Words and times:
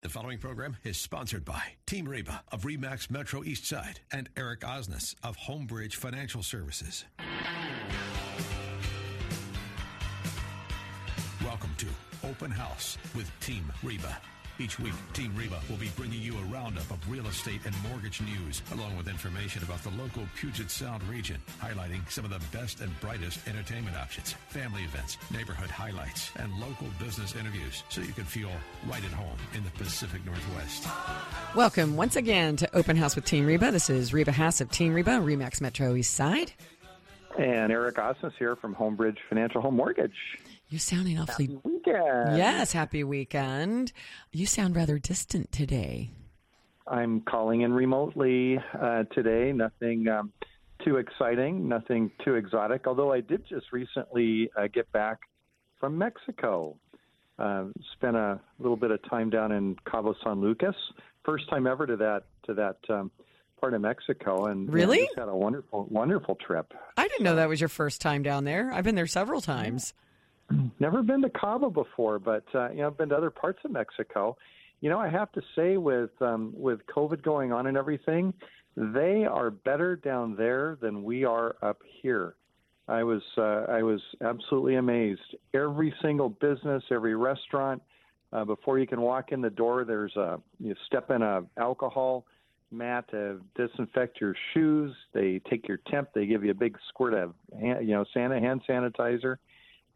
The 0.00 0.08
following 0.08 0.38
program 0.38 0.76
is 0.84 0.96
sponsored 0.96 1.44
by 1.44 1.60
Team 1.84 2.08
Reba 2.08 2.44
of 2.52 2.62
Remax 2.62 3.10
Metro 3.10 3.42
East 3.42 3.66
Side 3.66 3.98
and 4.12 4.28
Eric 4.36 4.60
Osnes 4.60 5.16
of 5.24 5.36
Homebridge 5.36 5.96
Financial 5.96 6.40
Services. 6.40 7.04
Welcome 11.44 11.74
to 11.78 11.86
Open 12.22 12.48
House 12.48 12.96
with 13.16 13.28
Team 13.40 13.72
Reba. 13.82 14.18
Each 14.60 14.76
week, 14.80 14.92
Team 15.12 15.32
Reba 15.36 15.60
will 15.70 15.76
be 15.76 15.90
bringing 15.96 16.20
you 16.20 16.36
a 16.36 16.42
roundup 16.52 16.90
of 16.90 16.98
real 17.08 17.28
estate 17.28 17.60
and 17.64 17.74
mortgage 17.88 18.20
news, 18.20 18.60
along 18.72 18.96
with 18.96 19.06
information 19.06 19.62
about 19.62 19.80
the 19.84 19.90
local 19.90 20.24
Puget 20.34 20.68
Sound 20.68 21.00
region, 21.04 21.36
highlighting 21.62 22.00
some 22.10 22.24
of 22.24 22.32
the 22.32 22.40
best 22.56 22.80
and 22.80 22.90
brightest 23.00 23.46
entertainment 23.46 23.96
options, 23.96 24.32
family 24.48 24.82
events, 24.82 25.16
neighborhood 25.32 25.70
highlights, 25.70 26.32
and 26.40 26.52
local 26.58 26.88
business 26.98 27.36
interviews, 27.36 27.84
so 27.88 28.00
you 28.00 28.12
can 28.12 28.24
feel 28.24 28.50
right 28.88 29.04
at 29.04 29.12
home 29.12 29.36
in 29.54 29.62
the 29.62 29.70
Pacific 29.70 30.26
Northwest. 30.26 30.88
Welcome 31.54 31.96
once 31.96 32.16
again 32.16 32.56
to 32.56 32.76
Open 32.76 32.96
House 32.96 33.14
with 33.14 33.26
Team 33.26 33.46
Reba. 33.46 33.70
This 33.70 33.88
is 33.88 34.12
Reba 34.12 34.32
Haas 34.32 34.60
of 34.60 34.72
Team 34.72 34.92
Reba, 34.92 35.20
Remax 35.20 35.60
Metro 35.60 35.94
East 35.94 36.14
Side. 36.14 36.52
And 37.38 37.70
Eric 37.70 37.94
Osnes 37.94 38.32
here 38.36 38.56
from 38.56 38.74
Homebridge 38.74 39.18
Financial 39.28 39.60
Home 39.60 39.76
Mortgage. 39.76 40.16
You're 40.68 40.78
sounding 40.78 41.18
awfully. 41.18 41.46
Happy 41.46 41.60
weekend. 41.64 42.36
Yes, 42.36 42.72
happy 42.72 43.04
weekend. 43.04 43.92
You 44.32 44.46
sound 44.46 44.76
rather 44.76 44.98
distant 44.98 45.50
today. 45.50 46.10
I'm 46.86 47.20
calling 47.22 47.62
in 47.62 47.72
remotely 47.72 48.58
uh, 48.78 49.04
today. 49.14 49.52
Nothing 49.52 50.08
um, 50.08 50.32
too 50.84 50.96
exciting, 50.96 51.68
nothing 51.68 52.10
too 52.24 52.34
exotic. 52.34 52.86
Although 52.86 53.12
I 53.12 53.20
did 53.20 53.44
just 53.48 53.72
recently 53.72 54.50
uh, 54.58 54.68
get 54.72 54.90
back 54.92 55.18
from 55.80 55.96
Mexico. 55.96 56.76
Uh, 57.38 57.66
spent 57.92 58.16
a 58.16 58.40
little 58.58 58.76
bit 58.76 58.90
of 58.90 58.98
time 59.08 59.30
down 59.30 59.52
in 59.52 59.76
Cabo 59.90 60.14
San 60.24 60.40
Lucas. 60.40 60.74
First 61.24 61.48
time 61.48 61.66
ever 61.68 61.86
to 61.86 61.96
that 61.96 62.24
to 62.46 62.54
that 62.54 62.78
um, 62.90 63.10
part 63.60 63.74
of 63.74 63.80
Mexico, 63.80 64.46
and 64.46 64.70
Really? 64.72 65.08
had 65.16 65.28
a 65.28 65.36
wonderful 65.36 65.86
wonderful 65.88 66.34
trip. 66.34 66.72
I 66.96 67.06
didn't 67.06 67.22
know 67.24 67.36
that 67.36 67.48
was 67.48 67.60
your 67.60 67.68
first 67.68 68.00
time 68.00 68.22
down 68.22 68.42
there. 68.44 68.72
I've 68.72 68.82
been 68.84 68.96
there 68.96 69.06
several 69.06 69.40
times. 69.40 69.94
Never 70.80 71.02
been 71.02 71.22
to 71.22 71.30
Cabo 71.30 71.70
before, 71.70 72.18
but 72.18 72.44
uh, 72.54 72.70
you 72.70 72.78
know, 72.78 72.88
I've 72.88 72.98
been 72.98 73.10
to 73.10 73.16
other 73.16 73.30
parts 73.30 73.60
of 73.64 73.70
Mexico. 73.70 74.36
You 74.80 74.90
know, 74.90 74.98
I 74.98 75.08
have 75.08 75.32
to 75.32 75.42
say, 75.56 75.76
with 75.76 76.10
um, 76.20 76.52
with 76.56 76.80
COVID 76.94 77.22
going 77.22 77.52
on 77.52 77.66
and 77.66 77.76
everything, 77.76 78.32
they 78.76 79.24
are 79.24 79.50
better 79.50 79.96
down 79.96 80.36
there 80.36 80.78
than 80.80 81.02
we 81.02 81.24
are 81.24 81.56
up 81.62 81.78
here. 82.00 82.34
I 82.86 83.02
was 83.02 83.22
uh, 83.36 83.66
I 83.68 83.82
was 83.82 84.00
absolutely 84.22 84.76
amazed. 84.76 85.36
Every 85.52 85.92
single 86.00 86.30
business, 86.30 86.82
every 86.90 87.14
restaurant, 87.14 87.82
uh, 88.32 88.44
before 88.44 88.78
you 88.78 88.86
can 88.86 89.00
walk 89.00 89.32
in 89.32 89.40
the 89.40 89.50
door, 89.50 89.84
there's 89.84 90.14
a 90.16 90.40
you 90.58 90.74
step 90.86 91.10
in 91.10 91.22
a 91.22 91.42
alcohol 91.58 92.24
mat 92.70 93.04
to 93.10 93.40
disinfect 93.56 94.20
your 94.20 94.34
shoes. 94.52 94.94
They 95.12 95.40
take 95.50 95.66
your 95.66 95.80
temp. 95.90 96.10
They 96.14 96.26
give 96.26 96.44
you 96.44 96.50
a 96.50 96.54
big 96.54 96.78
squirt 96.88 97.14
of 97.14 97.34
you 97.60 97.86
know 97.86 98.04
Santa 98.14 98.40
hand 98.40 98.62
sanitizer. 98.68 99.36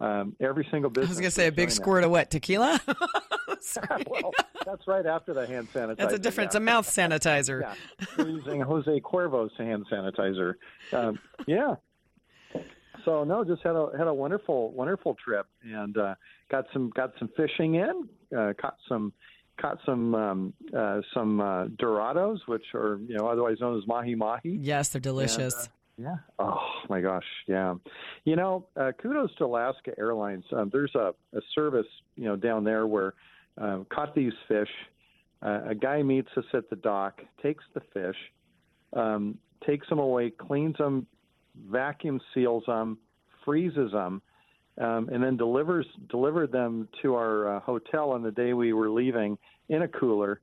Um, 0.02 0.34
every 0.40 0.66
single 0.68 0.90
business. 0.90 1.10
I 1.10 1.12
was 1.12 1.20
going 1.20 1.28
to 1.28 1.34
say 1.34 1.46
a 1.46 1.52
big 1.52 1.56
doing 1.56 1.68
that. 1.68 1.74
squirt 1.74 2.04
of 2.04 2.10
what? 2.10 2.28
Tequila? 2.28 2.80
Sorry. 3.60 4.04
well, 4.10 4.32
that's 4.66 4.88
right 4.88 5.06
after 5.06 5.32
the 5.32 5.46
hand 5.46 5.68
sanitizer. 5.72 5.96
That's 5.96 6.14
a 6.14 6.18
different. 6.18 6.48
It's 6.48 6.56
a 6.56 6.60
mouth 6.60 6.88
sanitizer. 6.88 7.60
Yeah, 7.60 7.74
we're 8.18 8.30
using 8.30 8.60
Jose 8.62 9.00
Cuervo's 9.00 9.52
hand 9.56 9.86
sanitizer. 9.90 10.54
Um, 10.92 11.20
yeah. 11.46 11.76
So 13.04 13.22
no, 13.22 13.44
just 13.44 13.62
had 13.62 13.76
a 13.76 13.90
had 13.96 14.08
a 14.08 14.14
wonderful 14.14 14.72
wonderful 14.72 15.16
trip 15.24 15.46
and 15.62 15.96
uh, 15.96 16.14
got 16.50 16.66
some 16.72 16.90
got 16.90 17.12
some 17.20 17.30
fishing 17.36 17.76
in, 17.76 18.08
uh, 18.36 18.54
caught 18.60 18.76
some 18.88 19.12
caught 19.60 19.78
some 19.86 20.14
um, 20.16 20.52
uh, 20.76 21.00
some 21.14 21.40
uh, 21.40 21.66
Dorados, 21.66 22.38
which 22.46 22.64
are 22.74 22.98
you 23.06 23.16
know 23.16 23.28
otherwise 23.28 23.58
known 23.60 23.78
as 23.78 23.86
mahi 23.86 24.16
mahi. 24.16 24.58
Yes, 24.60 24.88
they're 24.88 25.00
delicious. 25.00 25.54
And, 25.54 25.68
uh, 25.68 25.68
yeah. 26.02 26.16
Oh 26.38 26.58
my 26.88 27.00
gosh. 27.00 27.24
Yeah. 27.46 27.74
You 28.24 28.36
know, 28.36 28.66
uh, 28.76 28.92
kudos 29.00 29.34
to 29.36 29.44
Alaska 29.44 29.92
Airlines. 29.98 30.44
Um, 30.52 30.70
there's 30.72 30.94
a, 30.94 31.12
a 31.34 31.40
service, 31.54 31.86
you 32.16 32.24
know, 32.24 32.36
down 32.36 32.64
there 32.64 32.86
where 32.86 33.14
um, 33.58 33.86
caught 33.92 34.14
these 34.14 34.32
fish. 34.48 34.68
Uh, 35.42 35.60
a 35.68 35.74
guy 35.74 36.02
meets 36.02 36.28
us 36.36 36.44
at 36.54 36.68
the 36.70 36.76
dock, 36.76 37.20
takes 37.42 37.64
the 37.74 37.80
fish, 37.92 38.16
um, 38.92 39.38
takes 39.66 39.88
them 39.88 39.98
away, 39.98 40.30
cleans 40.30 40.76
them, 40.78 41.06
vacuum 41.68 42.20
seals 42.32 42.64
them, 42.66 42.98
freezes 43.44 43.90
them, 43.92 44.22
um, 44.78 45.08
and 45.12 45.22
then 45.22 45.36
delivers 45.36 45.86
delivered 46.08 46.52
them 46.52 46.88
to 47.02 47.14
our 47.14 47.56
uh, 47.56 47.60
hotel 47.60 48.10
on 48.10 48.22
the 48.22 48.30
day 48.30 48.52
we 48.52 48.72
were 48.72 48.90
leaving 48.90 49.36
in 49.68 49.82
a 49.82 49.88
cooler. 49.88 50.40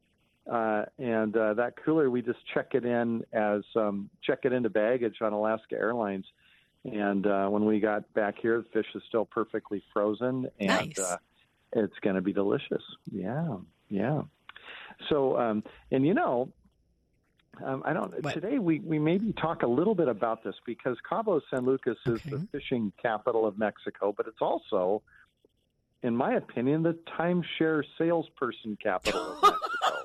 Uh, 0.49 0.85
and 0.97 1.35
uh, 1.35 1.53
that 1.55 1.73
cooler, 1.83 2.09
we 2.09 2.21
just 2.21 2.39
check 2.53 2.69
it 2.73 2.85
in 2.85 3.23
as 3.33 3.61
um, 3.75 4.09
check 4.23 4.39
it 4.43 4.53
into 4.53 4.69
baggage 4.69 5.17
on 5.21 5.33
Alaska 5.33 5.75
Airlines. 5.75 6.25
And 6.85 7.27
uh, 7.27 7.47
when 7.49 7.65
we 7.65 7.79
got 7.79 8.11
back 8.13 8.35
here, 8.41 8.57
the 8.57 8.69
fish 8.69 8.87
is 8.95 9.03
still 9.07 9.25
perfectly 9.25 9.83
frozen, 9.93 10.47
and 10.59 10.69
Nice. 10.95 10.97
uh, 10.99 11.17
it's 11.73 11.97
going 12.01 12.15
to 12.15 12.21
be 12.21 12.31
delicious. 12.33 12.81
Yeah, 13.11 13.57
yeah. 13.89 14.21
So, 15.09 15.37
um, 15.37 15.63
and 15.91 16.05
you 16.05 16.13
know, 16.13 16.49
um, 17.63 17.83
I 17.85 17.91
don't. 17.93 18.23
What? 18.23 18.33
Today 18.33 18.59
we 18.59 18.79
we 18.79 18.97
maybe 18.97 19.33
talk 19.33 19.63
a 19.63 19.67
little 19.67 19.93
bit 19.93 20.07
about 20.07 20.43
this 20.43 20.55
because 20.65 20.97
Cabo 21.07 21.41
San 21.51 21.65
Lucas 21.65 21.97
is 22.05 22.21
the 22.23 22.47
fishing 22.51 22.93
capital 23.01 23.45
of 23.45 23.57
Mexico, 23.57 24.13
but 24.15 24.27
it's 24.27 24.41
also, 24.41 25.01
in 26.01 26.15
my 26.15 26.35
opinion, 26.35 26.83
the 26.83 26.97
timeshare 27.19 27.83
salesperson 27.97 28.77
capital 28.81 29.19
of 29.19 29.43
Mexico. 29.43 29.98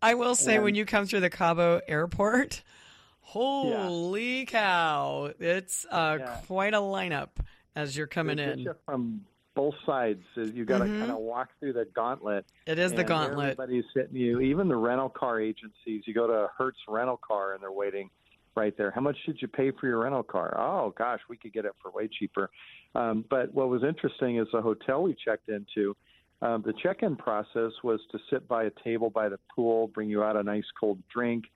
I 0.00 0.14
will 0.14 0.34
say, 0.34 0.56
And- 0.56 0.64
when 0.64 0.74
you 0.74 0.84
come 0.84 1.06
through 1.06 1.20
the 1.20 1.30
Cabo 1.30 1.80
Airport, 1.88 2.62
holy 3.20 4.46
cow, 4.46 5.30
it's 5.38 5.86
uh, 5.90 6.16
Yeah. 6.20 6.40
quite 6.46 6.74
a 6.74 6.78
lineup 6.78 7.28
as 7.74 7.96
you're 7.96 8.06
coming 8.06 8.38
in. 8.38 8.58
you 8.60 8.74
from 8.84 9.24
both 9.54 9.74
sides. 9.84 10.22
You 10.36 10.64
got 10.64 10.78
to 10.78 10.84
Mhm. 10.84 10.98
kind 11.00 11.10
of 11.10 11.18
walk 11.18 11.50
through 11.58 11.72
the 11.72 11.84
gauntlet. 11.84 12.46
It 12.66 12.78
is 12.78 12.92
the 12.92 13.02
gauntlet. 13.02 13.52
Everybody's 13.58 13.84
hitting 13.92 14.16
you. 14.16 14.40
Even 14.40 14.68
the 14.68 14.76
rental 14.76 15.08
car 15.08 15.40
agencies. 15.40 16.04
You 16.06 16.14
go 16.14 16.28
to 16.28 16.48
Hertz 16.56 16.78
rental 16.86 17.16
car 17.16 17.54
and 17.54 17.62
they're 17.62 17.72
waiting 17.72 18.08
right 18.54 18.76
there. 18.76 18.92
How 18.92 19.00
much 19.00 19.16
did 19.26 19.42
you 19.42 19.48
pay 19.48 19.72
for 19.72 19.86
your 19.88 19.98
rental 19.98 20.22
car? 20.22 20.54
Oh 20.58 20.90
gosh, 20.96 21.20
we 21.28 21.36
could 21.36 21.52
get 21.52 21.64
it 21.64 21.72
for 21.82 21.90
way 21.90 22.06
cheaper. 22.08 22.50
Um, 22.94 23.24
but 23.28 23.52
what 23.52 23.68
was 23.68 23.82
interesting 23.82 24.36
is 24.38 24.46
the 24.52 24.62
hotel 24.62 25.02
we 25.02 25.14
checked 25.14 25.48
into. 25.48 25.96
Um, 26.40 26.62
the 26.64 26.72
check-in 26.72 27.16
process 27.16 27.72
was 27.82 28.00
to 28.12 28.18
sit 28.30 28.46
by 28.46 28.64
a 28.64 28.70
table 28.84 29.10
by 29.10 29.28
the 29.28 29.38
pool, 29.54 29.88
bring 29.88 30.08
you 30.08 30.22
out 30.22 30.36
a 30.36 30.42
nice 30.42 30.64
cold 30.78 31.02
drink, 31.12 31.46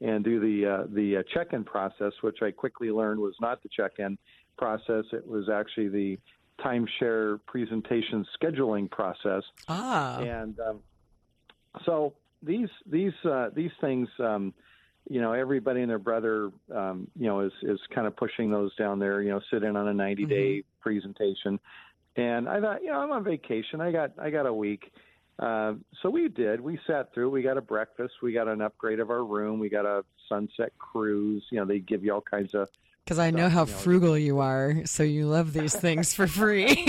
and 0.00 0.24
do 0.24 0.40
the 0.40 0.66
uh, 0.66 0.86
the 0.88 1.18
uh, 1.18 1.22
check-in 1.34 1.64
process, 1.64 2.12
which 2.22 2.38
I 2.42 2.50
quickly 2.50 2.90
learned 2.90 3.20
was 3.20 3.34
not 3.40 3.62
the 3.62 3.68
check-in 3.68 4.16
process. 4.56 5.04
It 5.12 5.26
was 5.26 5.48
actually 5.50 5.88
the 5.88 6.18
timeshare 6.58 7.38
presentation 7.46 8.26
scheduling 8.40 8.90
process. 8.90 9.42
Ah, 9.68 10.20
And 10.20 10.58
um, 10.60 10.80
so 11.84 12.14
these 12.42 12.68
these 12.86 13.12
uh, 13.24 13.50
these 13.54 13.72
things, 13.80 14.08
um, 14.18 14.54
you 15.08 15.20
know, 15.20 15.32
everybody 15.32 15.82
and 15.82 15.90
their 15.90 15.98
brother, 15.98 16.50
um, 16.74 17.08
you 17.16 17.26
know, 17.26 17.40
is 17.40 17.52
is 17.62 17.78
kind 17.94 18.06
of 18.06 18.16
pushing 18.16 18.50
those 18.50 18.74
down 18.76 18.98
there. 18.98 19.20
You 19.20 19.30
know, 19.30 19.40
sit 19.50 19.62
in 19.62 19.76
on 19.76 19.88
a 19.88 19.94
90 19.94 20.24
day 20.26 20.62
presentation. 20.80 21.60
And 22.16 22.48
I 22.48 22.60
thought, 22.60 22.82
you 22.82 22.88
know, 22.88 23.00
I'm 23.00 23.12
on 23.12 23.24
vacation. 23.24 23.80
I 23.80 23.92
got 23.92 24.12
I 24.18 24.30
got 24.30 24.46
a 24.46 24.52
week. 24.52 24.92
Uh, 25.38 25.74
so 26.02 26.10
we 26.10 26.28
did. 26.28 26.60
We 26.60 26.78
sat 26.86 27.14
through. 27.14 27.30
We 27.30 27.42
got 27.42 27.56
a 27.56 27.62
breakfast. 27.62 28.14
We 28.22 28.32
got 28.32 28.46
an 28.46 28.60
upgrade 28.60 29.00
of 29.00 29.10
our 29.10 29.24
room. 29.24 29.58
We 29.58 29.70
got 29.70 29.86
a 29.86 30.04
sunset 30.28 30.72
cruise. 30.78 31.44
You 31.50 31.60
know, 31.60 31.64
they 31.64 31.78
give 31.78 32.04
you 32.04 32.12
all 32.12 32.20
kinds 32.20 32.54
of 32.54 32.68
because 33.04 33.18
I 33.18 33.30
know 33.30 33.48
how 33.48 33.64
you 33.64 33.72
know, 33.72 33.78
frugal 33.78 34.18
you 34.18 34.40
are, 34.40 34.84
so 34.84 35.02
you 35.02 35.26
love 35.26 35.52
these 35.52 35.74
things 35.80 36.12
for 36.12 36.26
free. 36.26 36.84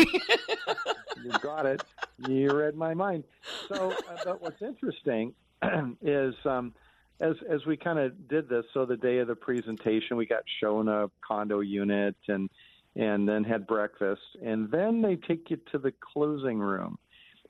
you 1.24 1.32
got 1.42 1.66
it. 1.66 1.82
You 2.28 2.52
read 2.52 2.76
my 2.76 2.94
mind. 2.94 3.24
So, 3.70 3.92
uh, 3.92 4.18
but 4.26 4.42
what's 4.42 4.62
interesting 4.62 5.34
is 6.02 6.36
um, 6.46 6.74
as 7.20 7.36
as 7.50 7.66
we 7.66 7.78
kind 7.78 8.00
of 8.00 8.28
did 8.28 8.50
this. 8.50 8.66
So 8.74 8.86
the 8.86 8.98
day 8.98 9.20
of 9.20 9.28
the 9.28 9.36
presentation, 9.36 10.18
we 10.18 10.26
got 10.26 10.44
shown 10.60 10.90
a 10.90 11.10
condo 11.26 11.62
unit 11.62 12.16
and 12.28 12.50
and 12.96 13.28
then 13.28 13.44
had 13.44 13.66
breakfast, 13.68 14.22
and 14.44 14.70
then 14.70 15.02
they 15.02 15.16
take 15.16 15.50
you 15.50 15.58
to 15.72 15.78
the 15.78 15.94
closing 16.14 16.60
room, 16.60 16.98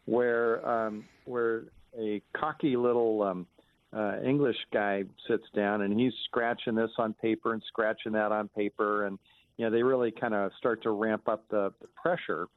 where 0.06 0.68
um, 0.68 1.04
where 1.26 1.64
a 2.00 2.22
cocky 2.36 2.78
little 2.78 3.24
um, 3.24 3.48
uh, 3.94 4.22
English 4.24 4.58
guy 4.72 5.04
sits 5.28 5.44
down 5.56 5.82
and 5.82 6.00
he's 6.00 6.14
scratching 6.26 6.76
this 6.76 6.92
on 6.98 7.14
paper 7.14 7.54
and 7.54 7.62
scratching 7.68 8.12
that 8.14 8.32
on 8.32 8.48
paper, 8.50 9.06
and 9.06 9.18
you 9.58 9.66
know 9.66 9.72
they 9.72 9.84
really 9.84 10.12
kind 10.12 10.34
of 10.34 10.52
start 10.58 10.84
to 10.84 10.92
ramp 10.92 11.28
up 11.28 11.44
the, 11.50 11.74
the 11.82 11.88
pressure, 12.02 12.48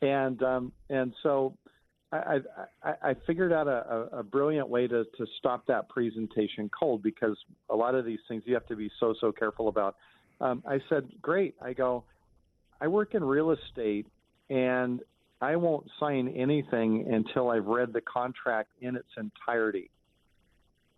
and 0.00 0.42
um, 0.42 0.72
and 0.88 1.12
so 1.22 1.56
I, 2.14 2.38
I, 2.82 3.10
I 3.10 3.14
figured 3.26 3.52
out 3.52 3.66
a, 3.66 4.08
a, 4.18 4.22
brilliant 4.22 4.68
way 4.68 4.86
to, 4.86 5.04
to 5.04 5.26
stop 5.38 5.66
that 5.66 5.88
presentation 5.88 6.70
cold 6.78 7.02
because 7.02 7.36
a 7.70 7.74
lot 7.74 7.94
of 7.94 8.04
these 8.04 8.20
things 8.28 8.44
you 8.46 8.54
have 8.54 8.66
to 8.66 8.76
be 8.76 8.90
so 9.00 9.14
so 9.20 9.32
careful 9.32 9.68
about. 9.68 9.96
Um, 10.40 10.62
I 10.66 10.78
said, 10.88 11.08
great. 11.22 11.54
I 11.62 11.72
go, 11.72 12.04
I 12.80 12.88
work 12.88 13.14
in 13.14 13.22
real 13.24 13.50
estate, 13.50 14.06
and 14.50 15.00
I 15.40 15.56
won't 15.56 15.86
sign 16.00 16.28
anything 16.28 17.06
until 17.12 17.50
I've 17.50 17.66
read 17.66 17.92
the 17.92 18.00
contract 18.00 18.70
in 18.80 18.96
its 18.96 19.08
entirety. 19.16 19.90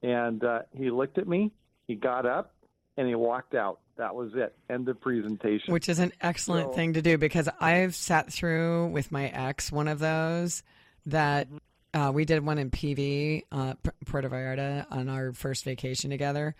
And 0.02 0.42
uh, 0.44 0.60
he 0.72 0.90
looked 0.90 1.18
at 1.18 1.26
me, 1.26 1.52
he 1.86 1.94
got 1.94 2.26
up, 2.26 2.54
and 2.96 3.08
he 3.08 3.14
walked 3.14 3.54
out. 3.54 3.80
That 3.96 4.14
was 4.14 4.32
it. 4.34 4.54
End 4.68 4.88
of 4.88 5.00
presentation. 5.00 5.72
Which 5.72 5.88
is 5.88 5.98
an 5.98 6.12
excellent 6.20 6.70
So- 6.70 6.72
thing 6.74 6.92
to 6.94 7.02
do 7.02 7.16
because 7.18 7.48
I've 7.60 7.94
sat 7.94 8.32
through 8.32 8.88
with 8.88 9.10
my 9.10 9.28
ex 9.28 9.72
one 9.72 9.88
of 9.88 9.98
those 9.98 10.62
that 11.06 11.48
Mm-hmm. 11.48 12.00
uh, 12.00 12.10
we 12.12 12.24
did 12.26 12.44
one 12.44 12.58
in 12.58 12.70
PV, 12.70 13.44
uh, 13.52 13.74
Puerto 14.04 14.28
Vallarta, 14.28 14.86
on 14.90 15.08
our 15.08 15.32
first 15.32 15.64
vacation 15.64 16.10
together. 16.10 16.54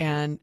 And 0.00 0.40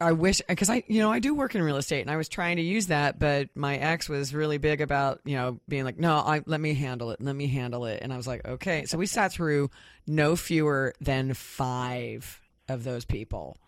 I 0.00 0.12
wish, 0.12 0.40
because 0.48 0.70
I, 0.70 0.82
you 0.86 1.00
know, 1.00 1.12
I 1.12 1.18
do 1.18 1.34
work 1.34 1.54
in 1.54 1.62
real 1.62 1.76
estate 1.76 2.00
and 2.00 2.10
I 2.10 2.16
was 2.16 2.28
trying 2.28 2.56
to 2.56 2.62
use 2.62 2.86
that, 2.86 3.18
but 3.18 3.48
my 3.54 3.76
ex 3.76 4.08
was 4.08 4.34
really 4.34 4.56
big 4.58 4.80
about, 4.80 5.20
you 5.24 5.36
know, 5.36 5.60
being 5.68 5.84
like, 5.84 5.98
no, 5.98 6.16
I, 6.16 6.40
let 6.46 6.60
me 6.60 6.72
handle 6.74 7.10
it. 7.10 7.20
Let 7.20 7.36
me 7.36 7.46
handle 7.48 7.84
it. 7.84 8.00
And 8.02 8.12
I 8.12 8.16
was 8.16 8.26
like, 8.26 8.46
okay. 8.46 8.86
So 8.86 8.96
we 8.96 9.04
sat 9.06 9.30
through 9.32 9.70
no 10.06 10.36
fewer 10.36 10.94
than 11.00 11.34
five 11.34 12.40
of 12.68 12.82
those 12.84 13.04
people. 13.04 13.58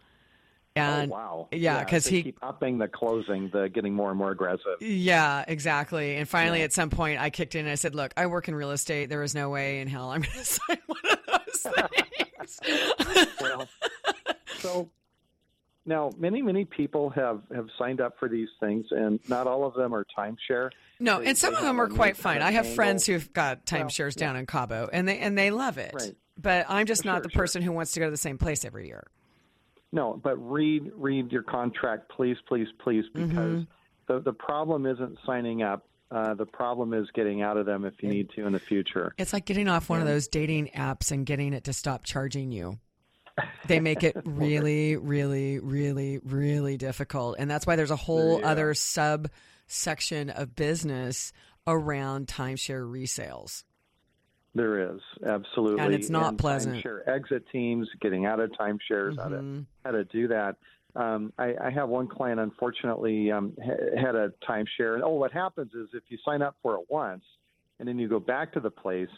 Oh, 0.75 0.81
and 0.81 1.13
oh, 1.13 1.15
wow. 1.15 1.49
yeah, 1.53 1.85
'cause 1.85 2.05
they 2.05 2.11
he- 2.13 2.23
keep 2.23 2.39
upping 2.41 2.79
the 2.79 2.89
closing, 2.89 3.51
the 3.53 3.69
getting 3.69 3.93
more 3.93 4.09
and 4.09 4.17
more 4.17 4.31
aggressive. 4.31 4.81
Yeah, 4.81 5.45
exactly. 5.47 6.17
And 6.17 6.27
finally, 6.27 6.63
at 6.63 6.73
some 6.73 6.89
point, 6.89 7.21
I 7.21 7.29
kicked 7.29 7.55
in 7.55 7.67
and 7.67 7.71
I 7.71 7.75
said, 7.75 7.95
"Look, 7.95 8.15
I 8.17 8.25
work 8.25 8.49
in 8.49 8.55
real 8.55 8.71
estate. 8.71 9.11
There 9.11 9.23
is 9.23 9.35
no 9.35 9.51
way 9.51 9.81
in 9.81 9.89
hell 9.89 10.09
I'm 10.11 10.23
going 10.23 10.33
to 10.39 10.45
sign 10.47 10.79
one 10.87 11.01
of 11.11 11.19
those 11.27 11.67
things." 12.65 13.33
well, 13.39 13.69
so 14.61 14.89
now 15.87 16.11
many 16.17 16.43
many 16.43 16.65
people 16.65 17.11
have 17.11 17.41
have 17.55 17.67
signed 17.79 18.01
up 18.01 18.19
for 18.19 18.29
these 18.29 18.49
things, 18.61 18.87
and 18.91 19.19
not 19.29 19.47
all 19.47 19.65
of 19.65 19.75
them 19.75 19.95
are 19.95 20.05
timeshare. 20.17 20.71
no, 21.01 21.21
They- 21.21 21.27
and 21.29 21.39
some 21.39 21.55
of 21.55 21.63
them 21.63 21.81
are 21.81 21.89
quite 21.89 22.17
fine. 22.17 22.41
I 22.43 22.53
have 22.53 22.65
angle. 22.67 22.75
friends 22.77 23.07
who've 23.07 23.33
got 23.33 23.61
Well, 23.71 23.83
timeshares 23.83 24.17
yeah. 24.17 24.27
down 24.27 24.37
in 24.37 24.47
Cabo, 24.47 24.89
and 24.93 25.07
they 25.09 25.19
and 25.19 25.37
they 25.37 25.51
love 25.51 25.79
it. 25.79 25.93
Right. 25.95 26.15
But 26.41 26.67
I'm 26.69 26.87
just 26.87 27.05
not 27.05 27.17
Sure, 27.17 27.23
the 27.23 27.31
sure. 27.31 27.43
person 27.43 27.63
who 27.63 27.73
wants 27.73 27.93
to 27.93 28.01
go 28.01 28.07
to 28.07 28.11
the 28.11 28.17
same 28.17 28.39
place 28.39 28.65
every 28.65 28.87
year. 28.87 29.05
No, 29.93 30.19
but 30.23 30.37
read 30.39 30.91
read 30.97 31.31
your 31.31 31.43
contract, 31.43 32.09
please, 32.11 32.37
please, 32.49 32.69
please, 32.83 33.05
Mm-hmm. 33.15 33.29
because 33.29 33.65
the 34.09 34.21
the 34.21 34.33
problem 34.33 34.87
isn't 34.87 35.19
signing 35.27 35.63
up. 35.63 35.87
Uh, 36.11 36.35
the 36.35 36.45
problem 36.47 36.93
is 36.93 37.09
getting 37.15 37.41
out 37.41 37.57
of 37.57 37.65
them 37.65 37.87
if 37.87 37.95
you 38.03 38.09
need 38.11 38.29
to 38.37 38.47
in 38.47 38.53
the 38.53 38.59
future. 38.61 39.15
It's 39.17 39.33
like 39.33 39.47
getting 39.47 39.67
off 39.67 39.89
one 39.89 40.01
of 40.01 40.07
those 40.07 40.29
dating 40.29 40.69
apps 40.77 41.11
and 41.11 41.25
getting 41.25 41.55
it 41.55 41.65
to 41.65 41.73
stop 41.73 42.05
charging 42.05 42.53
you. 42.53 42.79
They 43.67 43.81
make 43.81 44.03
it 44.03 44.17
really, 44.25 44.97
really, 44.97 45.59
really, 45.59 46.19
really 46.19 46.77
difficult. 46.77 47.37
And 47.39 47.51
that's 47.51 47.67
why 47.67 47.77
there's 47.77 47.91
a 47.91 47.97
whole 47.97 48.41
Yeah. 48.41 48.51
other 48.51 48.75
subsection 48.75 50.31
of 50.31 50.55
business 50.55 51.33
around 51.67 52.27
timeshare 52.27 52.85
resales. 52.85 53.65
There 54.55 54.95
is 54.95 55.01
absolutely, 55.27 55.81
And 55.81 55.95
it's 55.95 56.11
not 56.11 56.37
pleasant. 56.37 56.85
Timeshare 56.85 57.09
exit 57.09 57.45
teams, 57.51 57.89
getting 58.03 58.27
out 58.27 58.39
of 58.41 58.51
timeshares, 58.53 59.17
how 59.19 59.29
Mm-hmm. 59.29 59.59
to 59.61 59.67
how 59.85 59.91
to 59.93 60.05
do 60.05 60.29
that. 60.29 60.57
Um, 60.95 61.33
I, 61.39 61.55
I 61.59 61.71
have 61.71 61.89
one 61.89 62.07
client, 62.07 62.39
unfortunately, 62.39 63.31
um, 63.33 63.57
ha- 63.65 63.97
had 63.99 64.15
a 64.15 64.31
timeshare. 64.47 64.95
And 64.95 65.03
oh, 65.03 65.15
what 65.15 65.33
happens 65.33 65.73
is 65.73 65.89
if 65.95 66.03
you 66.09 66.19
sign 66.23 66.43
up 66.43 66.55
for 66.63 66.75
it 66.75 66.83
once, 66.91 67.25
and 67.79 67.89
then 67.89 67.99
you 67.99 68.09
go 68.09 68.21
back 68.21 68.53
to 68.53 68.61
the 68.61 68.71
place, 68.71 69.09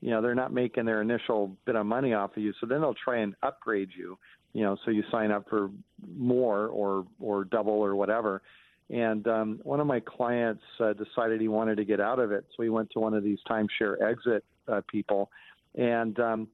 you 0.00 0.10
know 0.10 0.22
they're 0.22 0.34
not 0.34 0.52
making 0.52 0.84
their 0.84 1.02
initial 1.02 1.56
bit 1.64 1.76
of 1.76 1.86
money 1.86 2.14
off 2.14 2.36
of 2.36 2.42
you, 2.42 2.52
so 2.60 2.66
then 2.66 2.80
they'll 2.80 2.94
try 2.94 3.18
and 3.18 3.34
upgrade 3.42 3.90
you. 3.96 4.18
You 4.52 4.64
know, 4.64 4.76
so 4.84 4.90
you 4.90 5.04
sign 5.10 5.30
up 5.30 5.48
for 5.48 5.70
more 6.16 6.66
or 6.68 7.06
or 7.20 7.44
double 7.44 7.74
or 7.74 7.94
whatever. 7.94 8.42
And 8.88 9.26
um, 9.28 9.60
one 9.62 9.78
of 9.78 9.86
my 9.86 10.00
clients 10.00 10.64
uh, 10.80 10.94
decided 10.94 11.40
he 11.40 11.46
wanted 11.46 11.76
to 11.76 11.84
get 11.84 12.00
out 12.00 12.18
of 12.18 12.32
it, 12.32 12.44
so 12.56 12.62
he 12.64 12.68
went 12.68 12.90
to 12.90 12.98
one 12.98 13.14
of 13.14 13.22
these 13.22 13.38
timeshare 13.48 14.02
exit 14.02 14.44
uh, 14.66 14.80
people, 14.90 15.30
and 15.76 16.18
um, 16.18 16.48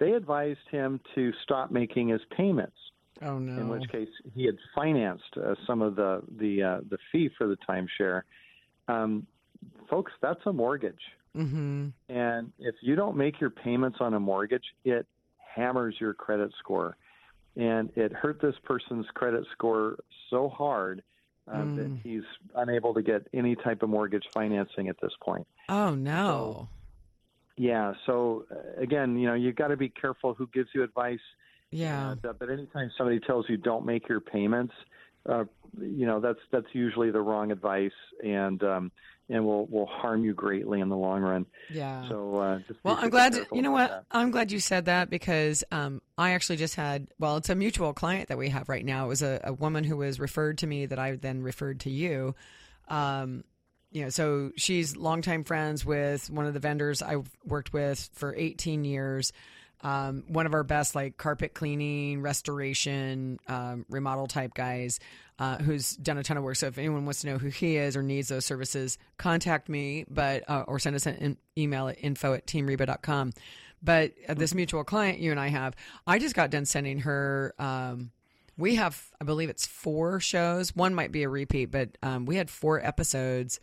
they 0.00 0.12
advised 0.12 0.58
him 0.70 1.00
to 1.14 1.32
stop 1.44 1.70
making 1.70 2.08
his 2.08 2.20
payments. 2.36 2.76
Oh, 3.22 3.38
no. 3.38 3.60
In 3.60 3.68
which 3.68 3.88
case, 3.90 4.08
he 4.34 4.44
had 4.46 4.56
financed 4.74 5.36
uh, 5.36 5.54
some 5.66 5.82
of 5.82 5.96
the 5.96 6.22
the 6.38 6.62
uh, 6.62 6.80
the 6.88 6.98
fee 7.10 7.30
for 7.36 7.46
the 7.46 7.56
timeshare. 7.68 8.22
Um, 8.88 9.26
folks, 9.90 10.12
that's 10.20 10.40
a 10.46 10.52
mortgage, 10.52 10.94
hmm 11.42 11.88
and 12.08 12.52
if 12.58 12.74
you 12.82 12.96
don't 12.96 13.16
make 13.16 13.40
your 13.40 13.50
payments 13.50 13.98
on 14.00 14.14
a 14.14 14.20
mortgage, 14.20 14.64
it 14.84 15.06
hammers 15.54 15.94
your 16.00 16.14
credit 16.14 16.50
score, 16.58 16.96
and 17.56 17.90
it 17.96 18.12
hurt 18.12 18.40
this 18.40 18.54
person's 18.64 19.06
credit 19.14 19.44
score 19.52 19.96
so 20.30 20.48
hard 20.48 21.02
uh, 21.52 21.64
that 21.76 21.90
Mm. 21.90 22.00
he's 22.02 22.22
unable 22.56 22.94
to 22.94 23.02
get 23.02 23.26
any 23.34 23.54
type 23.56 23.82
of 23.82 23.88
mortgage 23.90 24.24
financing 24.34 24.88
at 24.88 24.96
this 25.02 25.12
point. 25.22 25.46
Oh, 25.68 25.94
no. 25.94 26.68
Yeah. 27.56 27.92
So 28.06 28.46
uh, 28.50 28.80
again, 28.80 29.18
you 29.18 29.26
know, 29.26 29.34
you 29.34 29.52
got 29.52 29.68
to 29.68 29.76
be 29.76 29.88
careful 29.88 30.34
who 30.34 30.46
gives 30.48 30.68
you 30.74 30.82
advice. 30.82 31.18
yeah. 31.70 32.14
Uh, 32.24 32.32
but 32.38 32.48
anytime 32.50 32.90
somebody 32.96 33.20
tells 33.20 33.48
you 33.48 33.56
don't 33.56 33.84
make 33.84 34.08
your 34.08 34.20
payments, 34.20 34.72
uh, 35.28 35.44
you 35.80 36.06
know 36.06 36.20
that's 36.20 36.38
that's 36.52 36.66
usually 36.72 37.10
the 37.10 37.20
wrong 37.20 37.50
advice, 37.50 37.92
and 38.24 38.62
um, 38.62 38.92
and 39.28 39.44
will 39.44 39.66
will 39.66 39.86
harm 39.86 40.24
you 40.24 40.32
greatly 40.32 40.80
in 40.80 40.88
the 40.88 40.96
long 40.96 41.20
run. 41.20 41.46
Yeah. 41.70 42.08
So 42.08 42.36
uh, 42.36 42.58
just 42.66 42.80
Well, 42.82 42.96
I'm 42.98 43.10
glad 43.10 43.34
you 43.52 43.62
know 43.62 43.72
what. 43.72 43.90
that. 43.90 44.04
I'm 44.10 44.30
glad 44.30 44.50
you 44.50 44.60
said 44.60 44.86
that 44.86 45.10
because 45.10 45.64
um, 45.70 46.00
I 46.16 46.30
actually 46.30 46.56
just 46.56 46.74
had. 46.74 47.08
Well, 47.18 47.36
it's 47.36 47.50
a 47.50 47.54
mutual 47.54 47.92
client 47.92 48.28
that 48.28 48.38
we 48.38 48.48
have 48.48 48.68
right 48.68 48.84
now. 48.84 49.04
It 49.04 49.08
was 49.08 49.22
a, 49.22 49.40
a 49.44 49.52
woman 49.52 49.84
who 49.84 49.96
was 49.96 50.18
referred 50.18 50.58
to 50.58 50.66
me 50.66 50.86
that 50.86 50.98
I 50.98 51.16
then 51.16 51.42
referred 51.42 51.80
to 51.80 51.90
you. 51.90 52.34
Um, 52.88 53.44
you 53.90 54.02
know, 54.02 54.10
so 54.10 54.52
she's 54.56 54.96
longtime 54.96 55.44
friends 55.44 55.84
with 55.84 56.28
one 56.30 56.46
of 56.46 56.54
the 56.54 56.60
vendors 56.60 57.02
I've 57.02 57.30
worked 57.44 57.72
with 57.72 58.10
for 58.12 58.34
18 58.34 58.84
years. 58.84 59.32
Um, 59.80 60.24
one 60.26 60.44
of 60.46 60.54
our 60.54 60.64
best 60.64 60.94
like 60.94 61.16
carpet 61.16 61.54
cleaning, 61.54 62.20
restoration, 62.20 63.38
um, 63.46 63.86
remodel 63.88 64.26
type 64.26 64.52
guys, 64.54 64.98
uh, 65.38 65.58
who's 65.58 65.96
done 65.96 66.18
a 66.18 66.22
ton 66.22 66.36
of 66.36 66.42
work. 66.42 66.56
So 66.56 66.66
if 66.66 66.78
anyone 66.78 67.04
wants 67.04 67.20
to 67.20 67.28
know 67.28 67.38
who 67.38 67.48
he 67.48 67.76
is 67.76 67.96
or 67.96 68.02
needs 68.02 68.28
those 68.28 68.44
services, 68.44 68.98
contact 69.16 69.68
me, 69.68 70.04
but 70.08 70.48
uh, 70.48 70.64
or 70.66 70.78
send 70.78 70.96
us 70.96 71.06
an 71.06 71.36
email 71.56 71.88
at 71.88 71.96
info 72.02 72.34
at 72.34 72.46
teamreba.com. 72.46 73.32
But 73.82 74.12
uh, 74.28 74.34
this 74.34 74.54
mutual 74.54 74.84
client 74.84 75.20
you 75.20 75.30
and 75.30 75.38
I 75.38 75.48
have, 75.48 75.74
I 76.06 76.18
just 76.18 76.34
got 76.34 76.50
done 76.50 76.64
sending 76.64 77.00
her. 77.00 77.54
Um, 77.58 78.10
we 78.56 78.74
have, 78.74 79.00
I 79.20 79.24
believe 79.24 79.50
it's 79.50 79.66
four 79.66 80.18
shows. 80.18 80.74
One 80.74 80.94
might 80.94 81.12
be 81.12 81.22
a 81.22 81.28
repeat, 81.28 81.66
but 81.66 81.90
um, 82.02 82.26
we 82.26 82.34
had 82.34 82.50
four 82.50 82.84
episodes 82.84 83.60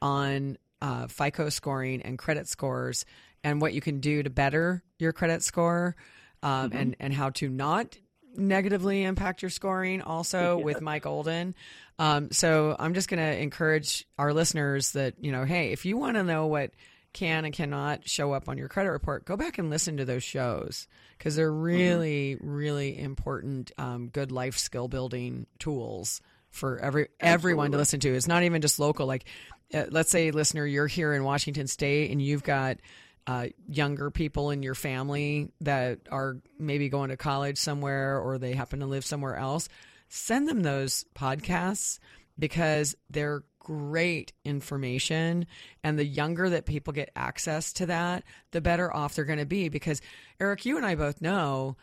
on 0.00 0.56
uh, 0.80 1.08
FICO 1.08 1.48
scoring 1.48 2.02
and 2.02 2.16
credit 2.16 2.46
scores 2.46 3.04
and 3.42 3.60
what 3.60 3.72
you 3.72 3.80
can 3.80 3.98
do 3.98 4.22
to 4.22 4.30
better 4.30 4.84
your 4.98 5.12
credit 5.12 5.42
score 5.42 5.96
um, 6.42 6.70
and, 6.72 6.96
and 7.00 7.12
how 7.12 7.30
to 7.30 7.48
not 7.48 7.96
negatively 8.38 9.04
impact 9.04 9.42
your 9.42 9.50
scoring 9.50 10.02
also 10.02 10.58
with 10.58 10.80
Mike 10.80 11.06
Olden. 11.06 11.54
Um, 11.98 12.30
so 12.30 12.76
I'm 12.78 12.94
just 12.94 13.08
going 13.08 13.20
to 13.20 13.40
encourage 13.40 14.06
our 14.18 14.32
listeners 14.32 14.92
that, 14.92 15.14
you 15.20 15.32
know, 15.32 15.44
hey, 15.44 15.72
if 15.72 15.84
you 15.84 15.96
want 15.96 16.16
to 16.16 16.22
know 16.22 16.46
what 16.46 16.72
can 17.12 17.46
and 17.46 17.54
cannot 17.54 18.06
show 18.06 18.32
up 18.32 18.48
on 18.48 18.58
your 18.58 18.68
credit 18.68 18.90
report, 18.90 19.24
go 19.24 19.36
back 19.36 19.56
and 19.56 19.70
listen 19.70 19.96
to 19.96 20.04
those 20.04 20.22
shows 20.22 20.86
because 21.16 21.34
they're 21.34 21.52
really, 21.52 22.36
really 22.40 22.98
important, 22.98 23.72
um, 23.78 24.08
good 24.08 24.30
life 24.30 24.58
skill 24.58 24.88
building 24.88 25.46
tools 25.58 26.20
for 26.50 26.78
every 26.78 27.08
everyone 27.18 27.72
to 27.72 27.78
listen 27.78 28.00
to. 28.00 28.14
It's 28.14 28.28
not 28.28 28.42
even 28.42 28.60
just 28.60 28.78
local. 28.78 29.06
Like, 29.06 29.24
uh, 29.72 29.84
let's 29.90 30.10
say, 30.10 30.30
listener, 30.30 30.66
you're 30.66 30.86
here 30.86 31.14
in 31.14 31.24
Washington 31.24 31.66
State 31.66 32.10
and 32.10 32.20
you've 32.20 32.42
got 32.42 32.78
uh, 33.26 33.46
younger 33.68 34.10
people 34.10 34.50
in 34.50 34.62
your 34.62 34.74
family 34.74 35.50
that 35.60 36.00
are 36.10 36.36
maybe 36.58 36.88
going 36.88 37.10
to 37.10 37.16
college 37.16 37.58
somewhere 37.58 38.20
or 38.20 38.38
they 38.38 38.52
happen 38.52 38.80
to 38.80 38.86
live 38.86 39.04
somewhere 39.04 39.36
else. 39.36 39.68
Send 40.08 40.48
them 40.48 40.62
those 40.62 41.04
podcasts 41.14 41.98
because 42.38 42.94
they're 43.10 43.42
great 43.58 44.32
information 44.44 45.44
and 45.82 45.98
the 45.98 46.04
younger 46.04 46.48
that 46.48 46.66
people 46.66 46.92
get 46.92 47.10
access 47.16 47.72
to 47.72 47.86
that 47.86 48.22
the 48.52 48.60
better 48.60 48.94
off 48.94 49.16
they're 49.16 49.24
going 49.24 49.40
to 49.40 49.44
be 49.44 49.68
because 49.68 50.00
eric 50.38 50.64
you 50.64 50.76
and 50.76 50.86
i 50.86 50.94
both 50.94 51.20
know 51.20 51.76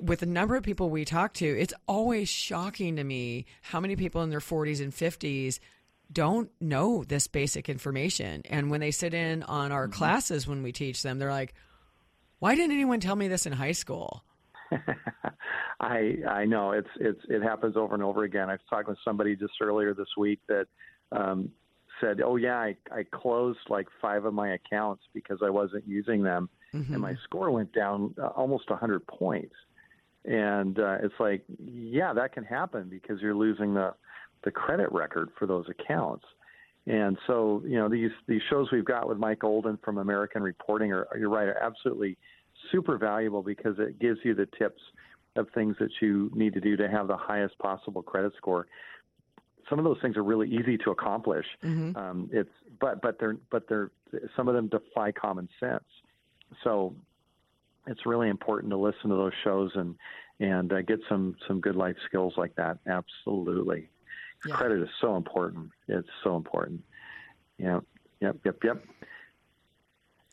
with 0.00 0.20
the 0.20 0.26
number 0.26 0.56
of 0.56 0.62
people 0.62 0.88
we 0.88 1.04
talk 1.04 1.34
to 1.34 1.44
it's 1.44 1.74
always 1.86 2.26
shocking 2.26 2.96
to 2.96 3.04
me 3.04 3.44
how 3.60 3.78
many 3.80 3.96
people 3.96 4.22
in 4.22 4.30
their 4.30 4.40
40s 4.40 4.80
and 4.80 4.94
50s 4.94 5.58
don't 6.12 6.50
know 6.60 7.04
this 7.04 7.26
basic 7.26 7.68
information. 7.68 8.42
And 8.48 8.70
when 8.70 8.80
they 8.80 8.90
sit 8.90 9.14
in 9.14 9.42
on 9.44 9.72
our 9.72 9.88
classes 9.88 10.46
when 10.46 10.62
we 10.62 10.72
teach 10.72 11.02
them 11.02 11.18
they're 11.18 11.30
like 11.30 11.54
why 12.40 12.54
didn't 12.54 12.72
anyone 12.72 13.00
tell 13.00 13.14
me 13.14 13.28
this 13.28 13.46
in 13.46 13.52
high 13.52 13.72
school? 13.72 14.24
I 15.80 16.16
I 16.28 16.44
know. 16.46 16.72
It's 16.72 16.88
it's 16.98 17.20
it 17.28 17.42
happens 17.42 17.76
over 17.76 17.94
and 17.94 18.02
over 18.02 18.24
again. 18.24 18.48
I 18.48 18.54
was 18.54 18.60
talking 18.68 18.88
with 18.88 18.98
somebody 19.04 19.36
just 19.36 19.52
earlier 19.60 19.94
this 19.94 20.08
week 20.16 20.40
that 20.48 20.66
um, 21.12 21.50
said, 22.00 22.20
"Oh 22.22 22.36
yeah, 22.36 22.56
I, 22.56 22.76
I 22.90 23.04
closed 23.04 23.58
like 23.68 23.88
five 24.00 24.24
of 24.24 24.34
my 24.34 24.54
accounts 24.54 25.02
because 25.12 25.38
I 25.44 25.50
wasn't 25.50 25.86
using 25.86 26.22
them, 26.22 26.48
and 26.72 27.00
my 27.00 27.14
score 27.24 27.50
went 27.50 27.72
down 27.72 28.14
uh, 28.20 28.28
almost 28.28 28.64
a 28.70 28.76
hundred 28.76 29.06
points." 29.06 29.54
And 30.24 30.78
uh, 30.78 30.98
it's 31.02 31.14
like, 31.18 31.42
yeah, 31.58 32.12
that 32.12 32.34
can 32.34 32.44
happen 32.44 32.88
because 32.90 33.22
you're 33.22 33.34
losing 33.34 33.72
the 33.72 33.94
the 34.44 34.50
credit 34.50 34.90
record 34.92 35.30
for 35.38 35.46
those 35.46 35.66
accounts. 35.68 36.24
And 36.86 37.18
so, 37.26 37.62
you 37.66 37.76
know, 37.76 37.88
these 37.88 38.10
these 38.26 38.40
shows 38.48 38.68
we've 38.72 38.84
got 38.84 39.08
with 39.08 39.18
Mike 39.18 39.40
Golden 39.40 39.78
from 39.84 39.98
American 39.98 40.42
Reporting 40.42 40.92
are, 40.92 41.06
you're 41.18 41.28
right, 41.28 41.46
are 41.48 41.58
absolutely 41.58 42.16
super 42.72 42.98
valuable 42.98 43.42
because 43.42 43.76
it 43.78 43.98
gives 43.98 44.18
you 44.24 44.34
the 44.34 44.48
tips 44.58 44.80
of 45.36 45.46
things 45.54 45.76
that 45.78 45.90
you 46.00 46.30
need 46.34 46.54
to 46.54 46.60
do 46.60 46.76
to 46.76 46.88
have 46.88 47.06
the 47.06 47.16
highest 47.16 47.58
possible 47.58 48.02
credit 48.02 48.32
score. 48.36 48.66
Some 49.68 49.78
of 49.78 49.84
those 49.84 49.98
things 50.02 50.16
are 50.16 50.24
really 50.24 50.48
easy 50.48 50.76
to 50.78 50.90
accomplish. 50.90 51.46
Mm-hmm. 51.62 51.96
Um, 51.96 52.30
it's 52.32 52.50
but 52.80 53.00
but 53.02 53.18
they're 53.20 53.36
but 53.50 53.68
they're 53.68 53.90
some 54.36 54.48
of 54.48 54.54
them 54.54 54.68
defy 54.68 55.12
common 55.12 55.48
sense. 55.60 55.84
So 56.64 56.94
it's 57.86 58.04
really 58.06 58.28
important 58.28 58.70
to 58.70 58.76
listen 58.76 59.10
to 59.10 59.16
those 59.16 59.32
shows 59.44 59.70
and 59.74 59.94
and 60.40 60.72
uh, 60.72 60.82
get 60.82 60.98
some 61.08 61.36
some 61.46 61.60
good 61.60 61.76
life 61.76 61.96
skills 62.08 62.34
like 62.36 62.54
that. 62.56 62.78
Absolutely, 62.86 63.88
Yeah. 64.46 64.54
credit 64.56 64.82
is 64.82 64.88
so 65.00 65.16
important. 65.16 65.70
It's 65.88 66.08
so 66.24 66.36
important. 66.36 66.82
Yeah. 67.58 67.80
Yep. 68.20 68.36
Yep. 68.44 68.56
Yep. 68.64 68.84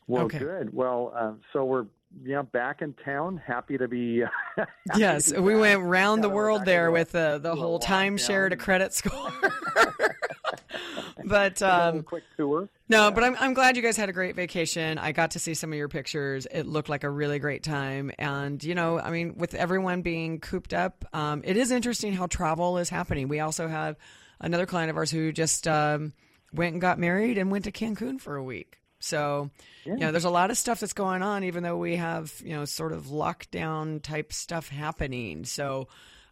Well, 0.08 0.24
Okay. 0.26 0.40
good. 0.40 0.74
Well, 0.74 1.12
uh, 1.16 1.34
so 1.52 1.66
we're 1.66 1.86
yeah 2.24 2.42
back 2.42 2.82
in 2.82 2.94
town. 3.04 3.36
Happy 3.46 3.78
to 3.78 3.88
be. 3.88 4.20
happy 4.56 4.70
Yes, 4.96 5.26
to 5.26 5.34
be 5.36 5.40
we 5.42 5.54
back. 5.54 5.62
went 5.62 5.82
round 5.84 6.24
the 6.24 6.30
Yeah, 6.30 6.34
we're 6.34 6.44
world 6.44 6.66
there 6.66 6.92
with 6.92 7.12
the 7.12 7.40
the 7.42 7.56
whole 7.56 7.80
timeshare 7.80 8.50
to 8.50 8.56
credit 8.56 8.94
score. 8.94 9.32
but 11.26 11.62
um, 11.62 11.96
little 11.96 12.04
quick 12.04 12.24
tour. 12.36 12.70
no, 12.90 13.12
but 13.12 13.24
I'm 13.24 13.36
I'm 13.40 13.54
glad 13.54 13.76
you 13.76 13.84
guys 13.84 13.98
had 13.98 14.10
a 14.10 14.14
great 14.14 14.36
vacation. 14.36 14.98
I 14.98 15.12
got 15.12 15.32
to 15.32 15.40
see 15.40 15.54
some 15.54 15.72
of 15.72 15.78
your 15.78 15.90
pictures. 15.90 16.48
It 16.50 16.66
looked 16.66 16.90
like 16.90 17.04
a 17.04 17.10
really 17.10 17.40
great 17.40 17.64
time, 17.64 18.12
and 18.18 18.64
you 18.64 18.76
know, 18.76 19.00
I 19.00 19.12
mean, 19.12 19.36
with 19.38 19.54
everyone 19.56 20.02
being 20.02 20.40
cooped 20.40 20.74
up, 20.74 21.06
um, 21.14 21.42
it 21.46 21.58
is 21.58 21.72
interesting 21.72 22.14
how 22.14 22.28
travel 22.28 22.78
is 22.78 22.90
happening. 22.90 23.28
We 23.28 23.40
also 23.40 23.68
have 23.68 23.98
another 24.40 24.66
client 24.66 24.90
of 24.90 24.98
ours 24.98 25.12
who 25.12 25.32
just 25.32 25.68
um, 25.68 26.14
went 26.54 26.74
and 26.74 26.82
got 26.82 27.00
married 27.00 27.38
and 27.38 27.52
went 27.52 27.66
to 27.66 27.72
Cancun 27.72 28.20
for 28.20 28.36
a 28.36 28.44
week. 28.44 28.78
So, 29.00 29.52
you 29.86 29.96
know, 29.96 30.12
there's 30.12 30.26
a 30.26 30.30
lot 30.30 30.50
of 30.50 30.58
stuff 30.58 30.80
that's 30.80 30.94
going 30.94 31.22
on, 31.22 31.44
even 31.44 31.62
though 31.62 31.78
we 31.78 31.98
have, 31.98 32.34
you 32.44 32.56
know, 32.56 32.66
sort 32.66 32.94
of 32.94 33.06
lockdown 33.06 34.02
type 34.02 34.34
stuff 34.34 34.70
happening. 34.70 35.46
So, 35.46 35.88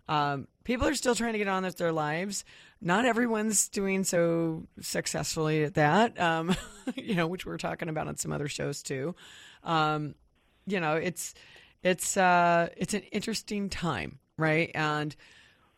um, 0.07 0.47
people 0.63 0.88
are 0.88 0.95
still 0.95 1.15
trying 1.15 1.33
to 1.33 1.38
get 1.38 1.47
on 1.47 1.63
with 1.63 1.77
their 1.77 1.91
lives. 1.91 2.45
Not 2.81 3.05
everyone's 3.05 3.69
doing 3.69 4.03
so 4.03 4.67
successfully 4.81 5.63
at 5.63 5.75
that, 5.75 6.19
um, 6.19 6.55
you 6.95 7.15
know, 7.15 7.27
which 7.27 7.45
we're 7.45 7.57
talking 7.57 7.89
about 7.89 8.07
on 8.07 8.17
some 8.17 8.31
other 8.31 8.47
shows 8.47 8.83
too. 8.83 9.15
Um, 9.63 10.15
you 10.67 10.79
know, 10.79 10.95
it's 10.95 11.33
it's 11.83 12.17
uh, 12.17 12.69
it's 12.77 12.93
an 12.93 13.03
interesting 13.12 13.69
time, 13.69 14.19
right? 14.38 14.71
And 14.75 15.15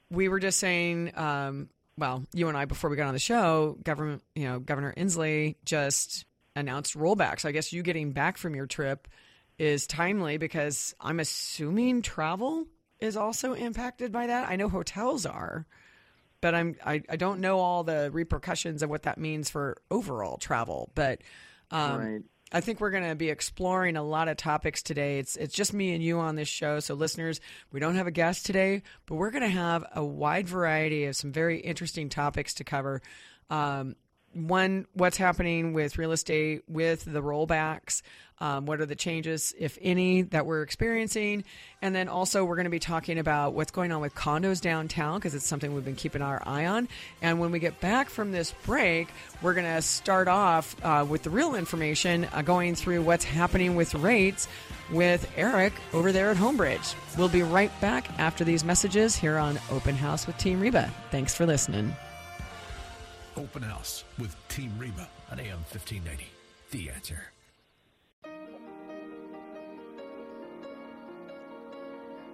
we 0.09 0.29
were 0.29 0.39
just 0.39 0.59
saying, 0.59 1.11
um, 1.15 1.69
well, 1.97 2.23
you 2.33 2.47
and 2.47 2.57
I 2.57 2.65
before 2.65 2.89
we 2.89 2.95
got 2.95 3.07
on 3.07 3.13
the 3.13 3.19
show, 3.19 3.77
government, 3.83 4.23
you 4.35 4.45
know, 4.45 4.59
Governor 4.59 4.93
Inslee 4.95 5.55
just 5.65 6.25
announced 6.55 6.97
rollbacks. 6.97 7.45
I 7.45 7.51
guess 7.51 7.73
you 7.73 7.83
getting 7.83 8.11
back 8.11 8.37
from 8.37 8.55
your 8.55 8.65
trip 8.65 9.07
is 9.57 9.87
timely 9.87 10.37
because 10.37 10.95
I'm 10.99 11.19
assuming 11.19 12.01
travel 12.01 12.67
is 12.99 13.17
also 13.17 13.53
impacted 13.53 14.11
by 14.11 14.27
that. 14.27 14.49
I 14.49 14.55
know 14.55 14.69
hotels 14.69 15.25
are, 15.25 15.65
but 16.41 16.55
I'm 16.55 16.75
I, 16.85 17.01
I 17.09 17.15
don't 17.15 17.39
know 17.39 17.59
all 17.59 17.83
the 17.83 18.09
repercussions 18.11 18.83
of 18.83 18.89
what 18.89 19.03
that 19.03 19.17
means 19.17 19.49
for 19.49 19.77
overall 19.91 20.37
travel. 20.37 20.91
But 20.95 21.21
um, 21.71 21.99
right. 21.99 22.21
I 22.51 22.61
think 22.61 22.79
we're 22.79 22.91
going 22.91 23.07
to 23.07 23.15
be 23.15 23.29
exploring 23.29 23.97
a 23.97 24.03
lot 24.03 24.29
of 24.29 24.37
topics 24.37 24.81
today. 24.81 25.19
It's 25.19 25.35
it's 25.35 25.53
just 25.53 25.73
me 25.73 25.93
and 25.93 26.03
you 26.03 26.19
on 26.19 26.35
this 26.35 26.47
show, 26.47 26.79
so 26.79 26.93
listeners, 26.93 27.41
we 27.71 27.79
don't 27.79 27.95
have 27.95 28.07
a 28.07 28.11
guest 28.11 28.45
today, 28.45 28.83
but 29.05 29.15
we're 29.15 29.31
going 29.31 29.43
to 29.43 29.49
have 29.49 29.85
a 29.93 30.03
wide 30.03 30.47
variety 30.47 31.05
of 31.05 31.15
some 31.15 31.31
very 31.31 31.59
interesting 31.59 32.09
topics 32.09 32.55
to 32.55 32.63
cover. 32.63 33.01
Um, 33.49 33.95
one, 34.37 34.85
what's 34.93 35.17
happening 35.17 35.73
with 35.73 35.97
real 35.97 36.11
estate 36.11 36.63
with 36.67 37.03
the 37.05 37.21
rollbacks? 37.21 38.01
Um, 38.39 38.67
what 38.67 38.81
are 38.81 38.85
the 38.85 38.95
changes, 38.95 39.55
if 39.57 39.79
any, 39.81 40.21
that 40.21 40.45
we're 40.45 40.61
experiencing? 40.61 41.43
And 41.81 41.95
then 41.95 42.07
also, 42.07 42.45
we're 42.45 42.55
going 42.55 42.65
to 42.65 42.69
be 42.69 42.79
talking 42.79 43.17
about 43.17 43.53
what's 43.53 43.71
going 43.71 43.91
on 43.91 43.99
with 43.99 44.13
condos 44.13 44.61
downtown 44.61 45.17
because 45.17 45.33
it's 45.33 45.45
something 45.45 45.73
we've 45.73 45.83
been 45.83 45.95
keeping 45.95 46.21
our 46.21 46.41
eye 46.45 46.67
on. 46.67 46.87
And 47.21 47.39
when 47.39 47.51
we 47.51 47.57
get 47.57 47.79
back 47.79 48.09
from 48.09 48.31
this 48.31 48.53
break, 48.63 49.07
we're 49.41 49.55
going 49.55 49.65
to 49.65 49.81
start 49.81 50.27
off 50.27 50.75
uh, 50.83 51.03
with 51.09 51.23
the 51.23 51.31
real 51.31 51.55
information, 51.55 52.27
uh, 52.31 52.43
going 52.43 52.75
through 52.75 53.01
what's 53.01 53.25
happening 53.25 53.75
with 53.75 53.95
rates 53.95 54.47
with 54.91 55.29
Eric 55.35 55.73
over 55.93 56.11
there 56.11 56.29
at 56.29 56.37
Homebridge. 56.37 56.95
We'll 57.17 57.29
be 57.29 57.41
right 57.41 57.71
back 57.81 58.07
after 58.19 58.43
these 58.43 58.63
messages 58.63 59.15
here 59.15 59.37
on 59.37 59.59
Open 59.71 59.95
House 59.95 60.27
with 60.27 60.37
Team 60.37 60.59
Reba. 60.59 60.93
Thanks 61.09 61.33
for 61.33 61.47
listening. 61.47 61.95
Open 63.37 63.61
House 63.61 64.03
with 64.17 64.35
Team 64.49 64.73
Reba 64.79 65.07
on 65.31 65.39
AM 65.39 65.59
1590. 65.69 66.25
The 66.71 66.89
answer. 66.89 67.21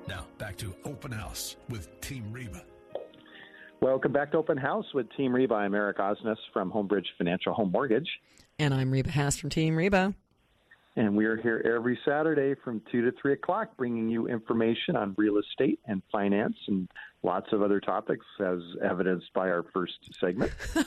Now, 0.08 0.26
back 0.38 0.56
to 0.58 0.74
Open 0.86 1.12
House 1.12 1.58
with 1.70 1.90
Team 2.00 2.32
Reba. 2.32 2.64
Welcome 3.82 4.14
back 4.14 4.32
to 4.32 4.38
Open 4.38 4.58
House 4.58 4.86
with 4.94 5.08
Team 5.18 5.36
Reba. 5.36 5.56
I'm 5.56 5.76
Eric 5.76 5.98
Osnes 5.98 6.38
from 6.54 6.72
Homebridge 6.72 7.08
Financial 7.18 7.54
Home 7.54 7.72
Mortgage. 7.72 8.08
And 8.58 8.74
I'm 8.74 8.90
Reba 8.90 9.12
Haas 9.12 9.36
from 9.36 9.50
Team 9.50 9.76
Reba. 9.76 10.14
And 10.96 11.18
we 11.18 11.26
are 11.26 11.38
here 11.38 11.64
every 11.66 11.98
Saturday 12.06 12.54
from 12.64 12.82
2 12.92 13.02
to 13.10 13.12
3 13.20 13.34
o'clock 13.34 13.76
bringing 13.78 14.10
you 14.10 14.28
information 14.28 14.96
on 14.96 15.16
real 15.18 15.40
estate 15.40 15.80
and 15.88 16.04
finance 16.12 16.56
and 16.68 16.88
lots 17.24 17.48
of 17.52 17.64
other 17.64 17.80
topics 17.80 18.26
as 18.40 18.60
evidenced 18.84 19.34
by 19.34 19.50
our 19.50 19.66
first 19.74 19.94
segment. 20.20 20.52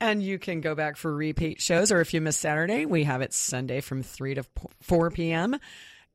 And 0.00 0.22
you 0.22 0.38
can 0.38 0.60
go 0.60 0.74
back 0.74 0.96
for 0.96 1.14
repeat 1.14 1.60
shows, 1.60 1.92
or 1.92 2.00
if 2.00 2.14
you 2.14 2.20
miss 2.20 2.36
Saturday, 2.36 2.86
we 2.86 3.04
have 3.04 3.22
it 3.22 3.32
Sunday 3.32 3.80
from 3.80 4.02
3 4.02 4.34
to 4.34 4.44
4 4.80 5.10
p.m. 5.10 5.56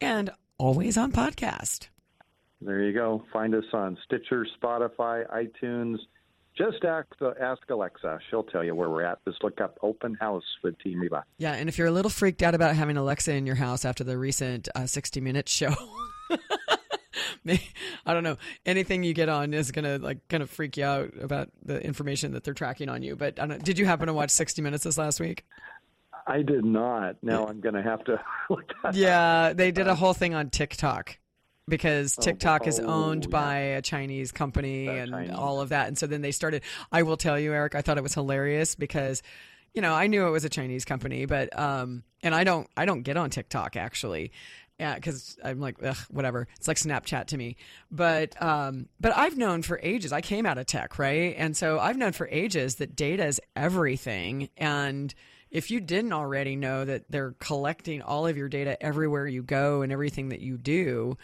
and 0.02 0.30
always 0.58 0.98
on 0.98 1.12
podcast. 1.12 1.88
There 2.62 2.84
you 2.84 2.94
go. 2.94 3.24
Find 3.32 3.56
us 3.56 3.64
on 3.74 3.98
Stitcher, 4.06 4.46
Spotify, 4.62 5.26
iTunes. 5.32 5.98
Just 6.60 6.84
ask, 6.84 7.08
ask 7.40 7.62
Alexa. 7.70 8.20
She'll 8.30 8.44
tell 8.44 8.66
you 8.66 8.76
where 8.76 8.90
we're 8.90 9.04
at. 9.04 9.24
Just 9.24 9.42
look 9.46 9.62
up 9.62 9.78
Open 9.82 10.16
House 10.16 10.44
with 10.62 10.78
Team 10.80 11.00
Reba. 11.00 11.24
Yeah, 11.38 11.54
and 11.54 11.70
if 11.70 11.78
you're 11.78 11.88
a 11.88 11.92
little 11.92 12.12
freaked 12.12 12.44
out 12.44 12.54
about 12.54 12.76
having 12.76 12.98
Alexa 12.98 13.34
in 13.34 13.46
your 13.46 13.56
house 13.56 13.86
after 13.86 14.04
the 14.04 14.18
recent 14.18 14.68
uh, 14.76 14.86
60 14.86 15.22
Minutes 15.22 15.54
show, 15.54 15.74
I 18.06 18.14
don't 18.14 18.24
know, 18.24 18.36
anything 18.66 19.04
you 19.04 19.14
get 19.14 19.30
on 19.30 19.54
is 19.54 19.72
gonna 19.72 20.00
like 20.00 20.28
kind 20.28 20.44
of 20.44 20.50
freak 20.50 20.76
you 20.76 20.84
out 20.84 21.14
about 21.22 21.50
the 21.64 21.82
information 21.82 22.34
that 22.34 22.44
they're 22.44 22.54
tracking 22.54 22.90
on 22.90 23.04
you. 23.04 23.16
But 23.16 23.40
I 23.40 23.46
don't, 23.46 23.64
did 23.64 23.80
you 23.80 23.86
happen 23.86 24.08
to 24.08 24.14
watch 24.14 24.30
60 24.30 24.62
Minutes 24.62 24.84
this 24.84 24.98
last 24.98 25.22
week? 25.22 25.46
I 26.28 26.42
did 26.42 26.66
not. 26.66 27.16
Now 27.24 27.48
I'm 27.48 27.62
going 27.62 27.76
to 27.76 27.82
have 27.82 28.04
to 28.04 28.22
Yeah, 28.94 29.54
they 29.54 29.72
did 29.72 29.88
a 29.88 29.96
whole 29.96 30.14
thing 30.14 30.36
on 30.36 30.50
TikTok 30.50 31.18
because 31.70 32.16
TikTok 32.16 32.68
is 32.68 32.80
oh, 32.80 32.86
owned 32.86 33.26
yeah. 33.26 33.30
by 33.30 33.58
a 33.58 33.82
Chinese 33.82 34.32
company 34.32 34.88
That 34.88 34.98
and 34.98 35.12
Chinese. 35.12 35.36
all 35.36 35.62
of 35.62 35.70
that. 35.70 35.88
And 35.88 35.98
so 35.98 36.08
then 36.08 36.22
they 36.22 36.32
started. 36.32 36.64
I 36.92 37.04
will 37.04 37.18
tell 37.18 37.40
you, 37.40 37.54
Eric, 37.54 37.76
I 37.76 37.82
thought 37.82 37.98
it 37.98 38.04
was 38.04 38.14
hilarious 38.14 38.76
because, 38.76 39.22
you 39.74 39.82
know, 39.82 39.94
I 39.94 40.08
knew 40.08 40.28
it 40.28 40.32
was 40.32 40.46
a 40.46 40.50
Chinese 40.50 40.86
company, 40.86 41.26
but 41.26 41.58
um, 41.58 42.04
and 42.22 42.36
I 42.36 42.44
don't, 42.44 42.68
I 42.76 42.86
don't 42.86 43.04
get 43.04 43.18
on 43.18 43.30
TikTok 43.30 43.76
actually. 43.76 44.32
Yeah, 44.80 44.96
because 44.96 45.38
I'm 45.44 45.60
like, 45.60 45.76
ugh, 45.84 45.98
whatever. 46.10 46.48
It's 46.56 46.68
like 46.68 46.78
Snapchat 46.78 47.28
to 47.28 47.38
me. 47.38 47.58
But 47.92 48.42
um, 48.42 48.88
but 48.98 49.16
I've 49.16 49.38
known 49.38 49.62
for 49.62 49.78
ages. 49.84 50.14
I 50.14 50.22
came 50.22 50.46
out 50.46 50.58
of 50.58 50.68
tech, 50.68 50.98
right? 50.98 51.36
And 51.38 51.56
so 51.56 51.80
I've 51.80 51.98
known 51.98 52.14
for 52.14 52.30
ages 52.32 52.76
that 52.76 52.96
data 52.96 53.26
is 53.26 53.42
everything. 53.58 54.50
And 54.56 55.14
if 55.52 55.70
you 55.70 55.82
didn't 55.82 56.14
already 56.14 56.56
know 56.56 56.86
that 56.86 57.10
they're 57.10 57.36
collecting 57.40 58.02
all 58.02 58.26
of 58.28 58.38
your 58.38 58.48
data 58.48 58.82
everywhere 58.82 59.28
you 59.28 59.44
go 59.44 59.82
and 59.82 59.92
everything 59.92 60.30
that 60.30 60.40
you 60.40 60.58
do, 60.58 61.18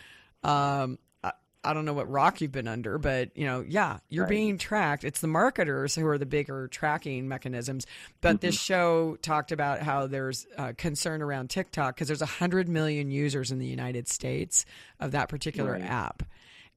um, 0.45 0.99
I, 1.23 1.31
I 1.63 1.73
don't 1.73 1.85
know 1.85 1.93
what 1.93 2.09
rock 2.09 2.41
you've 2.41 2.51
been 2.51 2.67
under, 2.67 2.97
but 2.97 3.35
you 3.35 3.45
know, 3.45 3.65
yeah, 3.67 3.97
you're 4.09 4.25
Right. 4.25 4.29
being 4.29 4.57
tracked. 4.57 5.03
It's 5.03 5.19
the 5.21 5.27
marketers 5.27 5.95
who 5.95 6.05
are 6.07 6.17
the 6.17 6.25
bigger 6.25 6.67
tracking 6.67 7.27
mechanisms. 7.27 7.87
But 8.21 8.41
this 8.41 8.55
show 8.59 9.17
talked 9.21 9.51
about 9.51 9.81
how 9.81 10.07
there's 10.07 10.45
uh, 10.57 10.73
concern 10.77 11.21
around 11.21 11.49
TikTok 11.49 11.95
because 11.95 12.07
there's 12.07 12.21
100 12.21 12.69
million 12.69 13.09
users 13.09 13.51
in 13.51 13.59
the 13.59 13.65
United 13.67 14.07
States 14.07 14.65
of 14.99 15.11
that 15.11 15.29
particular 15.29 15.71
Right. 15.73 15.81
app. 15.83 16.23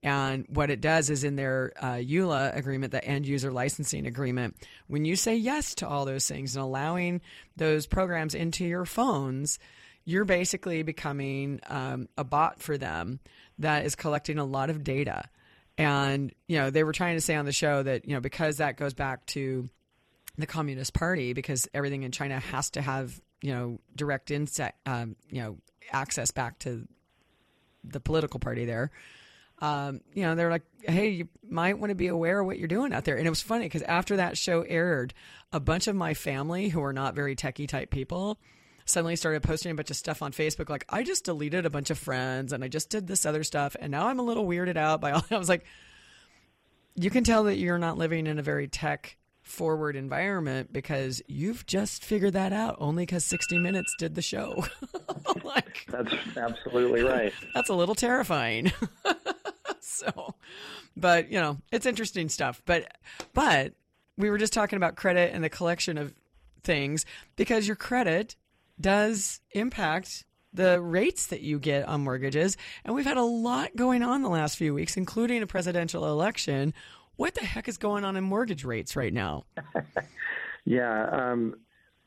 And 0.01 0.47
what 0.49 0.71
it 0.71 0.81
does 0.81 1.11
is 1.11 1.25
in 1.25 1.35
their 1.35 1.73
uh, 1.77 1.95
EULA 1.95 2.57
agreement, 2.57 2.93
the 2.93 3.05
end 3.05 3.27
user 3.27 3.51
licensing 3.51 4.07
agreement, 4.07 4.57
when 4.87 5.05
you 5.05 5.17
say 5.17 5.35
yes 5.35 5.75
to 5.77 5.89
all 5.89 6.05
those 6.05 6.29
things 6.29 6.55
and 6.55 6.63
allowing 6.63 7.21
those 7.57 7.89
programs 7.89 8.33
into 8.37 8.65
your 8.65 8.85
phones, 8.85 9.59
you're 10.05 10.25
basically 10.25 10.85
becoming 10.85 11.59
um, 11.67 12.09
a 12.17 12.23
bot 12.23 12.63
for 12.63 12.79
them 12.79 13.19
that 13.59 13.85
is 13.85 13.95
collecting 13.95 14.39
a 14.39 14.45
lot 14.45 14.71
of 14.71 14.85
data. 14.85 15.25
And, 15.77 16.33
you 16.47 16.59
know, 16.59 16.71
they 16.71 16.85
were 16.85 16.93
trying 16.93 17.17
to 17.17 17.21
say 17.21 17.35
on 17.35 17.45
the 17.45 17.53
show 17.53 17.83
that, 17.83 18.07
you 18.07 18.15
know, 18.15 18.21
because 18.21 18.57
that 18.57 18.77
goes 18.77 18.95
back 18.95 19.27
to 19.27 19.69
the 20.37 20.47
Communist 20.47 20.93
Party, 20.95 21.33
because 21.33 21.69
everything 21.73 22.03
in 22.03 22.13
China 22.13 22.41
has 22.41 22.71
to 22.71 22.83
have, 22.83 23.21
you 23.43 23.53
know, 23.53 23.79
direct 23.95 24.31
inset, 24.31 24.77
um, 24.87 25.17
you 25.31 25.41
know, 25.41 25.57
access 25.93 26.31
back 26.31 26.59
to 26.61 26.87
the 27.85 28.01
political 28.01 28.41
party 28.41 28.65
there 28.65 28.91
um, 29.61 30.01
you 30.15 30.23
know, 30.23 30.35
they're 30.35 30.51
like, 30.51 30.63
hey, 30.83 31.11
you 31.11 31.29
might 31.49 31.79
want 31.79 31.91
to 31.91 31.97
be 31.97 32.07
aware 32.09 32.41
of 32.41 32.47
what 32.47 32.59
you're 32.59 32.69
doing 32.69 32.93
out 32.93 33.05
there. 33.05 33.17
And 33.17 33.27
it 33.27 33.31
was 33.31 33.43
funny 33.43 33.65
because 33.65 33.83
after 33.83 34.17
that 34.17 34.39
show 34.39 34.63
aired, 34.63 35.15
a 35.53 35.61
bunch 35.61 35.89
of 35.89 35.97
my 35.97 36.15
family 36.15 36.69
who 36.69 36.83
are 36.83 36.93
not 36.93 37.15
very 37.15 37.35
techie 37.35 37.69
type 37.69 37.91
people 37.91 38.39
suddenly 38.89 39.17
started 39.17 39.43
posting 39.43 39.71
a 39.71 39.75
bunch 39.75 39.91
of 39.91 39.97
stuff 39.97 40.23
on 40.23 40.33
Facebook. 40.33 40.69
Like, 40.69 40.85
I 40.89 41.03
just 41.03 41.25
deleted 41.25 41.67
a 41.67 41.71
bunch 41.71 41.91
of 41.91 41.99
friends 41.99 42.53
and 42.53 42.65
I 42.65 42.69
just 42.69 42.91
did 42.91 43.07
this 43.07 43.27
other 43.27 43.45
stuff. 43.45 43.77
And 43.79 43.91
now 43.91 44.09
I'm 44.09 44.19
a 44.19 44.23
little 44.23 44.47
weirded 44.47 44.77
out 44.77 45.01
by 45.01 45.13
all. 45.13 45.25
I 45.31 45.39
was 45.39 45.49
like, 45.49 45.65
you 46.95 47.11
can 47.11 47.25
tell 47.25 47.45
that 47.45 47.59
you're 47.59 47.79
not 47.79 47.99
living 47.99 48.27
in 48.27 48.39
a 48.39 48.43
very 48.43 48.67
tech 48.67 49.17
forward 49.43 49.97
environment 49.97 50.73
because 50.73 51.23
you've 51.27 51.65
just 51.67 52.05
figured 52.05 52.35
that 52.35 52.53
out 52.53 52.77
only 52.81 53.05
because 53.05 53.25
60 53.25 53.59
Minutes 53.59 53.95
did 53.99 54.15
the 54.15 54.23
show. 54.23 54.65
like, 55.45 55.87
that's 55.89 56.13
absolutely 56.37 57.03
right. 57.03 57.33
That's 57.55 57.71
a 57.71 57.75
little 57.75 57.95
terrifying. 57.95 58.73
so, 59.81 60.35
but 60.97 61.31
you 61.31 61.41
know, 61.41 61.59
it's 61.73 61.87
interesting 61.87 62.29
stuff. 62.29 62.63
But, 62.67 62.97
but 63.33 63.73
we 64.17 64.31
were 64.31 64.39
just 64.39 64.53
talking 64.53 64.77
about 64.77 64.97
credit 64.97 65.33
and 65.35 65.43
the 65.43 65.49
collection 65.49 65.97
of 65.97 66.15
things 66.63 67.07
because 67.37 67.67
your 67.67 67.77
credit 67.77 68.37
does 68.81 69.41
impact 69.53 70.25
the 70.53 70.81
rates 70.81 71.27
that 71.27 71.41
you 71.41 71.59
get 71.59 71.87
on 71.87 72.03
mortgages. 72.03 72.57
And 72.85 72.95
we've 72.95 73.05
had 73.05 73.17
a 73.17 73.23
lot 73.23 73.77
going 73.77 74.03
on 74.03 74.23
the 74.23 74.29
last 74.29 74.57
few 74.57 74.75
weeks, 74.75 74.97
including 74.97 75.43
a 75.43 75.47
presidential 75.47 76.07
election. 76.07 76.75
What 77.17 77.35
the 77.35 77.45
heck 77.45 77.69
is 77.69 77.79
going 77.79 78.05
on 78.05 78.17
in 78.17 78.25
mortgage 78.25 78.65
rates 78.65 78.97
right 78.97 79.13
now? 79.13 79.45
yeah, 80.65 81.09
um, 81.11 81.55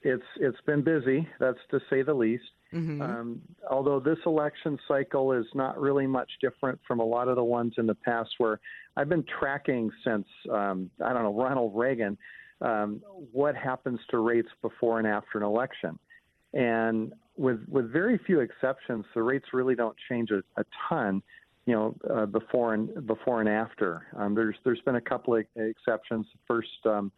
it's 0.02 0.24
it's 0.40 0.60
been 0.66 0.82
busy. 0.82 1.28
That's 1.40 1.60
to 1.72 1.80
say 1.90 2.02
the 2.02 2.14
least. 2.14 2.44
Mm-hmm. 2.74 3.02
Um, 3.02 3.42
although 3.70 4.00
this 4.00 4.18
election 4.26 4.80
cycle 4.88 5.34
is 5.34 5.46
not 5.54 5.80
really 5.80 6.08
much 6.08 6.30
different 6.40 6.80
from 6.88 7.02
a 7.02 7.06
lot 7.06 7.28
of 7.28 7.36
the 7.36 7.44
ones 7.44 7.74
in 7.78 7.86
the 7.86 7.96
past, 7.96 8.30
where 8.38 8.62
I've 8.96 9.10
been 9.10 9.26
tracking 9.40 9.92
since 10.06 10.26
um, 10.50 10.90
I 11.04 11.12
don't 11.12 11.24
know 11.24 11.36
Ronald 11.36 11.74
Reagan, 11.76 12.18
um, 12.62 13.02
what 13.32 13.56
happens 13.56 14.00
to 14.12 14.20
rates 14.20 14.50
before 14.62 15.00
and 15.00 15.08
after 15.08 15.38
an 15.38 15.44
election, 15.44 16.00
and 16.54 17.14
with 17.38 17.60
with 17.68 17.92
very 17.92 18.18
few 18.18 18.40
exceptions, 18.40 19.06
the 19.14 19.24
rates 19.24 19.48
really 19.54 19.76
don't 19.76 19.96
change 20.10 20.32
a, 20.32 20.44
a 20.60 20.66
ton. 20.90 21.22
You 21.68 21.76
know, 21.76 21.96
uh, 22.10 22.26
before 22.26 22.74
and 22.74 23.06
before 23.06 23.40
and 23.40 23.48
after. 23.48 24.08
Um, 24.18 24.34
there's 24.34 24.56
there's 24.64 24.82
been 24.82 24.96
a 24.96 25.02
couple 25.02 25.36
of 25.36 25.46
exceptions. 25.56 26.26
First. 26.48 26.70
Um, 26.86 27.12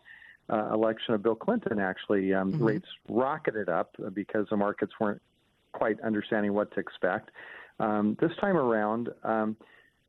uh, 0.49 0.73
election 0.73 1.13
of 1.13 1.23
Bill 1.23 1.35
Clinton, 1.35 1.79
actually, 1.79 2.33
um, 2.33 2.51
mm-hmm. 2.51 2.63
rates 2.63 2.87
rocketed 3.07 3.69
up 3.69 3.95
because 4.13 4.45
the 4.49 4.57
markets 4.57 4.91
weren't 4.99 5.21
quite 5.71 5.99
understanding 6.01 6.53
what 6.53 6.73
to 6.73 6.79
expect. 6.79 7.31
Um, 7.79 8.17
this 8.19 8.31
time 8.39 8.57
around, 8.57 9.09
um, 9.23 9.55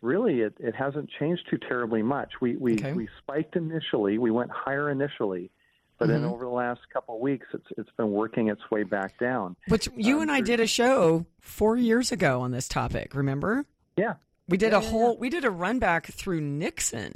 really, 0.01 0.41
it, 0.41 0.55
it 0.59 0.75
hasn't 0.75 1.09
changed 1.19 1.43
too 1.51 1.59
terribly 1.59 2.03
much. 2.03 2.33
We 2.41 2.57
we, 2.57 2.75
okay. 2.75 2.93
we 2.93 3.09
spiked 3.23 3.57
initially, 3.57 4.19
we 4.19 4.31
went 4.31 4.51
higher 4.51 4.91
initially, 4.91 5.51
but 5.99 6.09
mm-hmm. 6.09 6.23
then 6.23 6.31
over 6.31 6.45
the 6.45 6.51
last 6.51 6.81
couple 6.93 7.17
of 7.17 7.21
weeks, 7.21 7.47
it's 7.53 7.67
it's 7.77 7.91
been 7.97 8.11
working 8.11 8.49
its 8.49 8.63
way 8.71 8.83
back 8.83 9.19
down. 9.19 9.57
Which 9.69 9.89
you 9.97 10.17
um, 10.17 10.23
and 10.23 10.33
I 10.33 10.41
did 10.41 10.61
a 10.61 10.67
show 10.67 11.27
four 11.41 11.77
years 11.77 12.13
ago 12.13 12.41
on 12.41 12.51
this 12.51 12.69
topic. 12.69 13.15
Remember? 13.15 13.65
Yeah, 13.97 14.15
we 14.49 14.57
did 14.57 14.73
yeah, 14.73 14.79
a 14.79 14.81
whole 14.81 15.13
yeah. 15.13 15.21
we 15.21 15.31
did 15.31 15.45
a 15.45 15.51
run 15.51 15.79
back 15.79 16.07
through 16.07 16.41
Nixon 16.41 17.13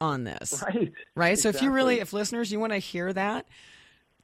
on 0.00 0.24
this. 0.24 0.62
Right. 0.66 0.92
Right. 1.14 1.32
Exactly. 1.32 1.36
So 1.36 1.48
if 1.50 1.62
you 1.62 1.70
really, 1.70 2.00
if 2.00 2.12
listeners, 2.12 2.52
you 2.52 2.60
want 2.60 2.72
to 2.72 2.78
hear 2.78 3.12
that, 3.12 3.46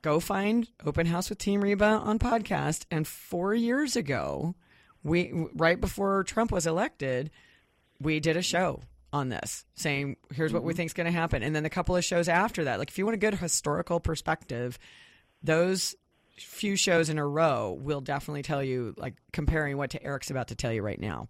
go 0.02 0.20
find 0.20 0.68
Open 0.84 1.06
House 1.06 1.28
with 1.28 1.38
Team 1.38 1.62
Reba 1.62 1.84
on 1.84 2.18
podcast. 2.18 2.84
And 2.90 3.06
four 3.06 3.54
years 3.54 3.96
ago, 3.96 4.54
we 5.02 5.32
right 5.54 5.80
before 5.80 6.24
Trump 6.24 6.52
was 6.52 6.66
elected, 6.66 7.30
we 8.00 8.20
did 8.20 8.36
a 8.36 8.42
show 8.42 8.82
on 9.12 9.28
this 9.28 9.64
saying 9.74 10.16
here's 10.32 10.52
what 10.52 10.60
mm-hmm. 10.60 10.68
we 10.68 10.74
think 10.74 10.86
is 10.86 10.94
going 10.94 11.06
to 11.06 11.12
happen. 11.12 11.42
And 11.42 11.54
then 11.54 11.64
a 11.64 11.70
couple 11.70 11.96
of 11.96 12.04
shows 12.04 12.28
after 12.28 12.64
that 12.64 12.78
like 12.78 12.88
if 12.88 12.98
you 12.98 13.04
want 13.04 13.14
a 13.14 13.18
good 13.18 13.34
historical 13.34 14.00
perspective 14.00 14.78
those 15.42 15.96
few 16.38 16.76
shows 16.76 17.08
in 17.08 17.18
a 17.18 17.26
row 17.26 17.78
will 17.80 18.00
definitely 18.00 18.42
tell 18.42 18.62
you 18.62 18.94
like 18.96 19.14
comparing 19.32 19.76
what 19.76 19.90
to 19.90 20.02
eric's 20.02 20.30
about 20.30 20.48
to 20.48 20.54
tell 20.54 20.72
you 20.72 20.82
right 20.82 21.00
now. 21.00 21.28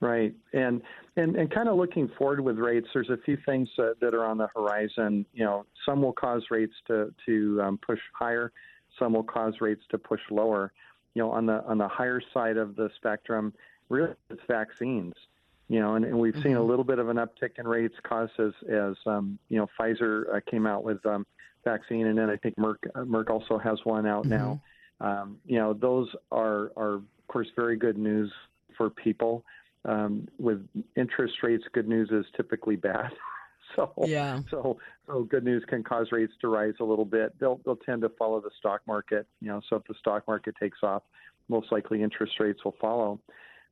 Right. 0.00 0.34
And 0.52 0.82
and 1.16 1.36
and 1.36 1.50
kind 1.50 1.68
of 1.68 1.76
looking 1.76 2.10
forward 2.18 2.40
with 2.40 2.58
rates 2.58 2.88
there's 2.92 3.10
a 3.10 3.16
few 3.24 3.38
things 3.46 3.68
uh, 3.78 3.90
that 4.00 4.14
are 4.14 4.24
on 4.24 4.38
the 4.38 4.48
horizon. 4.54 5.24
You 5.32 5.44
know 5.44 5.66
some 5.86 6.02
will 6.02 6.12
cause 6.12 6.42
rates 6.50 6.74
to 6.88 7.14
to 7.26 7.62
um, 7.62 7.78
push 7.78 8.00
higher. 8.12 8.52
Some 8.98 9.14
will 9.14 9.24
cause 9.24 9.54
rates 9.60 9.82
to 9.90 9.98
push 9.98 10.20
lower. 10.30 10.72
You 11.14 11.22
know 11.22 11.30
on 11.30 11.46
the 11.46 11.64
on 11.64 11.78
the 11.78 11.88
higher 11.88 12.20
side 12.32 12.56
of 12.56 12.76
the 12.76 12.90
spectrum 12.96 13.54
really 13.88 14.14
it's 14.30 14.40
vaccines 14.48 15.14
you 15.68 15.80
know, 15.80 15.94
and, 15.94 16.04
and 16.04 16.18
we've 16.18 16.34
mm-hmm. 16.34 16.42
seen 16.42 16.52
a 16.52 16.58
mm-hmm. 16.58 16.68
little 16.68 16.84
bit 16.84 16.98
of 16.98 17.08
an 17.08 17.16
uptick 17.16 17.58
in 17.58 17.66
rates 17.66 17.94
caused 18.02 18.32
as, 18.38 18.52
as 18.70 18.94
um, 19.06 19.38
you 19.48 19.58
know, 19.58 19.66
Pfizer 19.78 20.36
uh, 20.36 20.40
came 20.50 20.66
out 20.66 20.84
with 20.84 21.04
um, 21.06 21.26
vaccine, 21.64 22.06
and 22.06 22.18
then 22.18 22.28
I 22.30 22.36
think 22.36 22.56
Merck 22.56 22.76
uh, 22.94 23.00
Merck 23.00 23.30
also 23.30 23.58
has 23.58 23.78
one 23.84 24.06
out 24.06 24.26
mm-hmm. 24.26 24.36
now. 24.36 24.62
Um, 25.00 25.38
you 25.44 25.58
know, 25.58 25.72
those 25.72 26.08
are 26.30 26.70
are 26.76 26.94
of 26.94 27.04
course 27.28 27.48
very 27.56 27.76
good 27.76 27.98
news 27.98 28.30
for 28.76 28.90
people. 28.90 29.44
Um, 29.86 30.28
with 30.38 30.66
interest 30.96 31.34
rates, 31.42 31.64
good 31.72 31.88
news 31.88 32.08
is 32.10 32.24
typically 32.36 32.76
bad. 32.76 33.10
so 33.76 33.92
yeah. 34.06 34.40
so 34.50 34.78
so 35.06 35.22
good 35.24 35.44
news 35.44 35.64
can 35.68 35.82
cause 35.82 36.08
rates 36.12 36.32
to 36.40 36.48
rise 36.48 36.74
a 36.80 36.84
little 36.84 37.04
bit. 37.04 37.34
They'll 37.40 37.60
they'll 37.64 37.76
tend 37.76 38.02
to 38.02 38.10
follow 38.10 38.40
the 38.40 38.50
stock 38.58 38.82
market. 38.86 39.26
You 39.40 39.48
know, 39.48 39.60
so 39.68 39.76
if 39.76 39.84
the 39.88 39.94
stock 39.98 40.26
market 40.28 40.54
takes 40.60 40.78
off, 40.82 41.02
most 41.48 41.72
likely 41.72 42.02
interest 42.02 42.34
rates 42.38 42.64
will 42.64 42.76
follow. 42.80 43.20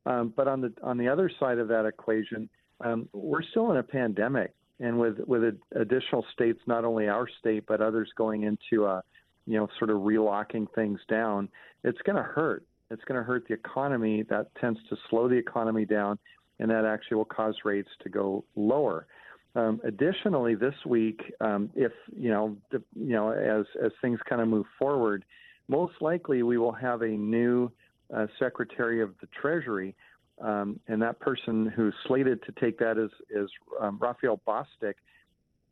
Um, 0.05 0.33
but 0.35 0.47
on 0.47 0.61
the 0.61 0.73
on 0.81 0.97
the 0.97 1.07
other 1.07 1.31
side 1.39 1.59
of 1.59 1.67
that 1.69 1.85
equation, 1.85 2.49
um, 2.83 3.07
we're 3.13 3.43
still 3.43 3.71
in 3.71 3.77
a 3.77 3.83
pandemic, 3.83 4.53
and 4.79 4.99
with 4.99 5.19
with 5.25 5.55
additional 5.75 6.25
states, 6.33 6.59
not 6.67 6.83
only 6.83 7.07
our 7.07 7.27
state 7.39 7.65
but 7.67 7.81
others 7.81 8.09
going 8.17 8.43
into 8.43 8.85
a, 8.85 9.01
you 9.45 9.57
know, 9.57 9.67
sort 9.79 9.89
of 9.89 9.97
relocking 9.97 10.67
things 10.75 10.99
down, 11.09 11.47
it's 11.83 12.01
going 12.05 12.17
to 12.17 12.23
hurt. 12.23 12.65
It's 12.91 13.03
going 13.05 13.17
to 13.17 13.23
hurt 13.23 13.47
the 13.47 13.53
economy. 13.53 14.23
That 14.29 14.53
tends 14.59 14.79
to 14.89 14.97
slow 15.09 15.29
the 15.29 15.35
economy 15.35 15.85
down, 15.85 16.19
and 16.59 16.69
that 16.69 16.85
actually 16.85 17.17
will 17.17 17.25
cause 17.25 17.55
rates 17.63 17.89
to 18.03 18.09
go 18.09 18.43
lower. 18.55 19.07
Um, 19.55 19.79
additionally, 19.83 20.55
this 20.55 20.75
week, 20.85 21.21
um, 21.39 21.69
if 21.75 21.91
you 22.17 22.29
know, 22.29 22.57
the, 22.71 22.81
you 22.95 23.13
know, 23.13 23.31
as 23.31 23.65
as 23.83 23.91
things 24.01 24.19
kind 24.27 24.41
of 24.41 24.47
move 24.47 24.65
forward, 24.77 25.23
most 25.67 25.93
likely 26.01 26.43
we 26.43 26.57
will 26.57 26.71
have 26.73 27.03
a 27.03 27.07
new 27.07 27.71
uh, 28.15 28.27
Secretary 28.39 29.01
of 29.01 29.13
the 29.21 29.27
Treasury. 29.27 29.95
Um, 30.41 30.79
and 30.87 31.01
that 31.01 31.19
person 31.19 31.67
who's 31.67 31.93
slated 32.07 32.41
to 32.43 32.51
take 32.59 32.79
that 32.79 32.97
is, 32.97 33.11
is 33.29 33.49
um, 33.79 33.99
Raphael 34.01 34.41
Bostic, 34.47 34.95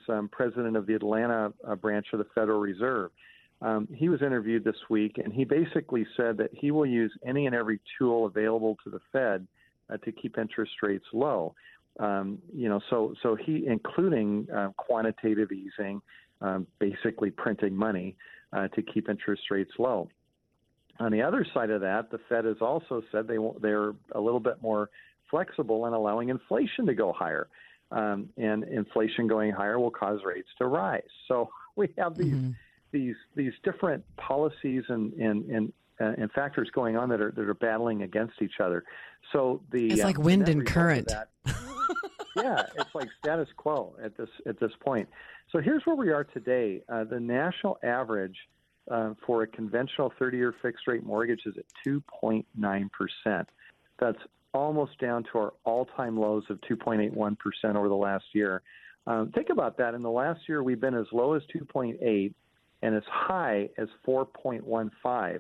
um, 0.08 0.30
president 0.30 0.76
of 0.76 0.86
the 0.86 0.94
Atlanta 0.94 1.54
uh, 1.68 1.76
branch 1.76 2.08
of 2.14 2.20
the 2.20 2.28
Federal 2.36 2.60
Reserve. 2.60 3.12
Um, 3.62 3.88
he 3.94 4.10
was 4.10 4.22
interviewed 4.22 4.64
this 4.64 4.76
week, 4.90 5.20
and 5.24 5.32
he 5.32 5.46
basically 5.46 6.06
said 6.18 6.38
that 6.38 6.50
he 6.52 6.72
will 6.72 6.86
use 6.86 7.12
any 7.26 7.46
and 7.46 7.56
every 7.56 7.80
tool 7.98 8.26
available 8.26 8.78
to 8.84 8.90
the 8.90 9.00
Fed 9.12 9.48
uh, 9.92 9.98
to 9.98 10.12
keep 10.12 10.38
interest 10.38 10.72
rates 10.82 11.06
low. 11.14 11.54
Um, 12.00 12.40
you 12.56 12.70
know, 12.70 12.80
so 12.90 13.14
so 13.22 13.36
he, 13.36 13.66
including 13.68 14.48
uh, 14.56 14.70
quantitative 14.78 15.52
easing, 15.52 16.02
um, 16.40 16.66
basically 16.80 17.30
printing 17.30 17.76
money 17.76 18.16
uh, 18.54 18.68
to 18.70 18.82
keep 18.82 19.10
interest 19.10 19.44
rates 19.52 19.72
low. 19.78 20.10
On 21.02 21.12
the 21.12 21.24
other 21.24 21.44
side 21.52 21.72
of 21.72 21.82
that, 21.82 22.12
the 22.12 22.20
Fed 22.30 22.46
has 22.46 22.58
also 22.62 23.02
said 23.12 23.28
they 23.28 23.38
they're 23.60 23.94
a 24.12 24.20
little 24.20 24.40
bit 24.40 24.62
more 24.62 24.92
flexible 25.32 25.88
in 25.88 25.94
allowing 25.94 26.30
inflation 26.30 26.86
to 26.86 26.94
go 26.94 27.12
higher, 27.12 27.48
um, 27.90 28.30
and 28.38 28.64
inflation 28.66 29.26
going 29.26 29.52
higher 29.52 29.80
will 29.80 29.90
cause 29.90 30.20
rates 30.24 30.50
to 30.60 30.68
rise. 30.68 31.02
So 31.28 31.50
we 31.76 31.90
have 31.98 32.16
these 32.16 32.34
mm-hmm. 32.34 32.52
these 32.92 33.16
these 33.36 33.54
different 33.64 34.04
policies 34.18 34.84
and 34.90 35.12
and 35.14 35.50
and, 35.50 35.74
uh, 36.00 36.14
and 36.20 36.32
factors 36.34 36.70
going 36.72 36.98
on 36.98 37.10
that 37.10 37.20
are 37.20 37.32
that 37.32 37.50
are 37.50 37.56
battling 37.56 38.04
against 38.04 38.40
each 38.40 38.60
other. 38.60 38.84
So 39.32 39.64
the 39.72 39.88
it's 39.94 40.04
like 40.04 40.20
uh, 40.20 40.22
wind 40.22 40.50
and 40.50 40.68
current. 40.68 41.08
That, 41.08 41.30
yeah, 42.36 42.68
it's 42.78 42.94
like 42.94 43.08
status 43.18 43.50
quo 43.58 43.96
at 44.04 44.16
this 44.18 44.30
at 44.46 44.60
this 44.60 44.74
point. 44.80 45.10
So 45.52 45.62
here's 45.62 45.84
where 45.88 45.96
we 45.96 46.12
are 46.12 46.26
today. 46.26 46.84
Uh, 46.88 47.06
the 47.06 47.20
national 47.20 47.80
average 47.82 48.38
uh, 48.90 49.14
for 49.26 49.44
a 49.44 49.48
conventional 49.48 50.12
30 50.18 50.38
year 50.38 50.56
fixed 50.62 50.88
rate 50.88 51.04
mortgage 51.06 51.42
is 51.46 51.56
at 51.58 51.66
2.9%. 51.86 53.46
That's 54.00 54.18
almost 54.54 55.00
down 55.00 55.24
to 55.32 55.38
our 55.38 55.54
all 55.64 55.86
time 55.86 56.18
lows 56.18 56.44
of 56.50 56.60
2.81% 56.62 57.36
over 57.76 57.88
the 57.88 57.96
last 57.96 58.26
year. 58.34 58.62
Um, 59.08 59.32
think 59.34 59.50
about 59.50 59.78
that. 59.78 59.94
In 59.94 60.02
the 60.02 60.12
last 60.12 60.42
year, 60.48 60.64
we've 60.64 60.80
been 60.80 60.96
as 60.96 61.08
low 61.12 61.34
as 61.34 61.42
2.8 61.56 62.34
and 62.84 62.96
as 62.96 63.04
high 63.08 63.70
as 63.78 63.88
4.15, 64.08 65.40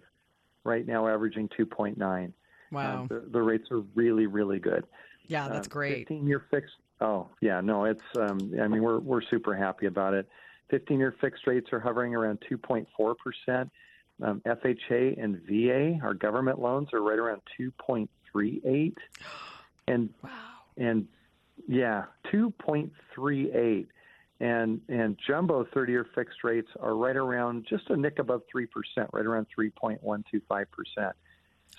right 0.64 0.88
now 0.88 1.08
averaging 1.08 1.50
2.9. 1.60 2.34
Wow. 2.72 3.04
Uh, 3.04 3.08
the, 3.08 3.28
the, 3.32 3.42
rates 3.42 3.70
are 3.72 3.82
really, 3.96 4.28
really 4.28 4.60
good. 4.60 4.86
Yeah, 5.28 5.50
that's 5.50 5.68
uh, 5.68 5.72
great. 5.72 6.08
15 6.08 6.28
year 6.28 6.46
fixed. 6.50 6.74
Oh, 7.02 7.28
yeah, 7.42 7.62
no, 7.62 7.86
it's, 7.86 8.04
um, 8.16 8.54
I 8.62 8.68
mean, 8.68 8.82
we're, 8.82 9.00
we're 9.00 9.24
super 9.24 9.56
happy 9.56 9.88
about 9.88 10.14
it. 10.14 10.28
15 10.72 10.98
year 10.98 11.14
fixed 11.22 11.46
rates 11.46 11.68
are 11.72 11.80
hovering 11.80 12.16
around 12.16 12.40
2.4%. 12.50 13.70
Um, 14.24 14.42
FHA 14.46 15.22
and 15.22 15.42
VA, 15.48 16.00
our 16.04 16.14
government 16.14 16.60
loans, 16.60 16.90
are 16.94 17.02
right 17.02 17.20
around 17.20 17.42
2.38. 17.60 18.94
And 19.88 20.12
wow. 20.24 20.30
and 20.78 21.08
yeah, 21.68 22.06
two 22.32 22.52
point 22.52 22.92
three 23.14 23.52
eight, 23.52 23.88
and 24.40 24.80
and 24.90 25.18
jumbo 25.28 25.66
thirty 25.74 25.94
year 25.94 26.06
fixed 26.16 26.44
rates 26.44 26.70
are 26.80 26.96
right 26.96 27.16
around 27.16 27.66
just 27.68 27.90
a 27.90 27.98
nick 27.98 28.20
above 28.20 28.44
three 28.50 28.68
percent, 28.68 29.10
right 29.12 29.26
around 29.26 29.48
three 29.54 29.70
point 29.72 30.02
one 30.04 30.24
two 30.32 30.40
five 30.48 30.68
percent. 30.72 31.16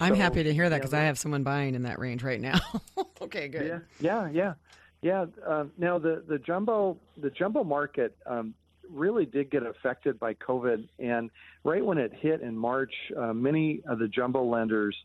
I'm 0.00 0.14
so, 0.14 0.20
happy 0.20 0.42
to 0.42 0.52
hear 0.52 0.68
that 0.68 0.78
because 0.78 0.92
I 0.92 1.02
have 1.02 1.18
someone 1.18 1.42
buying 1.42 1.74
in 1.74 1.82
that 1.82 1.98
range 1.98 2.22
right 2.22 2.40
now. 2.40 2.58
okay, 3.22 3.48
good. 3.48 3.82
Yeah, 4.00 4.28
yeah, 4.28 4.30
yeah. 4.32 4.54
yeah. 5.00 5.46
Uh, 5.46 5.64
now 5.78 5.98
the 5.98 6.24
the 6.26 6.38
jumbo 6.38 6.98
the 7.16 7.30
jumbo 7.30 7.62
market 7.64 8.16
um, 8.26 8.54
really 8.90 9.26
did 9.26 9.50
get 9.50 9.62
affected 9.64 10.18
by 10.18 10.34
COVID, 10.34 10.88
and 10.98 11.30
right 11.64 11.84
when 11.84 11.98
it 11.98 12.12
hit 12.20 12.40
in 12.40 12.56
March, 12.56 12.92
uh, 13.16 13.32
many 13.32 13.82
of 13.88 13.98
the 13.98 14.08
jumbo 14.08 14.44
lenders 14.44 14.96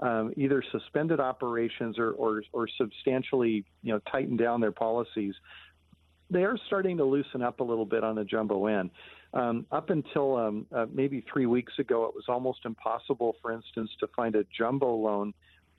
um, 0.00 0.32
either 0.36 0.62
suspended 0.72 1.20
operations 1.20 1.98
or, 1.98 2.12
or, 2.12 2.42
or 2.52 2.68
substantially 2.78 3.64
you 3.82 3.92
know 3.92 4.00
tightened 4.10 4.38
down 4.38 4.60
their 4.60 4.72
policies. 4.72 5.34
They 6.30 6.44
are 6.44 6.56
starting 6.66 6.96
to 6.96 7.04
loosen 7.04 7.42
up 7.42 7.60
a 7.60 7.64
little 7.64 7.84
bit 7.84 8.02
on 8.02 8.16
the 8.16 8.24
jumbo 8.24 8.66
end. 8.66 8.90
Um, 9.34 9.66
up 9.72 9.90
until 9.90 10.36
um, 10.36 10.66
uh, 10.74 10.86
maybe 10.92 11.24
three 11.32 11.46
weeks 11.46 11.72
ago, 11.78 12.04
it 12.04 12.14
was 12.14 12.24
almost 12.28 12.60
impossible, 12.64 13.36
for 13.42 13.52
instance, 13.52 13.90
to 14.00 14.06
find 14.16 14.36
a 14.36 14.44
jumbo 14.56 14.94
loan 14.94 15.34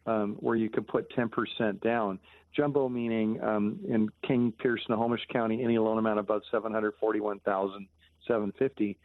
um, 0.06 0.38
where 0.39 0.56
you 0.56 0.70
could 0.70 0.88
put 0.88 1.12
10% 1.15 1.82
down. 1.82 2.20
Jumbo 2.56 2.88
meaning 2.88 3.44
um, 3.44 3.80
in 3.88 4.08
King, 4.26 4.54
Pierce, 4.58 4.82
Snohomish 4.86 5.26
County, 5.32 5.63
any 5.63 5.78
loan 5.78 5.98
amount 5.98 6.20
above 6.20 6.41
741,750. 6.52 8.98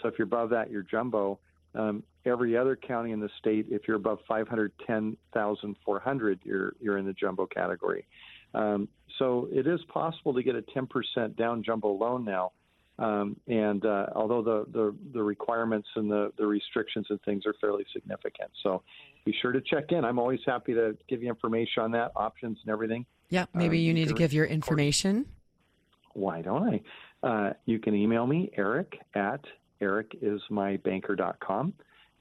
So 0.00 0.08
if 0.08 0.14
you're 0.18 0.26
above 0.26 0.50
that, 0.50 0.70
you're 0.70 0.82
jumbo. 0.82 1.38
Um, 1.74 2.02
every 2.24 2.56
other 2.56 2.76
county 2.76 3.10
in 3.12 3.20
the 3.20 3.28
state, 3.38 3.66
if 3.70 3.88
you're 3.88 3.96
above 3.96 4.18
510,400, 4.28 6.40
you're 6.44 6.74
you're 6.80 6.98
in 6.98 7.06
the 7.06 7.12
jumbo 7.12 7.46
category. 7.46 8.06
Um, 8.54 8.88
so 9.18 9.48
it 9.50 9.66
is 9.66 9.80
possible 9.92 10.32
to 10.34 10.42
get 10.42 10.54
a 10.54 10.62
10% 10.62 11.36
down 11.36 11.62
jumbo 11.62 11.92
loan 11.92 12.24
now. 12.24 12.52
Um, 12.98 13.36
and 13.46 13.84
uh, 13.84 14.06
although 14.16 14.42
the, 14.42 14.64
the, 14.72 14.94
the 15.12 15.22
requirements 15.22 15.86
and 15.94 16.10
the, 16.10 16.32
the 16.36 16.46
restrictions 16.46 17.06
and 17.10 17.20
things 17.22 17.46
are 17.46 17.54
fairly 17.60 17.84
significant, 17.92 18.50
so 18.62 18.82
be 19.28 19.36
sure 19.42 19.52
to 19.52 19.60
check 19.60 19.92
in. 19.92 20.04
I'm 20.04 20.18
always 20.18 20.40
happy 20.46 20.72
to 20.72 20.96
give 21.06 21.22
you 21.22 21.28
information 21.28 21.82
on 21.82 21.90
that, 21.92 22.12
options 22.16 22.58
and 22.62 22.72
everything. 22.72 23.04
Yeah, 23.28 23.44
maybe 23.52 23.76
um, 23.76 23.84
you 23.84 23.92
need 23.92 24.08
to 24.08 24.14
give 24.14 24.32
your 24.32 24.46
information. 24.46 25.26
Why 26.14 26.40
don't 26.40 26.62
I? 26.62 26.80
Uh, 27.22 27.52
you 27.66 27.78
can 27.78 27.94
email 27.94 28.26
me, 28.26 28.50
Eric 28.56 28.98
at 29.14 29.40
ericismybanker.com, 29.82 31.74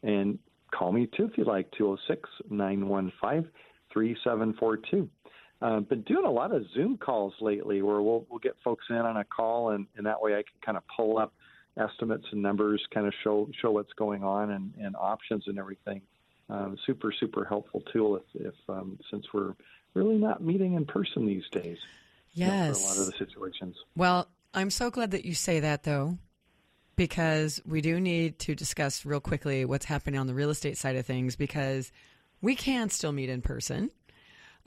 and 0.04 0.40
call 0.72 0.92
me 0.92 1.08
too 1.16 1.30
if 1.32 1.38
you 1.38 1.46
like, 1.46 1.72
206 1.78 2.30
915 2.50 3.50
3742. 3.94 5.10
Uh, 5.60 5.80
been 5.80 6.02
doing 6.02 6.26
a 6.26 6.30
lot 6.32 6.54
of 6.54 6.64
Zoom 6.74 6.98
calls 6.98 7.34
lately 7.40 7.82
where 7.82 8.02
we'll 8.02 8.26
we'll 8.30 8.40
get 8.40 8.56
folks 8.64 8.86
in 8.90 8.98
on 8.98 9.18
a 9.18 9.24
call 9.24 9.72
and, 9.72 9.88
and 9.96 10.06
that 10.06 10.22
way 10.22 10.34
I 10.34 10.44
can 10.44 10.60
kind 10.64 10.78
of 10.78 10.84
pull 10.96 11.18
up 11.18 11.34
estimates 11.78 12.26
and 12.32 12.42
numbers, 12.44 12.84
kind 12.94 13.08
of 13.08 13.14
show 13.24 13.50
show 13.62 13.72
what's 13.72 13.94
going 13.94 14.24
on 14.24 14.52
and, 14.52 14.74
and 14.80 14.96
options 14.96 15.46
and 15.48 15.58
everything. 15.58 16.02
Um, 16.50 16.78
super 16.86 17.12
super 17.12 17.44
helpful 17.44 17.84
tool 17.92 18.16
if, 18.16 18.24
if 18.36 18.54
um, 18.70 18.98
since 19.12 19.26
we're 19.34 19.54
really 19.94 20.18
not 20.18 20.42
meeting 20.42 20.74
in 20.76 20.86
person 20.86 21.26
these 21.26 21.44
days. 21.52 21.78
Yes, 22.34 22.50
you 22.50 22.56
know, 22.56 22.74
for 22.74 22.80
a 22.80 22.88
lot 22.88 22.98
of 23.00 23.06
the 23.08 23.18
situations. 23.18 23.76
Well, 23.96 24.30
I'm 24.54 24.70
so 24.70 24.90
glad 24.90 25.12
that 25.12 25.26
you 25.26 25.34
say 25.34 25.60
that 25.60 25.84
though, 25.84 26.18
because 26.96 27.62
we 27.66 27.82
do 27.82 28.00
need 28.00 28.40
to 28.40 28.56
discuss 28.56 29.06
real 29.06 29.20
quickly 29.20 29.66
what's 29.66 29.86
happening 29.86 30.20
on 30.20 30.28
the 30.28 30.34
real 30.34 30.50
estate 30.50 30.78
side 30.78 30.96
of 30.96 31.06
things 31.06 31.36
because 31.36 31.92
we 32.42 32.56
can 32.56 32.90
still 32.90 33.12
meet 33.12 33.30
in 33.30 33.42
person 33.42 33.92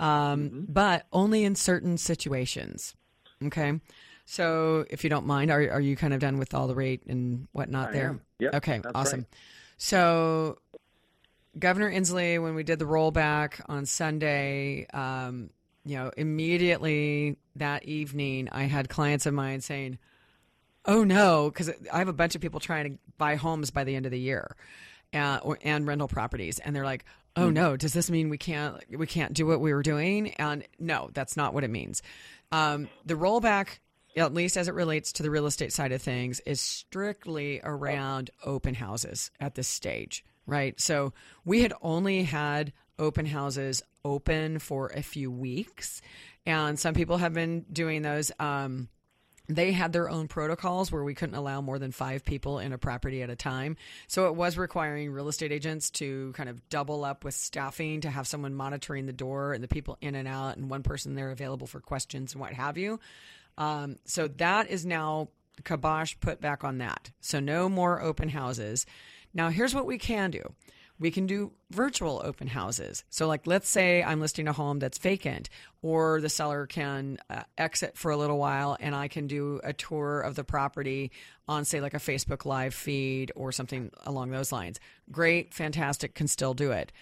um, 0.00 0.40
mm-hmm. 0.40 0.60
but 0.72 1.06
only 1.12 1.44
in 1.44 1.54
certain 1.54 1.98
situations. 1.98 2.96
Okay. 3.44 3.78
So 4.24 4.86
if 4.90 5.04
you 5.04 5.10
don't 5.10 5.26
mind, 5.26 5.50
are, 5.50 5.70
are 5.70 5.80
you 5.80 5.94
kind 5.94 6.14
of 6.14 6.20
done 6.20 6.38
with 6.38 6.54
all 6.54 6.66
the 6.66 6.74
rate 6.74 7.02
and 7.06 7.46
whatnot 7.52 7.90
I 7.90 7.92
there? 7.92 8.20
Yep, 8.38 8.54
okay. 8.56 8.80
Awesome. 8.94 9.20
Right. 9.20 9.28
So 9.76 10.58
Governor 11.60 11.90
Inslee, 11.90 12.42
when 12.42 12.54
we 12.54 12.62
did 12.62 12.78
the 12.78 12.86
rollback 12.86 13.60
on 13.68 13.86
Sunday, 13.86 14.86
um, 14.92 15.50
you 15.84 15.96
know, 15.96 16.10
immediately 16.16 17.36
that 17.56 17.84
evening, 17.84 18.48
I 18.50 18.64
had 18.64 18.88
clients 18.88 19.26
of 19.26 19.34
mine 19.34 19.60
saying, 19.60 19.98
"Oh 20.84 21.04
no," 21.04 21.50
because 21.50 21.70
I 21.92 21.98
have 21.98 22.08
a 22.08 22.12
bunch 22.12 22.34
of 22.34 22.40
people 22.40 22.60
trying 22.60 22.92
to 22.92 22.98
buy 23.18 23.36
homes 23.36 23.70
by 23.70 23.84
the 23.84 23.94
end 23.94 24.06
of 24.06 24.12
the 24.12 24.18
year, 24.18 24.56
uh, 25.14 25.38
or, 25.42 25.58
and 25.62 25.86
rental 25.86 26.08
properties, 26.08 26.58
and 26.58 26.74
they're 26.74 26.84
like, 26.84 27.04
oh 27.36 27.42
mm-hmm. 27.42 27.54
no 27.54 27.76
does 27.76 27.92
this 27.92 28.10
mean 28.10 28.28
we 28.28 28.38
can't 28.38 28.82
we 28.96 29.06
can't 29.06 29.34
do 29.34 29.46
what 29.46 29.60
we 29.60 29.72
were 29.72 29.82
doing? 29.82 30.32
And 30.34 30.64
no 30.78 31.10
that's 31.12 31.36
not 31.36 31.54
what 31.54 31.64
it 31.64 31.70
means. 31.70 32.02
Um, 32.52 32.88
the 33.04 33.14
rollback 33.14 33.78
at 34.16 34.34
least 34.34 34.56
as 34.56 34.66
it 34.66 34.74
relates 34.74 35.12
to 35.12 35.22
the 35.22 35.30
real 35.30 35.46
estate 35.46 35.72
side 35.72 35.92
of 35.92 36.02
things 36.02 36.40
is 36.40 36.60
strictly 36.60 37.60
around 37.62 38.30
open 38.44 38.74
houses 38.74 39.30
at 39.38 39.54
this 39.54 39.68
stage 39.68 40.24
right 40.50 40.80
so 40.80 41.12
we 41.44 41.62
had 41.62 41.72
only 41.80 42.22
had 42.24 42.72
open 42.98 43.24
houses 43.24 43.82
open 44.04 44.58
for 44.58 44.88
a 44.88 45.02
few 45.02 45.30
weeks 45.30 46.02
and 46.44 46.78
some 46.78 46.94
people 46.94 47.18
have 47.18 47.32
been 47.32 47.64
doing 47.72 48.02
those 48.02 48.32
um, 48.38 48.88
they 49.50 49.72
had 49.72 49.92
their 49.92 50.08
own 50.08 50.28
protocols 50.28 50.92
where 50.92 51.02
we 51.02 51.14
couldn't 51.14 51.34
allow 51.34 51.60
more 51.60 51.78
than 51.78 51.92
five 51.92 52.24
people 52.24 52.58
in 52.58 52.72
a 52.72 52.78
property 52.78 53.22
at 53.22 53.30
a 53.30 53.36
time. 53.36 53.76
So 54.06 54.26
it 54.28 54.34
was 54.34 54.56
requiring 54.56 55.10
real 55.10 55.28
estate 55.28 55.52
agents 55.52 55.90
to 55.92 56.32
kind 56.36 56.48
of 56.48 56.68
double 56.68 57.04
up 57.04 57.24
with 57.24 57.34
staffing 57.34 58.02
to 58.02 58.10
have 58.10 58.26
someone 58.26 58.54
monitoring 58.54 59.06
the 59.06 59.12
door 59.12 59.52
and 59.52 59.62
the 59.62 59.68
people 59.68 59.98
in 60.00 60.14
and 60.14 60.28
out, 60.28 60.56
and 60.56 60.70
one 60.70 60.82
person 60.82 61.14
there 61.14 61.30
available 61.30 61.66
for 61.66 61.80
questions 61.80 62.32
and 62.32 62.40
what 62.40 62.52
have 62.52 62.78
you. 62.78 63.00
Um, 63.58 63.96
so 64.04 64.28
that 64.28 64.70
is 64.70 64.86
now 64.86 65.28
kibosh 65.64 66.14
put 66.20 66.40
back 66.40 66.64
on 66.64 66.78
that. 66.78 67.10
So 67.20 67.40
no 67.40 67.68
more 67.68 68.00
open 68.00 68.28
houses. 68.28 68.86
Now, 69.32 69.50
here's 69.50 69.74
what 69.74 69.86
we 69.86 69.98
can 69.98 70.30
do 70.30 70.42
we 71.00 71.10
can 71.10 71.26
do 71.26 71.50
virtual 71.70 72.20
open 72.22 72.46
houses. 72.46 73.04
So, 73.08 73.26
like, 73.26 73.46
let's 73.46 73.70
say 73.70 74.02
I'm 74.02 74.20
listing 74.20 74.46
a 74.46 74.52
home 74.52 74.78
that's 74.78 74.98
vacant, 74.98 75.48
or 75.80 76.20
the 76.20 76.28
seller 76.28 76.66
can 76.66 77.16
uh, 77.30 77.42
exit 77.56 77.96
for 77.96 78.10
a 78.10 78.18
little 78.18 78.38
while, 78.38 78.76
and 78.78 78.94
I 78.94 79.08
can 79.08 79.26
do 79.26 79.60
a 79.64 79.72
tour 79.72 80.20
of 80.20 80.34
the 80.34 80.44
property 80.44 81.10
on, 81.48 81.64
say, 81.64 81.80
like 81.80 81.94
a 81.94 81.98
Facebook 81.98 82.44
Live 82.44 82.74
feed 82.74 83.32
or 83.34 83.50
something 83.50 83.90
along 84.04 84.30
those 84.30 84.52
lines. 84.52 84.78
Great, 85.10 85.54
fantastic, 85.54 86.14
can 86.14 86.28
still 86.28 86.52
do 86.52 86.70
it. 86.70 86.92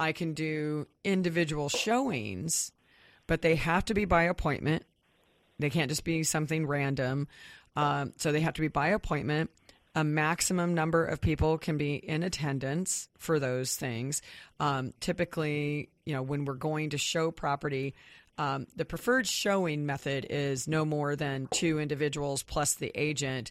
I 0.00 0.10
can 0.10 0.34
do 0.34 0.88
individual 1.04 1.68
showings, 1.68 2.72
but 3.28 3.40
they 3.40 3.54
have 3.54 3.84
to 3.84 3.94
be 3.94 4.04
by 4.04 4.24
appointment. 4.24 4.84
They 5.60 5.70
can't 5.70 5.88
just 5.88 6.02
be 6.02 6.24
something 6.24 6.66
random. 6.66 7.28
Um, 7.76 8.14
so, 8.16 8.32
they 8.32 8.40
have 8.40 8.54
to 8.54 8.60
be 8.62 8.68
by 8.68 8.88
appointment 8.88 9.50
a 9.94 10.04
maximum 10.04 10.74
number 10.74 11.04
of 11.04 11.20
people 11.20 11.58
can 11.58 11.76
be 11.76 11.94
in 11.94 12.22
attendance 12.22 13.08
for 13.18 13.38
those 13.38 13.76
things. 13.76 14.22
Um, 14.58 14.94
typically, 15.00 15.90
you 16.06 16.14
know, 16.14 16.22
when 16.22 16.44
we're 16.44 16.54
going 16.54 16.90
to 16.90 16.98
show 16.98 17.30
property, 17.30 17.94
um, 18.38 18.66
the 18.76 18.84
preferred 18.84 19.26
showing 19.26 19.84
method 19.84 20.26
is 20.30 20.66
no 20.66 20.84
more 20.84 21.14
than 21.16 21.48
two 21.50 21.78
individuals 21.78 22.42
plus 22.42 22.74
the 22.74 22.90
agent. 22.94 23.50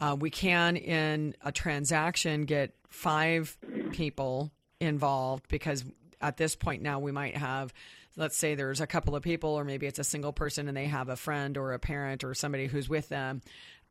Uh, 0.00 0.16
we 0.18 0.30
can, 0.30 0.76
in 0.76 1.34
a 1.44 1.52
transaction, 1.52 2.44
get 2.44 2.74
five 2.88 3.56
people 3.92 4.50
involved 4.80 5.46
because 5.48 5.84
at 6.20 6.36
this 6.36 6.56
point 6.56 6.82
now 6.82 6.98
we 6.98 7.12
might 7.12 7.36
have 7.36 7.72
let's 8.16 8.36
say 8.36 8.54
there's 8.54 8.80
a 8.80 8.86
couple 8.86 9.16
of 9.16 9.22
people 9.22 9.50
or 9.50 9.64
maybe 9.64 9.86
it's 9.86 9.98
a 9.98 10.04
single 10.04 10.32
person 10.32 10.68
and 10.68 10.76
they 10.76 10.86
have 10.86 11.08
a 11.08 11.16
friend 11.16 11.56
or 11.56 11.72
a 11.72 11.78
parent 11.78 12.24
or 12.24 12.34
somebody 12.34 12.66
who's 12.66 12.88
with 12.88 13.08
them 13.08 13.40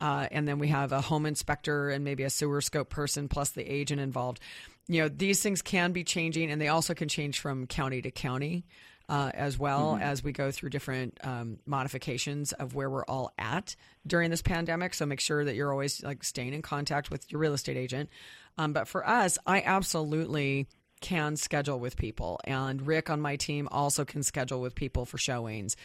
uh, 0.02 0.28
and 0.32 0.48
then 0.48 0.58
we 0.58 0.70
have 0.70 0.92
a 0.92 1.00
home 1.00 1.28
inspector 1.28 1.90
and 1.90 2.04
maybe 2.04 2.24
a 2.24 2.30
sewer 2.30 2.60
scope 2.60 2.90
person 2.90 3.30
plus 3.30 3.52
the 3.52 3.64
agent 3.64 4.02
involved. 4.02 4.40
You 4.88 5.04
know, 5.04 5.10
these 5.10 5.42
things 5.42 5.62
can 5.62 5.92
be 5.92 6.04
changing, 6.04 6.52
and 6.52 6.60
they 6.60 6.68
also 6.68 6.94
can 6.96 7.08
change 7.08 7.40
from 7.40 7.68
county 7.68 8.02
to 8.02 8.12
county. 8.12 8.66
Uh, 9.10 9.30
as 9.34 9.60
well 9.60 9.96
mm-hmm. 9.96 10.04
as 10.04 10.24
we 10.24 10.32
go 10.32 10.52
through 10.52 10.70
different 10.70 11.18
um, 11.26 11.60
modifications 11.66 12.54
of 12.54 12.76
where 12.76 12.90
we're 12.90 13.04
all 13.04 13.34
at 13.38 13.76
during 14.08 14.32
this 14.32 14.42
pandemic. 14.42 14.94
So 14.94 15.06
make 15.06 15.20
sure 15.20 15.44
that 15.44 15.54
you're 15.54 15.72
always 15.72 16.02
like 16.02 16.24
staying 16.24 16.54
in 16.54 16.62
contact 16.62 17.12
with 17.12 17.30
your 17.30 17.42
real 17.42 17.54
estate 17.54 17.76
agent. 17.76 18.10
Um, 18.58 18.72
but 18.72 18.88
for 18.88 19.06
us, 19.06 19.38
I 19.46 19.64
absolutely 19.64 20.68
can 21.02 21.36
schedule 21.36 21.78
with 21.78 21.98
people, 21.98 22.40
and 22.46 22.88
Rick 22.88 23.10
on 23.10 23.20
my 23.20 23.36
team 23.36 23.68
also 23.70 24.06
can 24.06 24.24
schedule 24.24 24.62
with 24.62 24.76
people 24.76 25.06
for 25.06 25.18
showings. 25.18 25.76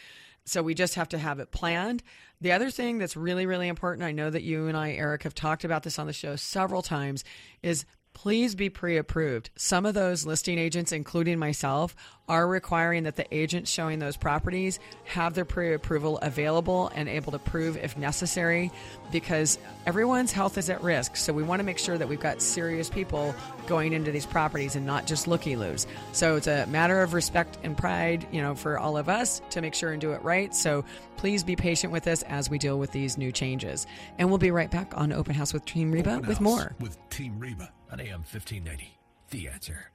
So 0.46 0.62
we 0.62 0.74
just 0.74 0.94
have 0.94 1.09
to 1.11 1.18
have 1.18 1.40
it 1.40 1.50
planned. 1.50 2.02
The 2.40 2.52
other 2.52 2.70
thing 2.70 2.98
that's 2.98 3.16
really, 3.16 3.46
really 3.46 3.68
important, 3.68 4.06
I 4.06 4.12
know 4.12 4.30
that 4.30 4.42
you 4.42 4.68
and 4.68 4.76
I, 4.76 4.92
Eric, 4.92 5.24
have 5.24 5.35
talked 5.35 5.64
about 5.64 5.82
this 5.82 5.98
on 5.98 6.06
the 6.06 6.12
show 6.12 6.37
several 6.37 6.82
times, 6.82 7.24
is 7.62 7.85
please 8.14 8.54
be 8.54 8.70
pre 8.70 8.96
approved. 8.96 9.50
Some 9.56 9.85
of 9.85 9.94
those 9.94 10.24
listing 10.24 10.59
agents, 10.59 10.92
including 10.92 11.38
myself, 11.38 11.94
are 12.28 12.46
requiring 12.46 13.04
that 13.04 13.16
the 13.16 13.34
agents 13.34 13.70
showing 13.70 13.98
those 13.98 14.16
properties 14.16 14.78
have 15.04 15.34
their 15.34 15.44
pre 15.44 15.74
approval 15.74 16.18
available 16.18 16.90
and 16.94 17.08
able 17.08 17.32
to 17.32 17.38
prove 17.38 17.76
if 17.76 17.96
necessary 17.96 18.70
because 19.12 19.58
everyone's 19.86 20.32
health 20.32 20.58
is 20.58 20.68
at 20.68 20.82
risk. 20.82 21.16
So 21.16 21.32
we 21.32 21.42
want 21.42 21.60
to 21.60 21.64
make 21.64 21.78
sure 21.78 21.96
that 21.96 22.08
we've 22.08 22.20
got 22.20 22.42
serious 22.42 22.90
people 22.90 23.34
going 23.66 23.92
into 23.92 24.10
these 24.10 24.26
properties 24.26 24.76
and 24.76 24.86
not 24.86 25.06
just 25.06 25.26
looky 25.26 25.56
loos. 25.56 25.86
So 26.12 26.36
it's 26.36 26.46
a 26.46 26.66
matter 26.66 27.02
of 27.02 27.14
respect 27.14 27.58
and 27.62 27.76
pride, 27.76 28.26
you 28.32 28.42
know, 28.42 28.54
for 28.54 28.78
all 28.78 28.96
of 28.96 29.08
us 29.08 29.40
to 29.50 29.60
make 29.60 29.74
sure 29.74 29.92
and 29.92 30.00
do 30.00 30.12
it 30.12 30.22
right. 30.22 30.54
So 30.54 30.84
please 31.16 31.44
be 31.44 31.56
patient 31.56 31.92
with 31.92 32.06
us 32.06 32.22
as 32.24 32.50
we 32.50 32.58
deal 32.58 32.78
with 32.78 32.92
these 32.92 33.16
new 33.18 33.32
changes. 33.32 33.86
And 34.18 34.28
we'll 34.28 34.38
be 34.38 34.50
right 34.50 34.70
back 34.70 34.96
on 34.96 35.12
Open 35.12 35.34
House 35.34 35.52
with 35.52 35.64
Team 35.64 35.92
Reba 35.92 36.14
Open 36.14 36.28
with 36.28 36.38
House 36.38 36.44
more. 36.44 36.76
With 36.80 36.98
Team 37.10 37.38
Reba 37.38 37.72
on 37.90 38.00
AM 38.00 38.20
1590. 38.20 38.98
The 39.30 39.48
answer. 39.48 39.90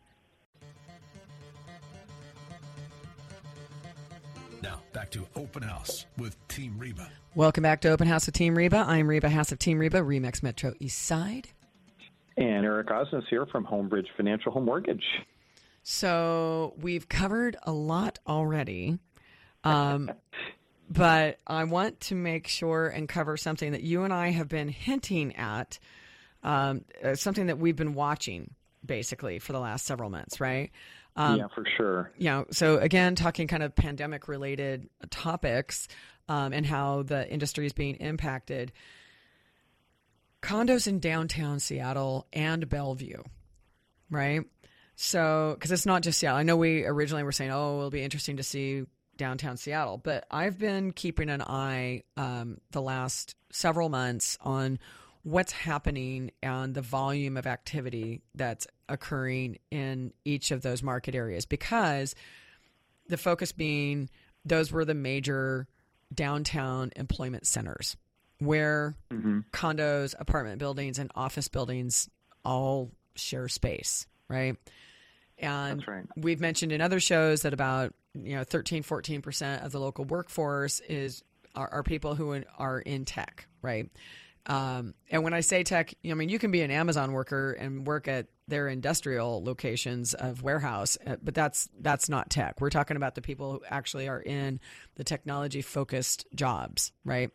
Now, 4.61 4.79
back 4.93 5.09
to 5.11 5.25
Open 5.35 5.63
House 5.63 6.05
with 6.19 6.37
Team 6.47 6.77
Reba. 6.77 7.09
Welcome 7.33 7.63
back 7.63 7.81
to 7.81 7.89
Open 7.89 8.07
House 8.07 8.27
with 8.27 8.35
Team 8.35 8.55
Reba. 8.55 8.85
I'm 8.87 9.07
Reba 9.07 9.27
Haas 9.27 9.51
of 9.51 9.57
Team 9.57 9.79
Reba, 9.79 10.01
Remax 10.01 10.43
Metro 10.43 10.75
East 10.79 10.99
Side. 10.99 11.47
And 12.37 12.63
Eric 12.63 12.87
Osnes 12.89 13.23
here 13.27 13.47
from 13.47 13.65
Homebridge 13.65 14.05
Financial 14.15 14.51
Home 14.51 14.65
Mortgage. 14.65 15.03
So 15.81 16.75
we've 16.79 17.09
covered 17.09 17.57
a 17.63 17.71
lot 17.71 18.19
already. 18.27 18.99
Um, 19.63 20.11
but 20.89 21.39
I 21.47 21.63
want 21.63 21.99
to 22.01 22.15
make 22.15 22.47
sure 22.47 22.87
and 22.87 23.09
cover 23.09 23.37
something 23.37 23.71
that 23.71 23.81
you 23.81 24.03
and 24.03 24.13
I 24.13 24.29
have 24.29 24.47
been 24.47 24.69
hinting 24.69 25.35
at, 25.37 25.79
um, 26.43 26.85
uh, 27.03 27.15
something 27.15 27.47
that 27.47 27.57
we've 27.57 27.75
been 27.75 27.95
watching 27.95 28.53
basically 28.85 29.39
for 29.39 29.53
the 29.53 29.59
last 29.59 29.87
several 29.87 30.11
months, 30.11 30.39
right? 30.39 30.71
Um, 31.15 31.37
yeah, 31.37 31.47
for 31.53 31.65
sure. 31.77 32.11
you 32.17 32.29
know, 32.29 32.45
so 32.51 32.77
again, 32.77 33.15
talking 33.15 33.47
kind 33.47 33.63
of 33.63 33.75
pandemic 33.75 34.27
related 34.27 34.89
topics 35.09 35.87
um, 36.29 36.53
and 36.53 36.65
how 36.65 37.03
the 37.03 37.29
industry 37.29 37.65
is 37.65 37.73
being 37.73 37.95
impacted. 37.95 38.71
Condos 40.41 40.87
in 40.87 40.99
downtown 40.99 41.59
Seattle 41.59 42.27
and 42.33 42.67
Bellevue, 42.67 43.21
right? 44.09 44.41
So, 44.95 45.55
because 45.55 45.71
it's 45.71 45.85
not 45.85 46.01
just 46.01 46.19
Seattle. 46.19 46.39
I 46.39 46.43
know 46.43 46.57
we 46.57 46.85
originally 46.85 47.23
were 47.23 47.31
saying, 47.31 47.51
oh, 47.51 47.77
it'll 47.77 47.89
be 47.89 48.01
interesting 48.01 48.37
to 48.37 48.43
see 48.43 48.85
downtown 49.17 49.57
Seattle, 49.57 49.97
but 49.97 50.25
I've 50.31 50.57
been 50.57 50.93
keeping 50.93 51.29
an 51.29 51.41
eye 51.41 52.03
um, 52.17 52.59
the 52.71 52.81
last 52.81 53.35
several 53.51 53.89
months 53.89 54.37
on 54.41 54.79
what's 55.23 55.51
happening 55.51 56.31
and 56.41 56.73
the 56.73 56.81
volume 56.81 57.37
of 57.37 57.45
activity 57.45 58.21
that's 58.33 58.65
occurring 58.91 59.57
in 59.71 60.13
each 60.25 60.51
of 60.51 60.61
those 60.61 60.83
market 60.83 61.15
areas 61.15 61.45
because 61.45 62.15
the 63.07 63.17
focus 63.17 63.51
being 63.51 64.09
those 64.45 64.71
were 64.71 64.85
the 64.85 64.93
major 64.93 65.67
downtown 66.13 66.91
employment 66.95 67.45
centers 67.47 67.95
where 68.39 68.95
condos, 69.51 70.15
apartment 70.17 70.57
buildings, 70.57 70.97
and 70.97 71.11
office 71.13 71.47
buildings 71.47 72.09
all 72.43 72.89
share 73.15 73.47
space, 73.47 74.07
right? 74.27 74.55
And 75.37 75.87
right. 75.87 76.05
we've 76.17 76.39
mentioned 76.39 76.71
in 76.71 76.81
other 76.81 76.99
shows 76.99 77.43
that 77.43 77.53
about 77.53 77.93
you 78.13 78.35
know 78.35 78.43
13 78.43 78.83
14% 78.83 79.65
of 79.65 79.71
the 79.71 79.79
local 79.79 80.05
workforce 80.05 80.79
is 80.81 81.23
are, 81.55 81.69
are 81.71 81.83
people 81.83 82.15
who 82.15 82.43
are 82.57 82.79
in 82.79 83.05
tech 83.05 83.47
right 83.61 83.89
um, 84.47 84.93
and 85.09 85.23
when 85.23 85.33
i 85.33 85.39
say 85.39 85.63
tech 85.63 85.93
i 86.05 86.13
mean 86.13 86.29
you 86.29 86.39
can 86.39 86.51
be 86.51 86.61
an 86.61 86.71
amazon 86.71 87.13
worker 87.13 87.53
and 87.53 87.87
work 87.87 88.07
at 88.07 88.27
their 88.51 88.67
industrial 88.67 89.43
locations 89.43 90.13
of 90.13 90.43
warehouse 90.43 90.97
uh, 91.07 91.15
but 91.23 91.33
that's 91.33 91.67
that's 91.79 92.07
not 92.09 92.29
tech 92.29 92.61
we're 92.61 92.69
talking 92.69 92.97
about 92.97 93.15
the 93.15 93.21
people 93.21 93.53
who 93.53 93.61
actually 93.67 94.07
are 94.07 94.21
in 94.21 94.59
the 94.95 95.03
technology 95.03 95.63
focused 95.63 96.27
jobs 96.35 96.91
right 97.03 97.31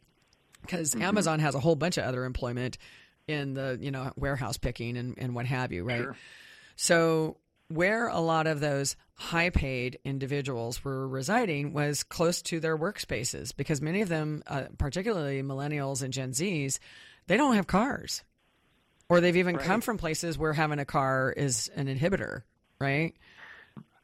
because 0.62 0.94
amazon 0.94 1.40
has 1.40 1.57
a 1.57 1.61
whole 1.61 1.74
bunch 1.74 1.96
of 1.98 2.05
other 2.05 2.24
employment 2.24 2.79
in 3.26 3.55
the 3.55 3.76
you 3.81 3.90
know 3.90 4.12
warehouse 4.16 4.57
picking 4.57 4.96
and, 4.96 5.14
and 5.18 5.35
what 5.35 5.46
have 5.46 5.72
you 5.72 5.83
right 5.83 6.02
Sure. 6.02 6.16
so, 6.76 7.38
where 7.68 8.07
a 8.07 8.20
lot 8.20 8.46
of 8.46 8.61
those 8.61 8.94
high 9.14 9.50
paid 9.50 9.98
individuals 10.05 10.85
were 10.85 11.09
residing 11.09 11.72
was 11.72 12.05
close 12.05 12.40
to 12.42 12.61
their 12.61 12.79
workspaces 12.79 13.57
because 13.57 13.81
many 13.81 14.02
of 14.02 14.09
them, 14.09 14.44
uh, 14.46 14.64
particularly 14.79 15.42
millennials 15.42 16.00
and 16.02 16.12
Gen 16.12 16.31
Zs, 16.31 16.79
they 17.26 17.37
don't 17.37 17.57
have 17.57 17.66
cars. 17.66 18.22
Or 19.09 19.21
they've 19.21 19.37
even 19.37 19.57
come 19.59 19.81
from 19.81 19.99
places 19.99 20.37
where 20.37 20.53
having 20.53 20.79
a 20.81 20.85
car 20.85 21.33
is 21.37 21.71
an 21.77 21.87
inhibitor, 21.87 22.42
right? 22.81 23.14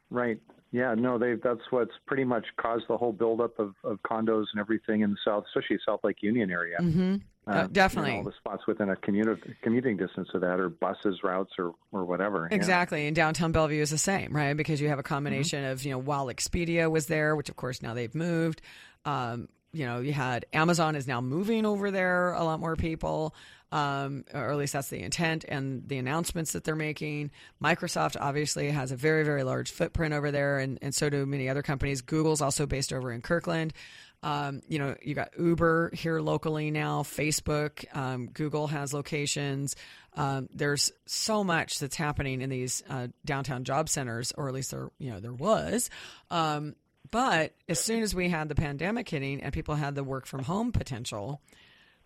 Right. 0.09 0.39
Yeah, 0.71 0.95
no, 0.95 1.17
they 1.19 1.35
that's 1.35 1.61
what's 1.69 1.91
pretty 2.07 2.23
much 2.23 2.45
caused 2.57 2.85
the 2.87 2.97
whole 2.97 3.11
buildup 3.13 3.59
of, 3.59 3.75
of 3.83 4.01
condos 4.01 4.45
and 4.53 4.59
everything 4.59 5.01
in 5.01 5.11
the 5.11 5.17
south, 5.23 5.43
especially 5.47 5.77
South 5.85 5.99
Lake 6.03 6.17
Union 6.21 6.49
area. 6.49 6.77
Mm-hmm. 6.81 7.15
Uh, 7.45 7.51
Uh, 7.51 7.67
definitely. 7.71 8.11
You 8.11 8.17
know, 8.17 8.23
all 8.23 8.25
the 8.31 8.37
spots 8.37 8.65
within 8.65 8.89
a 8.89 8.95
commute, 8.95 9.43
commuting 9.61 9.97
distance 9.97 10.29
of 10.33 10.41
that, 10.41 10.59
or 10.59 10.69
buses, 10.69 11.19
routes, 11.23 11.51
or 11.59 11.73
or 11.91 12.05
whatever. 12.05 12.47
yeah. 12.49 12.55
Exactly. 12.55 13.05
And 13.05 13.15
downtown 13.15 13.51
Bellevue 13.51 13.81
is 13.81 13.89
the 13.91 13.97
same, 13.99 14.33
right? 14.35 14.55
Because 14.55 14.79
you 14.81 14.87
have 14.89 14.99
a 14.99 15.03
combination 15.03 15.63
Mm-hmm. 15.63 15.71
of, 15.73 15.83
you 15.85 15.91
know, 15.91 15.99
while 15.99 16.27
Expedia 16.27 16.89
was 16.89 17.05
there, 17.07 17.35
which 17.35 17.49
of 17.49 17.55
course 17.55 17.81
now 17.83 17.93
they've 17.93 18.15
moved, 18.15 18.61
um, 19.05 19.49
you 19.73 19.85
know, 19.85 19.99
you 19.99 20.13
had 20.13 20.45
Amazon 20.53 20.95
is 20.95 21.07
now 21.07 21.19
moving 21.21 21.65
over 21.65 21.91
there, 21.91 22.31
a 22.33 22.43
lot 22.43 22.59
more 22.59 22.75
people, 22.75 23.35
um, 23.73 24.23
or 24.31 24.51
at 24.51 24.57
least 24.57 24.73
that's 24.73 24.89
the 24.89 25.01
intent 25.01 25.45
and 25.47 25.87
the 25.87 25.97
announcements 25.97 26.53
that 26.53 26.63
they're 26.63 26.75
making. 26.75 27.31
Microsoft 27.61 28.15
obviously 28.19 28.69
has 28.69 28.91
a 28.91 28.95
very, 28.95 29.23
very 29.23 29.43
large 29.43 29.71
footprint 29.71 30.13
over 30.13 30.29
there, 30.29 30.59
and, 30.59 30.77
and 30.83 30.93
so 30.93 31.09
do 31.09 31.25
many 31.25 31.49
other 31.49 31.63
companies. 31.63 32.01
Google's 32.01 32.39
also 32.39 32.67
based 32.67 32.93
over 32.93 33.11
in 33.11 33.21
Kirkland. 33.21 33.73
Um, 34.21 34.61
you 34.67 34.77
know, 34.77 34.95
you 35.01 35.15
got 35.15 35.31
Uber 35.39 35.89
here 35.91 36.21
locally 36.21 36.69
now, 36.69 37.01
Facebook, 37.01 37.83
um, 37.97 38.27
Google 38.27 38.67
has 38.67 38.93
locations. 38.93 39.75
Um, 40.15 40.49
there's 40.53 40.91
so 41.07 41.43
much 41.43 41.79
that's 41.79 41.95
happening 41.95 42.41
in 42.41 42.51
these 42.51 42.83
uh, 42.87 43.07
downtown 43.25 43.63
job 43.63 43.89
centers, 43.89 44.31
or 44.37 44.47
at 44.47 44.53
least 44.53 44.69
there, 44.69 44.91
you 44.99 45.09
know, 45.09 45.19
there 45.19 45.33
was. 45.33 45.89
Um, 46.29 46.75
but 47.09 47.55
as 47.67 47.79
soon 47.79 48.03
as 48.03 48.13
we 48.13 48.29
had 48.29 48.49
the 48.49 48.55
pandemic 48.55 49.09
hitting 49.09 49.41
and 49.41 49.51
people 49.51 49.73
had 49.73 49.95
the 49.95 50.03
work 50.03 50.27
from 50.27 50.43
home 50.43 50.71
potential, 50.71 51.41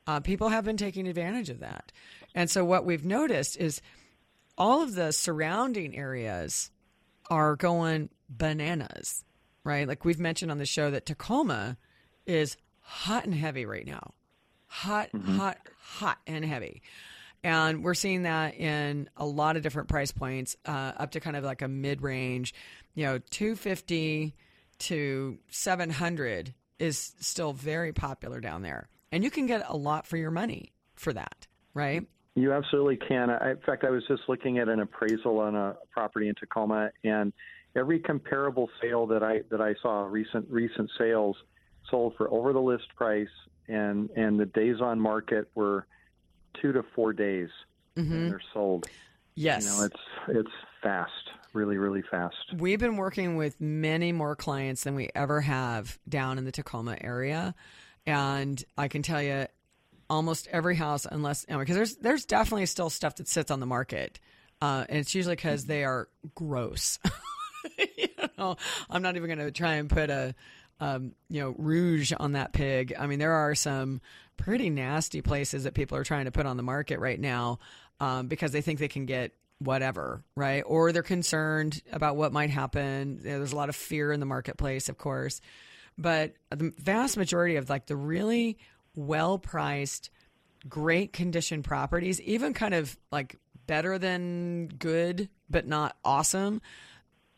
uh, 0.08 0.22
people 0.22 0.50
have 0.50 0.64
been 0.66 0.78
taking 0.78 1.08
advantage 1.08 1.50
of 1.50 1.60
that. 1.60 1.92
And 2.34 2.50
so 2.50 2.64
what 2.64 2.86
we've 2.86 3.06
noticed 3.06 3.58
is 3.58 3.82
all 4.58 4.82
of 4.82 4.96
the 4.96 5.12
surrounding 5.12 5.96
areas 5.96 6.72
are 7.30 7.56
going 7.56 8.10
bananas, 8.30 9.24
right? 9.64 9.88
Like 9.88 10.06
we've 10.06 10.20
mentioned 10.20 10.50
on 10.50 10.58
the 10.58 10.66
show 10.66 10.90
that 10.92 11.06
Tacoma 11.06 11.78
is 12.26 12.58
hot 12.80 13.26
and 13.26 13.36
heavy 13.36 13.66
right 13.66 13.86
now. 13.86 14.12
Hot, 14.68 15.10
hot, 15.14 15.58
hot 15.80 16.18
and 16.26 16.44
heavy. 16.44 16.82
And 17.44 17.84
we're 17.84 17.94
seeing 17.94 18.24
that 18.24 18.56
in 18.56 19.10
a 19.16 19.26
lot 19.26 19.56
of 19.58 19.64
different 19.64 19.90
price 19.90 20.12
points, 20.12 20.56
uh, 20.66 20.94
up 20.98 21.12
to 21.12 21.20
kind 21.20 21.36
of 21.36 21.44
like 21.44 21.62
a 21.62 21.68
mid 21.68 22.02
range, 22.02 22.54
you 22.96 23.06
know, 23.06 23.20
250 23.30 24.36
to 24.80 25.38
700 25.50 26.54
is 26.80 27.14
still 27.20 27.54
very 27.54 27.94
popular 27.94 28.40
down 28.40 28.62
there. 28.62 28.90
And 29.12 29.24
you 29.24 29.32
can 29.32 29.46
get 29.46 29.64
a 29.68 29.78
lot 29.78 30.06
for 30.06 30.18
your 30.18 30.32
money 30.32 30.74
for 30.96 31.14
that, 31.14 31.48
right? 31.74 32.06
You 32.36 32.54
absolutely 32.54 32.98
can. 32.98 33.30
I, 33.30 33.52
in 33.52 33.58
fact, 33.66 33.84
I 33.84 33.90
was 33.90 34.04
just 34.08 34.24
looking 34.28 34.60
at 34.60 34.70
an 34.70 34.80
appraisal 34.80 35.40
on 35.40 35.56
a 35.56 35.76
property 35.92 36.28
in 36.28 36.36
Tacoma, 36.36 36.92
and 37.04 37.34
every 37.76 38.00
comparable 38.00 38.70
sale 38.82 39.08
that 39.08 39.24
I 39.24 39.42
that 39.50 39.62
I 39.62 39.74
saw 39.82 40.04
recent 40.04 40.48
recent 40.50 40.92
sales 40.98 41.36
sold 41.90 42.14
for 42.18 42.32
over 42.32 42.54
the 42.54 42.62
list 42.62 42.96
price, 42.96 43.28
and 43.68 44.10
and 44.12 44.40
the 44.40 44.46
days 44.46 44.82
on 44.82 45.00
market 45.00 45.50
were 45.56 45.88
two 46.62 46.74
to 46.74 46.84
four 46.94 47.14
days, 47.14 47.50
and 47.96 48.06
mm-hmm. 48.06 48.30
they're 48.30 48.42
sold. 48.54 48.88
Yes. 49.36 49.66
You 49.66 49.72
know, 49.72 49.86
it's 49.86 50.02
it's 50.30 50.56
fast, 50.82 51.12
really, 51.54 51.78
really 51.78 52.04
fast. 52.10 52.36
We've 52.56 52.80
been 52.80 52.98
working 52.98 53.36
with 53.36 53.60
many 53.62 54.12
more 54.12 54.36
clients 54.36 54.84
than 54.84 54.96
we 54.96 55.10
ever 55.16 55.42
have 55.42 56.00
down 56.08 56.38
in 56.38 56.46
the 56.46 56.52
Tacoma 56.52 56.98
area. 57.02 57.56
And 58.08 58.64
I 58.78 58.88
can 58.88 59.04
tell 59.04 59.22
you 59.22 59.48
almost 60.10 60.48
every 60.52 60.76
house, 60.76 61.06
unless, 61.10 61.46
because 61.46 61.76
there's, 61.76 61.96
there's 61.98 62.26
definitely 62.26 62.66
still 62.66 62.90
stuff 62.90 63.18
that 63.18 63.28
sits 63.28 63.52
on 63.52 63.60
the 63.60 63.66
market. 63.66 64.20
Uh, 64.62 64.86
and 64.90 64.98
it's 64.98 65.14
usually 65.14 65.36
because 65.36 65.66
they 65.66 65.84
are 65.84 66.08
gross. 66.34 66.98
you 67.98 68.08
know, 68.38 68.56
I'm 68.90 69.02
not 69.02 69.16
even 69.18 69.28
going 69.28 69.46
to 69.46 69.52
try 69.52 69.74
and 69.74 69.90
put 69.90 70.10
a, 70.10 70.34
um, 70.80 71.12
you 71.30 71.42
know, 71.42 71.54
rouge 71.58 72.14
on 72.18 72.32
that 72.32 72.54
pig. 72.54 72.94
I 72.98 73.08
mean, 73.08 73.20
there 73.20 73.34
are 73.34 73.54
some 73.54 74.02
pretty 74.38 74.70
nasty 74.70 75.22
places 75.22 75.66
that 75.66 75.74
people 75.74 75.98
are 75.98 76.04
trying 76.04 76.26
to 76.26 76.32
put 76.32 76.46
on 76.46 76.58
the 76.58 76.64
market 76.64 77.00
right 77.00 77.20
now 77.20 77.60
um, 78.00 78.28
because 78.28 78.52
they 78.52 78.62
think 78.62 78.80
they 78.80 78.88
can 78.88 79.06
get 79.06 79.34
whatever, 79.60 80.24
right? 80.36 80.64
Or 80.66 80.92
they're 80.92 81.04
concerned 81.04 81.82
about 81.92 82.16
what 82.16 82.32
might 82.32 82.52
happen. 82.52 83.20
You 83.24 83.32
know, 83.32 83.38
there's 83.40 83.54
a 83.54 83.56
lot 83.56 83.70
of 83.70 83.76
fear 83.76 84.12
in 84.12 84.20
the 84.20 84.26
marketplace, 84.26 84.88
of 84.90 84.98
course, 84.98 85.42
but 85.98 86.34
the 86.50 86.74
vast 86.78 87.18
majority 87.18 87.56
of 87.56 87.70
like 87.70 87.88
the 87.88 87.96
really 87.96 88.58
well 88.96 89.38
priced, 89.38 90.10
great 90.68 91.14
condition 91.14 91.64
properties, 91.64 92.22
even 92.22 92.54
kind 92.54 92.74
of 92.74 92.98
like 93.12 93.38
better 93.68 93.98
than 93.98 94.68
good, 94.68 95.30
but 95.50 95.68
not 95.68 95.96
awesome. 96.04 96.62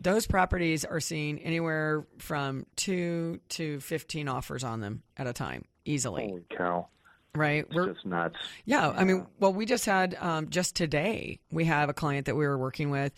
Those 0.02 0.28
properties 0.28 0.86
are 0.86 1.00
seeing 1.00 1.40
anywhere 1.40 2.06
from 2.20 2.66
two 2.76 3.42
to 3.50 3.80
15 3.82 4.28
offers 4.30 4.64
on 4.64 4.80
them 4.80 5.04
at 5.18 5.28
a 5.28 5.34
time, 5.34 5.66
easily. 5.84 6.28
Holy 6.28 6.44
cow! 6.58 6.88
right? 7.36 7.66
It's 7.66 7.76
We're 7.76 7.94
just 7.94 8.06
nuts. 8.06 8.36
Yeah, 8.66 8.92
yeah, 8.92 9.00
I 9.00 9.04
mean, 9.04 9.28
well, 9.40 9.54
we 9.54 9.66
just 9.66 9.86
had 9.86 10.16
um, 10.20 10.50
just 10.50 10.76
today 10.76 11.40
we 11.52 11.66
have 11.66 11.90
a 11.90 11.94
client 11.94 12.26
that 12.26 12.36
we 12.36 12.46
were 12.46 12.58
working 12.58 12.90
with, 12.90 13.14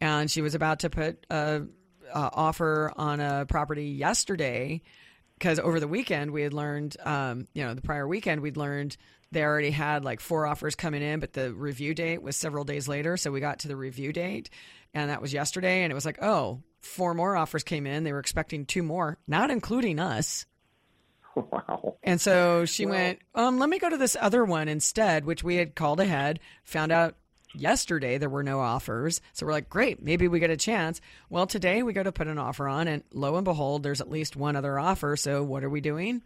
and 0.00 0.30
she 0.30 0.42
was 0.42 0.54
about 0.54 0.80
to 0.80 0.90
put 0.90 1.24
a, 1.30 1.62
a 2.12 2.30
offer 2.32 2.92
on 2.96 3.20
a 3.20 3.46
property 3.46 3.86
yesterday 3.86 4.82
because 5.38 5.58
over 5.58 5.80
the 5.80 5.88
weekend 5.88 6.30
we 6.30 6.42
had 6.42 6.54
learned, 6.54 6.96
um, 7.04 7.46
you 7.52 7.64
know, 7.64 7.74
the 7.74 7.82
prior 7.82 8.06
weekend 8.06 8.40
we'd 8.40 8.56
learned 8.56 8.96
they 9.32 9.42
already 9.42 9.70
had 9.70 10.04
like 10.04 10.20
four 10.20 10.46
offers 10.46 10.74
coming 10.74 11.02
in, 11.02 11.20
but 11.20 11.32
the 11.32 11.52
review 11.52 11.94
date 11.94 12.22
was 12.22 12.36
several 12.36 12.64
days 12.64 12.88
later. 12.88 13.16
So 13.16 13.30
we 13.30 13.40
got 13.40 13.60
to 13.60 13.68
the 13.68 13.76
review 13.76 14.12
date, 14.12 14.50
and 14.94 15.10
that 15.10 15.20
was 15.20 15.32
yesterday, 15.32 15.82
and 15.82 15.90
it 15.90 15.94
was 15.94 16.06
like, 16.06 16.22
oh, 16.22 16.62
four 16.80 17.12
more 17.12 17.36
offers 17.36 17.64
came 17.64 17.86
in. 17.86 18.04
They 18.04 18.12
were 18.12 18.20
expecting 18.20 18.66
two 18.66 18.82
more, 18.82 19.18
not 19.26 19.50
including 19.50 19.98
us. 19.98 20.46
Wow. 21.34 21.96
And 22.02 22.18
so 22.18 22.64
she 22.64 22.86
went, 22.86 23.18
um, 23.34 23.58
let 23.58 23.68
me 23.68 23.78
go 23.78 23.90
to 23.90 23.98
this 23.98 24.16
other 24.18 24.44
one 24.44 24.68
instead, 24.68 25.26
which 25.26 25.44
we 25.44 25.56
had 25.56 25.74
called 25.74 26.00
ahead, 26.00 26.40
found 26.64 26.92
out 26.92 27.16
yesterday 27.56 28.18
there 28.18 28.28
were 28.28 28.42
no 28.42 28.60
offers. 28.60 29.20
So 29.32 29.46
we're 29.46 29.52
like, 29.52 29.68
great, 29.68 30.02
maybe 30.02 30.28
we 30.28 30.38
get 30.38 30.50
a 30.50 30.56
chance. 30.56 31.00
Well, 31.30 31.46
today 31.46 31.82
we 31.82 31.92
go 31.92 32.02
to 32.02 32.12
put 32.12 32.28
an 32.28 32.38
offer 32.38 32.68
on, 32.68 32.88
and 32.88 33.02
lo 33.12 33.36
and 33.36 33.44
behold, 33.44 33.82
there's 33.82 34.00
at 34.00 34.10
least 34.10 34.36
one 34.36 34.56
other 34.56 34.78
offer. 34.78 35.16
So 35.16 35.42
what 35.42 35.64
are 35.64 35.70
we 35.70 35.80
doing? 35.80 36.22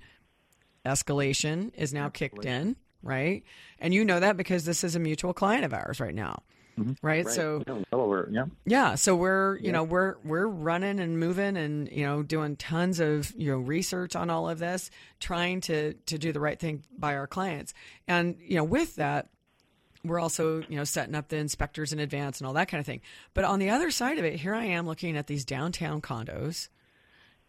Escalation 0.85 1.73
is 1.75 1.93
now 1.93 2.09
kicked 2.09 2.45
in, 2.45 2.77
right? 3.03 3.45
And 3.79 3.93
you 3.93 4.05
know 4.05 4.21
that 4.21 4.37
because 4.37 4.65
this 4.65 4.85
is 4.85 4.97
a 4.97 4.99
mutual 4.99 5.35
client 5.35 5.65
of 5.65 5.75
ours 5.75 6.01
right 6.01 6.15
now. 6.15 6.43
Mm-hmm. 6.79 6.93
Right? 7.03 7.27
right? 7.27 7.35
So 7.35 7.63
yeah. 8.31 8.45
Yeah. 8.65 8.95
So 8.95 9.15
we're, 9.15 9.57
you 9.57 9.67
yeah. 9.67 9.73
know, 9.73 9.83
we're 9.83 10.17
we're 10.25 10.47
running 10.47 11.01
and 11.01 11.19
moving 11.19 11.57
and, 11.59 11.91
you 11.91 12.07
know, 12.07 12.23
doing 12.23 12.57
tons 12.57 13.01
of, 13.01 13.35
you 13.37 13.51
know, 13.51 13.59
research 13.59 14.17
on 14.17 14.31
all 14.31 14.49
of 14.49 14.59
this, 14.59 14.91
trying 15.19 15.61
to 15.63 15.93
to 15.93 16.17
do 16.17 16.33
the 16.33 16.41
right 16.41 16.59
thing 16.59 16.85
by 16.97 17.17
our 17.17 17.27
clients. 17.27 17.75
And, 18.09 18.37
you 18.41 18.57
know, 18.57 18.65
with 18.65 18.97
that, 18.97 19.29
we're 20.05 20.21
also, 20.21 20.63
you 20.69 20.77
know, 20.77 20.85
setting 20.85 21.15
up 21.15 21.29
the 21.29 21.37
inspectors 21.37 21.93
in 21.93 21.99
advance 21.99 22.39
and 22.39 22.47
all 22.47 22.55
that 22.55 22.69
kind 22.69 22.81
of 22.81 22.87
thing. 22.87 23.01
But 23.35 23.45
on 23.45 23.59
the 23.59 23.71
other 23.71 23.91
side 23.91 24.19
of 24.19 24.25
it, 24.25 24.41
here 24.41 24.55
I 24.55 24.65
am 24.65 24.87
looking 24.87 25.17
at 25.17 25.27
these 25.27 25.45
downtown 25.45 26.01
condos 26.01 26.69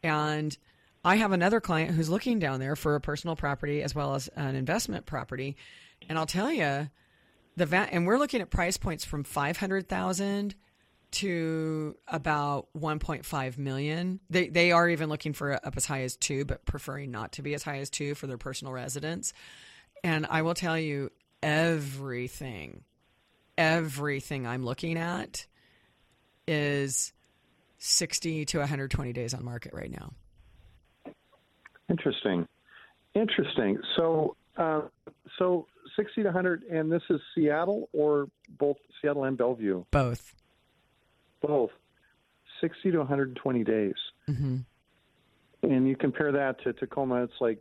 and 0.04 0.58
I 1.04 1.16
have 1.16 1.32
another 1.32 1.60
client 1.60 1.92
who's 1.92 2.10
looking 2.10 2.40
down 2.40 2.60
there 2.60 2.76
for 2.76 2.96
a 2.96 3.02
personal 3.02 3.36
property 3.36 3.82
as 3.82 3.96
well 3.96 4.14
as 4.16 4.28
an 4.30 4.56
investment 4.56 5.06
property. 5.06 5.56
And 6.08 6.18
I'll 6.18 6.26
tell 6.26 6.52
you, 6.52 6.90
the 7.56 7.66
va- 7.66 7.90
and 7.92 8.06
we're 8.06 8.20
looking 8.20 8.42
at 8.42 8.50
price 8.50 8.78
points 8.78 9.04
from 9.04 9.24
500,000 9.24 10.56
to 11.12 11.98
about 12.08 12.68
1.5 12.78 13.58
million. 13.58 14.20
They 14.30 14.48
they 14.48 14.72
are 14.72 14.88
even 14.90 15.10
looking 15.10 15.34
for 15.34 15.54
up 15.54 15.76
as 15.76 15.86
high 15.86 16.04
as 16.04 16.16
2 16.16 16.46
but 16.46 16.66
preferring 16.66 17.12
not 17.12 17.34
to 17.34 17.42
be 17.42 17.54
as 17.54 17.64
high 17.64 17.80
as 17.80 17.90
2 17.90 18.16
for 18.16 18.28
their 18.28 18.38
personal 18.38 18.72
residence. 18.74 19.34
And 20.04 20.26
I 20.30 20.42
will 20.42 20.54
tell 20.54 20.80
you 20.80 21.12
everything 21.44 22.84
everything 23.58 24.48
I'm 24.48 24.64
looking 24.64 24.98
at 24.98 25.46
is 26.48 27.14
60 27.78 28.46
to 28.46 28.60
120 28.60 29.14
days 29.14 29.34
on 29.34 29.44
market 29.44 29.74
right 29.74 29.92
now. 29.92 30.14
Interesting. 31.90 32.48
Interesting. 33.14 33.78
So 33.96 34.36
uh, 34.58 34.82
so 35.38 35.68
60 35.96 36.24
to 36.24 36.28
100, 36.28 36.64
and 36.64 36.92
this 36.92 37.02
is 37.10 37.20
Seattle 37.36 37.90
or 37.94 38.28
both 38.58 38.78
Seattle 39.02 39.26
and 39.26 39.38
Bellevue? 39.38 39.84
Both. 39.92 40.34
Both. 41.42 41.72
60 42.62 42.92
to 42.92 42.98
120 43.00 43.64
days. 43.64 43.94
Mm-hmm. 44.30 44.58
And 45.64 45.88
you 45.88 45.96
compare 45.96 46.32
that 46.32 46.62
to 46.64 46.74
Tacoma, 46.74 47.24
it's 47.24 47.34
like 47.40 47.60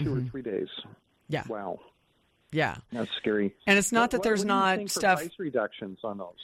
2 0.00 0.04
mm-hmm. 0.04 0.18
or 0.18 0.30
three 0.30 0.42
days. 0.42 0.68
Yeah. 1.28 1.44
Wow. 1.48 1.80
Yeah. 2.52 2.76
That's 2.92 3.10
scary. 3.16 3.54
And 3.66 3.78
it's 3.78 3.92
not 3.92 4.10
that 4.10 4.18
what, 4.18 4.24
there's 4.24 4.40
what 4.40 4.48
not 4.48 4.90
stuff. 4.90 5.18
price 5.18 5.32
reductions 5.38 5.98
on 6.04 6.18
those? 6.18 6.34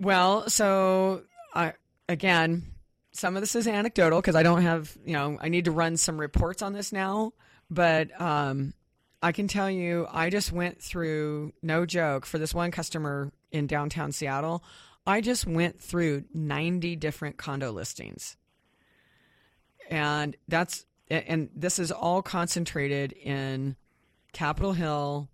Well, 0.00 0.48
so 0.48 1.22
I, 1.54 1.74
again, 2.08 2.74
some 3.12 3.36
of 3.36 3.42
this 3.42 3.54
is 3.54 3.68
anecdotal 3.68 4.20
because 4.20 4.34
I 4.34 4.42
don't 4.42 4.62
have, 4.62 4.96
you 5.04 5.12
know, 5.12 5.38
I 5.40 5.48
need 5.48 5.66
to 5.66 5.70
run 5.70 5.96
some 5.96 6.18
reports 6.18 6.62
on 6.62 6.72
this 6.72 6.92
now. 6.92 7.32
But 7.70 8.18
um, 8.20 8.74
I 9.22 9.32
can 9.32 9.46
tell 9.46 9.70
you, 9.70 10.06
I 10.10 10.30
just 10.30 10.52
went 10.52 10.82
through, 10.82 11.52
no 11.62 11.86
joke, 11.86 12.26
for 12.26 12.38
this 12.38 12.54
one 12.54 12.70
customer 12.70 13.30
in 13.52 13.66
downtown 13.66 14.10
Seattle, 14.12 14.64
I 15.06 15.20
just 15.20 15.46
went 15.46 15.80
through 15.80 16.24
90 16.32 16.96
different 16.96 17.36
condo 17.36 17.70
listings. 17.70 18.36
And 19.90 20.36
that's, 20.48 20.86
and 21.08 21.50
this 21.54 21.78
is 21.78 21.92
all 21.92 22.22
concentrated 22.22 23.12
in 23.12 23.76
Capitol 24.34 24.72
Hill, 24.72 25.30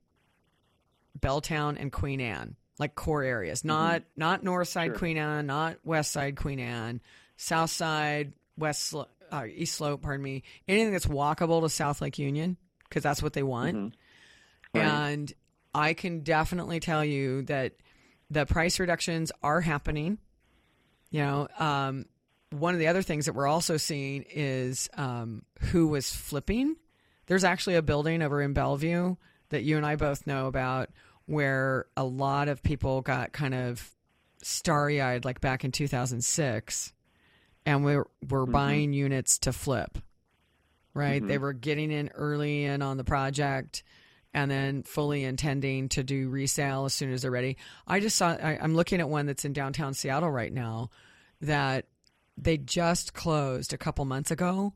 Belltown, 1.18 1.76
and 1.80 1.90
Queen 1.90 2.20
Anne, 2.20 2.56
like 2.78 2.94
core 2.94 3.24
areas, 3.24 3.60
mm-hmm. 3.60 3.68
not 3.68 4.00
mm-hmm. 4.02 4.20
not 4.20 4.44
North 4.44 4.68
Side 4.68 4.90
sure. 4.90 4.96
Queen 4.96 5.18
Anne, 5.18 5.46
not 5.46 5.78
West 5.84 6.12
Side 6.12 6.36
Queen 6.36 6.60
Anne, 6.60 7.00
South 7.36 7.70
Side, 7.70 8.32
West 8.56 8.94
uh, 9.32 9.44
East 9.52 9.74
Slope, 9.74 10.02
pardon 10.02 10.22
me, 10.22 10.42
anything 10.68 10.92
that's 10.92 11.06
walkable 11.06 11.62
to 11.62 11.68
South 11.68 12.00
Lake 12.00 12.18
Union 12.18 12.56
because 12.88 13.02
that's 13.02 13.22
what 13.22 13.32
they 13.32 13.42
want. 13.42 13.76
Mm-hmm. 13.76 14.78
Right. 14.78 14.86
And 14.86 15.32
I 15.74 15.94
can 15.94 16.20
definitely 16.20 16.80
tell 16.80 17.04
you 17.04 17.42
that 17.42 17.72
the 18.30 18.46
price 18.46 18.78
reductions 18.78 19.32
are 19.42 19.60
happening. 19.60 20.18
You 21.10 21.22
know, 21.22 21.48
um, 21.58 22.06
one 22.50 22.74
of 22.74 22.80
the 22.80 22.88
other 22.88 23.02
things 23.02 23.26
that 23.26 23.34
we're 23.34 23.48
also 23.48 23.76
seeing 23.76 24.24
is 24.28 24.88
um, 24.94 25.42
who 25.58 25.88
was 25.88 26.12
flipping. 26.12 26.76
There's 27.30 27.44
actually 27.44 27.76
a 27.76 27.82
building 27.82 28.20
over 28.20 28.42
in 28.42 28.52
Bellevue 28.52 29.16
that 29.48 29.62
you 29.62 29.78
and 29.78 29.86
I 29.86 29.96
both 29.96 30.26
know 30.26 30.48
about 30.48 30.90
where 31.24 31.86
a 31.96 32.04
lot 32.04 32.48
of 32.48 32.62
people 32.62 33.00
got 33.00 33.32
kind 33.32 33.54
of 33.54 33.88
starry 34.42 35.00
eyed, 35.00 35.24
like 35.24 35.40
back 35.40 35.64
in 35.64 35.72
2006, 35.72 36.92
and 37.64 37.84
we're, 37.84 38.06
we're 38.28 38.42
mm-hmm. 38.42 38.52
buying 38.52 38.92
units 38.92 39.38
to 39.40 39.52
flip 39.52 39.96
right? 40.94 41.20
Mm-hmm. 41.20 41.28
They 41.28 41.38
were 41.38 41.52
getting 41.52 41.90
in 41.90 42.08
early 42.14 42.64
in 42.64 42.82
on 42.82 42.96
the 42.96 43.04
project 43.04 43.82
and 44.32 44.50
then 44.50 44.82
fully 44.82 45.24
intending 45.24 45.88
to 45.90 46.02
do 46.04 46.28
resale 46.28 46.84
as 46.84 46.94
soon 46.94 47.12
as 47.12 47.22
they're 47.22 47.30
ready. 47.30 47.56
I 47.86 48.00
just 48.00 48.16
saw, 48.16 48.30
I, 48.30 48.58
am 48.62 48.74
looking 48.74 49.00
at 49.00 49.08
one 49.08 49.26
that's 49.26 49.44
in 49.44 49.52
downtown 49.52 49.94
Seattle 49.94 50.30
right 50.30 50.52
now 50.52 50.90
that 51.40 51.86
they 52.36 52.56
just 52.56 53.12
closed 53.12 53.72
a 53.72 53.78
couple 53.78 54.04
months 54.04 54.30
ago 54.30 54.72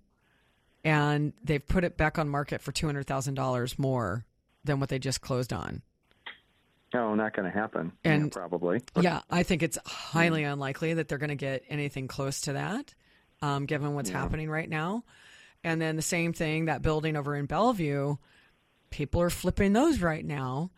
and 0.84 1.32
they've 1.42 1.66
put 1.66 1.82
it 1.82 1.96
back 1.96 2.18
on 2.18 2.28
market 2.28 2.60
for 2.60 2.70
$200,000 2.72 3.78
more 3.78 4.24
than 4.64 4.80
what 4.80 4.90
they 4.90 4.98
just 4.98 5.20
closed 5.20 5.52
on. 5.52 5.82
No, 6.92 7.14
not 7.14 7.34
going 7.34 7.50
to 7.50 7.58
happen. 7.58 7.92
And 8.04 8.26
yeah, 8.26 8.28
probably. 8.28 8.82
yeah, 9.00 9.22
I 9.28 9.42
think 9.42 9.64
it's 9.64 9.78
highly 9.84 10.42
mm. 10.42 10.52
unlikely 10.52 10.94
that 10.94 11.08
they're 11.08 11.18
going 11.18 11.30
to 11.30 11.34
get 11.34 11.64
anything 11.68 12.06
close 12.06 12.42
to 12.42 12.52
that, 12.52 12.94
um, 13.42 13.66
given 13.66 13.94
what's 13.94 14.10
yeah. 14.10 14.20
happening 14.20 14.48
right 14.48 14.68
now. 14.68 15.02
And 15.64 15.80
then 15.80 15.96
the 15.96 16.02
same 16.02 16.32
thing, 16.32 16.66
that 16.66 16.82
building 16.82 17.16
over 17.16 17.34
in 17.34 17.46
Bellevue, 17.46 18.16
people 18.90 19.22
are 19.22 19.30
flipping 19.30 19.72
those 19.72 20.00
right 20.00 20.24
now. 20.24 20.70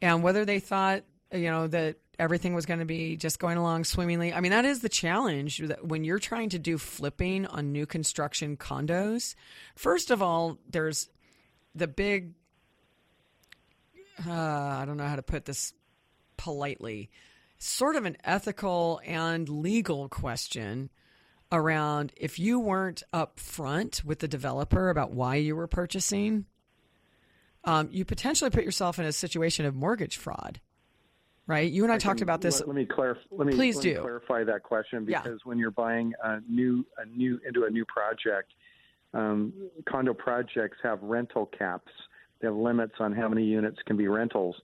And 0.00 0.22
whether 0.22 0.44
they 0.44 0.60
thought, 0.60 1.02
you 1.32 1.50
know, 1.50 1.66
that 1.66 1.96
everything 2.18 2.54
was 2.54 2.66
going 2.66 2.80
to 2.80 2.86
be 2.86 3.16
just 3.16 3.38
going 3.38 3.58
along 3.58 3.84
swimmingly. 3.84 4.32
I 4.32 4.40
mean, 4.40 4.52
that 4.52 4.64
is 4.64 4.80
the 4.80 4.88
challenge 4.88 5.58
that 5.58 5.84
when 5.84 6.04
you're 6.04 6.18
trying 6.18 6.50
to 6.50 6.58
do 6.58 6.78
flipping 6.78 7.46
on 7.46 7.72
new 7.72 7.86
construction 7.86 8.56
condos. 8.56 9.34
First 9.74 10.10
of 10.10 10.22
all, 10.22 10.58
there's 10.68 11.08
the 11.74 11.88
big, 11.88 12.34
uh, 14.26 14.32
I 14.32 14.84
don't 14.86 14.96
know 14.96 15.06
how 15.08 15.16
to 15.16 15.22
put 15.22 15.44
this 15.44 15.72
politely, 16.36 17.10
sort 17.58 17.96
of 17.96 18.04
an 18.04 18.16
ethical 18.24 19.00
and 19.04 19.48
legal 19.48 20.08
question 20.08 20.90
around 21.50 22.12
if 22.16 22.38
you 22.38 22.58
weren't 22.58 23.02
upfront 23.12 24.04
with 24.04 24.18
the 24.18 24.28
developer 24.28 24.90
about 24.90 25.12
why 25.12 25.36
you 25.36 25.54
were 25.56 25.66
purchasing, 25.66 26.46
um, 27.64 27.88
you 27.90 28.04
potentially 28.04 28.50
put 28.50 28.64
yourself 28.64 28.98
in 28.98 29.06
a 29.06 29.12
situation 29.12 29.64
of 29.64 29.74
mortgage 29.74 30.16
fraud. 30.16 30.60
Right? 31.46 31.70
You 31.70 31.84
and 31.84 31.92
I, 31.92 31.96
I 31.96 31.98
talked 31.98 32.18
can, 32.18 32.24
about 32.24 32.40
this. 32.40 32.60
Let, 32.60 32.68
let 32.68 32.76
me 32.76 32.86
clarify. 32.86 33.20
Let 33.30 33.46
me, 33.46 33.54
Please 33.54 33.76
let 33.76 33.82
do. 33.82 33.94
Me 33.94 34.00
clarify 34.00 34.44
that 34.44 34.62
question 34.62 35.04
because 35.04 35.24
yeah. 35.26 35.36
when 35.44 35.58
you're 35.58 35.70
buying 35.70 36.12
a 36.22 36.40
new, 36.48 36.86
a 36.98 37.04
new 37.04 37.38
into 37.46 37.64
a 37.64 37.70
new 37.70 37.84
project, 37.84 38.52
um, 39.12 39.52
condo 39.86 40.14
projects 40.14 40.78
have 40.82 41.02
rental 41.02 41.46
caps. 41.46 41.92
They 42.40 42.48
have 42.48 42.56
limits 42.56 42.94
on 42.98 43.12
how 43.12 43.28
many 43.28 43.44
units 43.44 43.78
can 43.86 43.96
be 43.96 44.08
rentals. 44.08 44.56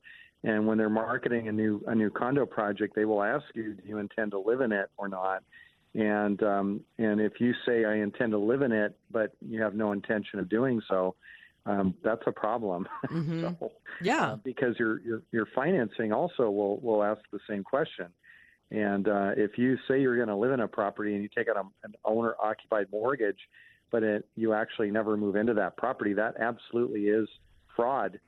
And 0.42 0.66
when 0.66 0.78
they're 0.78 0.88
marketing 0.88 1.48
a 1.48 1.52
new 1.52 1.82
a 1.86 1.94
new 1.94 2.10
condo 2.10 2.46
project, 2.46 2.94
they 2.96 3.04
will 3.04 3.22
ask 3.22 3.44
you, 3.54 3.74
do 3.74 3.82
you 3.86 3.98
intend 3.98 4.30
to 4.32 4.38
live 4.38 4.62
in 4.62 4.72
it 4.72 4.90
or 4.96 5.08
not? 5.08 5.42
And 5.94 6.42
um, 6.42 6.80
and 6.98 7.20
if 7.20 7.40
you 7.40 7.52
say 7.66 7.84
I 7.84 7.96
intend 7.96 8.32
to 8.32 8.38
live 8.38 8.62
in 8.62 8.72
it, 8.72 8.96
but 9.10 9.32
you 9.40 9.62
have 9.62 9.74
no 9.74 9.92
intention 9.92 10.38
of 10.38 10.48
doing 10.48 10.80
so, 10.88 11.14
um, 11.70 11.94
that's 12.02 12.22
a 12.26 12.32
problem. 12.32 12.86
Mm-hmm. 13.10 13.40
so, 13.58 13.72
yeah, 14.02 14.32
uh, 14.32 14.36
because 14.36 14.74
your, 14.78 15.00
your 15.00 15.22
your 15.32 15.46
financing 15.54 16.12
also 16.12 16.44
will 16.50 16.76
will 16.80 17.02
ask 17.02 17.20
the 17.32 17.40
same 17.48 17.62
question. 17.64 18.06
And 18.70 19.08
uh, 19.08 19.30
if 19.36 19.58
you 19.58 19.76
say 19.88 20.00
you're 20.00 20.16
going 20.16 20.28
to 20.28 20.36
live 20.36 20.52
in 20.52 20.60
a 20.60 20.68
property 20.68 21.14
and 21.14 21.22
you 21.24 21.28
take 21.36 21.48
out 21.48 21.56
a, 21.56 21.64
an 21.86 21.94
owner 22.04 22.34
occupied 22.40 22.86
mortgage, 22.92 23.40
but 23.90 24.02
it, 24.04 24.28
you 24.36 24.54
actually 24.54 24.90
never 24.92 25.16
move 25.16 25.34
into 25.34 25.54
that 25.54 25.76
property, 25.76 26.12
that 26.14 26.34
absolutely 26.40 27.06
is 27.08 27.28
fraud, 27.74 28.20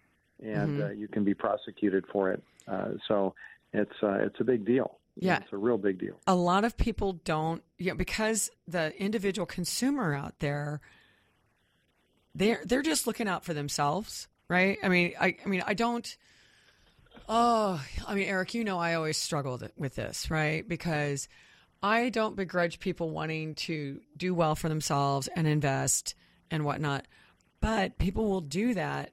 and 0.43 0.79
Mhm. 0.79 0.89
uh, 0.89 0.93
you 0.93 1.07
can 1.07 1.23
be 1.23 1.35
prosecuted 1.35 2.05
for 2.13 2.33
it. 2.33 2.43
Uh, 2.67 2.91
so 3.07 3.35
it's 3.73 3.93
uh, 4.03 4.19
it's 4.27 4.41
a 4.41 4.45
big 4.45 4.65
deal. 4.67 4.99
Yeah. 5.17 5.37
it's 5.43 5.53
a 5.53 5.59
real 5.59 5.77
big 5.79 5.99
deal. 6.01 6.17
a 6.27 6.35
lot 6.35 6.65
of 6.65 6.77
people 6.77 7.13
don't 7.25 7.63
you 7.79 7.91
know, 7.91 7.97
because 7.97 8.51
the 8.67 8.85
individual 9.01 9.45
consumer 9.47 10.15
out 10.15 10.39
there 10.41 10.81
they're 12.35 12.63
they're 12.65 12.83
just 12.83 13.07
looking 13.07 13.29
out 13.29 13.45
for 13.45 13.55
themselves 13.55 14.29
right 14.49 14.79
i 14.83 14.89
mean 14.89 15.13
i 15.21 15.37
i 15.45 15.49
mean 15.49 15.63
i 15.67 15.75
don't 15.75 16.17
oh 17.29 17.83
i 18.07 18.15
mean 18.15 18.27
eric 18.27 18.55
you 18.55 18.65
know 18.65 18.79
i 18.79 18.95
always 18.95 19.17
struggled 19.17 19.69
with 19.77 19.95
this 19.95 20.31
right 20.31 20.69
because 20.69 21.29
i 21.83 22.09
don't 22.09 22.37
begrudge 22.37 22.81
people 22.81 23.11
wanting 23.11 23.55
to 23.55 24.01
do 24.17 24.35
well 24.35 24.55
for 24.55 24.69
themselves 24.69 25.29
and 25.37 25.47
invest 25.47 26.15
and 26.51 26.65
whatnot 26.65 27.07
but 27.61 27.99
people 27.99 28.29
will 28.29 28.41
do 28.41 28.75
that 28.75 29.13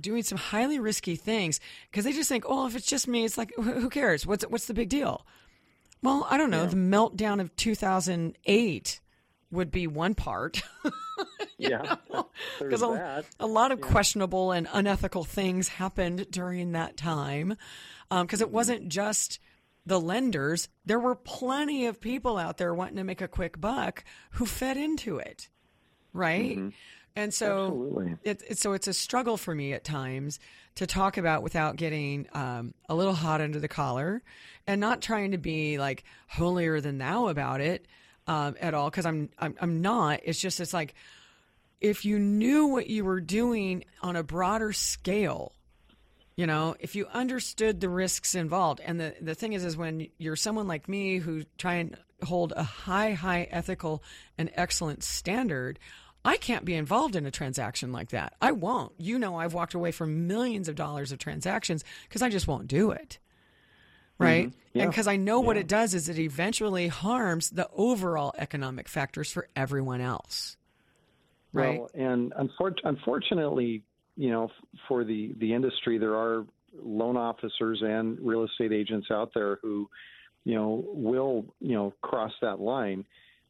doing 0.00 0.22
some 0.22 0.38
highly 0.38 0.78
risky 0.78 1.16
things 1.16 1.60
because 1.90 2.04
they 2.04 2.12
just 2.12 2.28
think, 2.28 2.44
oh, 2.46 2.66
if 2.66 2.76
it's 2.76 2.86
just 2.86 3.08
me, 3.08 3.24
it's 3.24 3.38
like, 3.38 3.52
who 3.56 3.88
cares? 3.88 4.26
What's 4.26 4.44
what's 4.44 4.66
the 4.66 4.74
big 4.74 4.88
deal? 4.88 5.26
Well, 6.02 6.26
I 6.30 6.36
don't 6.36 6.50
know. 6.50 6.66
The 6.66 6.76
meltdown 6.76 7.40
of 7.40 7.54
2008 7.56 9.00
would 9.50 9.70
be 9.70 9.86
one 9.86 10.14
part. 10.14 10.62
Yeah, 11.68 11.96
Because 12.60 12.82
a, 12.82 13.24
a 13.40 13.46
lot 13.46 13.72
of 13.72 13.80
questionable 13.80 14.52
and 14.52 14.68
unethical 14.72 15.24
things 15.24 15.66
happened 15.66 16.30
during 16.30 16.72
that 16.72 16.96
time. 16.96 17.56
Because 18.08 18.40
it 18.40 18.50
wasn't 18.50 18.88
just 18.88 19.40
the 19.84 20.00
lenders, 20.00 20.68
there 20.86 21.00
were 21.00 21.16
plenty 21.16 21.86
of 21.86 22.00
people 22.00 22.38
out 22.38 22.58
there 22.58 22.72
wanting 22.72 22.96
to 22.96 23.04
make 23.04 23.20
a 23.20 23.26
quick 23.26 23.60
buck 23.60 24.04
who 24.32 24.46
fed 24.46 24.76
into 24.76 25.18
it. 25.18 25.48
Right. 26.12 26.58
And 27.16 27.34
so 27.34 28.18
it, 28.22 28.42
it, 28.48 28.58
so 28.58 28.74
it's 28.74 28.86
a 28.86 28.94
struggle 28.94 29.36
for 29.36 29.52
me 29.52 29.72
at 29.72 29.82
times 29.82 30.38
to 30.76 30.86
talk 30.86 31.16
about 31.16 31.42
without 31.42 31.74
getting 31.74 32.28
um, 32.32 32.74
a 32.88 32.94
little 32.94 33.14
hot 33.14 33.40
under 33.40 33.58
the 33.58 33.66
collar 33.66 34.22
and 34.68 34.80
not 34.80 35.02
trying 35.02 35.32
to 35.32 35.38
be 35.38 35.78
like 35.78 36.04
holier 36.28 36.80
than 36.80 36.98
thou 36.98 37.26
about 37.26 37.60
it 37.60 37.86
um, 38.28 38.54
at 38.60 38.74
all 38.74 38.90
because 38.90 39.06
I'm, 39.06 39.30
I'm 39.38 39.56
I'm 39.60 39.80
not. 39.80 40.20
It's 40.22 40.38
just 40.38 40.60
it's 40.60 40.74
like 40.74 40.94
if 41.80 42.04
you 42.04 42.18
knew 42.18 42.66
what 42.66 42.88
you 42.88 43.04
were 43.04 43.20
doing 43.20 43.84
on 44.02 44.16
a 44.16 44.22
broader 44.22 44.72
scale, 44.72 45.52
you 46.36 46.46
know, 46.46 46.76
if 46.80 46.94
you 46.94 47.06
understood 47.12 47.80
the 47.80 47.88
risks 47.88 48.34
involved, 48.34 48.80
and 48.80 49.00
the 49.00 49.14
the 49.20 49.34
thing 49.34 49.52
is, 49.52 49.64
is 49.64 49.76
when 49.76 50.08
you're 50.18 50.36
someone 50.36 50.68
like 50.68 50.88
me 50.88 51.18
who 51.18 51.44
try 51.56 51.74
and 51.74 51.96
hold 52.22 52.52
a 52.56 52.62
high, 52.62 53.12
high 53.12 53.48
ethical 53.50 54.02
and 54.36 54.50
excellent 54.54 55.02
standard, 55.02 55.78
I 56.24 56.36
can't 56.36 56.64
be 56.64 56.74
involved 56.74 57.16
in 57.16 57.26
a 57.26 57.30
transaction 57.30 57.92
like 57.92 58.10
that. 58.10 58.34
I 58.40 58.52
won't. 58.52 58.92
You 58.98 59.18
know, 59.18 59.36
I've 59.36 59.54
walked 59.54 59.74
away 59.74 59.92
from 59.92 60.26
millions 60.26 60.68
of 60.68 60.74
dollars 60.74 61.12
of 61.12 61.18
transactions 61.18 61.84
because 62.08 62.22
I 62.22 62.28
just 62.28 62.48
won't 62.48 62.68
do 62.68 62.90
it. 62.90 63.18
Mm-hmm. 64.14 64.24
Right. 64.24 64.52
Yeah. 64.74 64.82
And 64.82 64.90
because 64.90 65.06
I 65.06 65.16
know 65.16 65.40
what 65.40 65.56
it 65.56 65.68
does 65.68 65.94
is 65.94 66.08
it 66.08 66.18
eventually 66.18 66.88
harms 66.88 67.50
the 67.50 67.68
overall 67.72 68.34
economic 68.36 68.88
factors 68.88 69.30
for 69.30 69.48
everyone 69.56 70.00
else. 70.00 70.56
Right. 71.58 71.80
Well, 71.80 71.90
and 71.94 72.32
unfor- 72.32 72.78
unfortunately, 72.84 73.82
you 74.16 74.30
know, 74.30 74.44
f- 74.44 74.80
for 74.88 75.04
the 75.04 75.34
the 75.38 75.52
industry, 75.52 75.98
there 75.98 76.14
are 76.14 76.46
loan 76.82 77.16
officers 77.16 77.82
and 77.82 78.18
real 78.20 78.44
estate 78.44 78.72
agents 78.72 79.08
out 79.10 79.32
there 79.34 79.58
who, 79.62 79.88
you 80.44 80.54
know, 80.54 80.84
will 80.88 81.46
you 81.60 81.74
know 81.74 81.92
cross 82.02 82.32
that 82.42 82.60
line. 82.60 83.04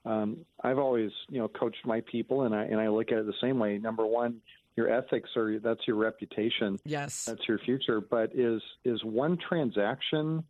Um, 0.05 0.39
I've 0.63 0.79
always 0.79 1.11
you 1.29 1.39
know 1.39 1.49
coached 1.49 1.85
my 1.85 2.01
people, 2.03 2.43
and 2.43 2.55
I 2.55 2.65
and 2.65 2.81
I 2.81 2.89
look 2.89 3.13
at 3.13 3.19
it 3.19 3.27
the 3.27 3.35
same 3.41 3.59
way. 3.59 3.79
Number 3.79 4.07
one, 4.07 4.41
your 4.77 4.91
ethics 4.91 5.31
are 5.37 5.59
that's 5.59 5.87
your 5.87 5.97
reputation, 5.97 6.79
yes. 6.85 7.25
that's 7.25 7.47
your 7.49 7.59
future. 7.59 8.01
But 8.01 8.31
is 8.35 8.63
is 8.85 9.03
one 9.05 9.37
transaction 9.37 10.45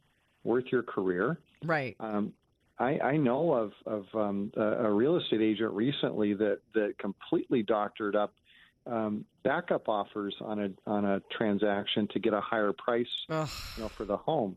worth 0.45 0.67
your 0.71 0.83
career? 0.83 1.39
Right. 1.65 1.97
Um, 1.99 2.35
I, 2.79 2.99
I 3.01 3.17
know 3.17 3.53
of, 3.53 3.73
of 3.87 4.07
um, 4.15 4.53
a, 4.57 4.87
a 4.87 4.91
real 4.91 5.17
estate 5.17 5.41
agent 5.41 5.73
recently 5.73 6.35
that, 6.35 6.61
that 6.75 6.97
completely 6.99 7.63
doctored 7.63 8.15
up 8.15 8.33
um, 8.89 9.25
backup 9.43 9.89
offers 9.89 10.35
on 10.41 10.61
a 10.61 10.71
on 10.91 11.05
a 11.05 11.21
transaction 11.37 12.09
to 12.09 12.19
get 12.19 12.33
a 12.33 12.41
higher 12.41 12.73
price, 12.73 13.07
Ugh. 13.29 13.49
you 13.77 13.83
know, 13.83 13.89
for 13.89 14.05
the 14.05 14.17
home, 14.17 14.57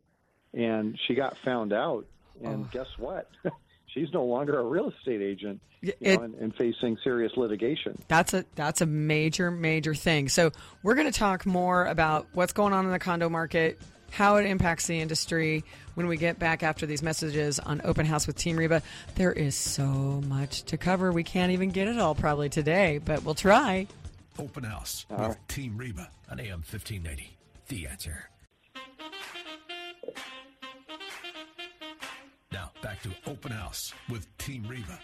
and 0.54 0.98
she 1.06 1.16
got 1.16 1.38
found 1.44 1.74
out. 1.74 2.06
And 2.44 2.72
guess 2.72 2.88
what? 2.98 3.30
She's 3.88 4.12
no 4.14 4.24
longer 4.24 4.58
a 4.58 4.64
real 4.64 4.90
estate 4.90 5.22
agent, 5.22 5.62
It- 5.82 6.02
know, 6.02 6.24
and, 6.24 6.36
and 6.36 6.56
facing 6.56 6.98
serious 7.04 7.34
litigation. 7.36 8.02
That's 8.08 8.34
a 8.34 8.46
that's 8.56 8.82
a 8.82 8.86
major 8.86 9.52
major 9.52 9.94
thing. 9.94 10.30
So 10.30 10.52
we're 10.82 10.96
going 10.96 11.12
to 11.12 11.18
talk 11.18 11.46
more 11.46 11.86
about 11.86 12.28
what's 12.34 12.54
going 12.54 12.74
on 12.74 12.86
in 12.86 12.92
the 12.92 13.00
condo 13.00 13.30
market, 13.30 13.80
how 14.12 14.36
it 14.36 14.46
impacts 14.46 14.86
the 14.88 15.00
industry 15.00 15.64
when 15.96 16.08
we 16.08 16.18
get 16.18 16.38
back 16.38 16.62
after 16.62 16.86
these 16.86 17.02
messages 17.02 17.60
on 17.60 17.82
Open 17.84 18.06
House 18.06 18.28
with 18.28 18.38
Team 18.38 18.58
Reba. 18.58 18.84
There 19.16 19.32
is 19.32 19.56
so 19.56 19.86
much 20.28 20.64
to 20.64 20.78
cover. 20.78 21.12
We 21.12 21.24
can't 21.24 21.52
even 21.52 21.70
get 21.72 21.88
it 21.88 21.98
all 21.98 22.14
probably 22.14 22.50
today, 22.50 23.00
but 23.04 23.24
we'll 23.24 23.36
try. 23.36 23.88
Open 24.38 24.64
House 24.64 25.06
with 25.10 25.38
Team 25.48 25.78
Reba 25.78 26.10
on 26.30 26.40
AM 26.40 26.60
1590. 26.60 27.38
The 27.68 27.88
answer. 27.88 28.30
Now 32.52 32.72
back 32.82 33.02
to 33.04 33.10
Open 33.26 33.52
House 33.52 33.94
with 34.10 34.28
Team 34.38 34.66
Reba. 34.68 35.00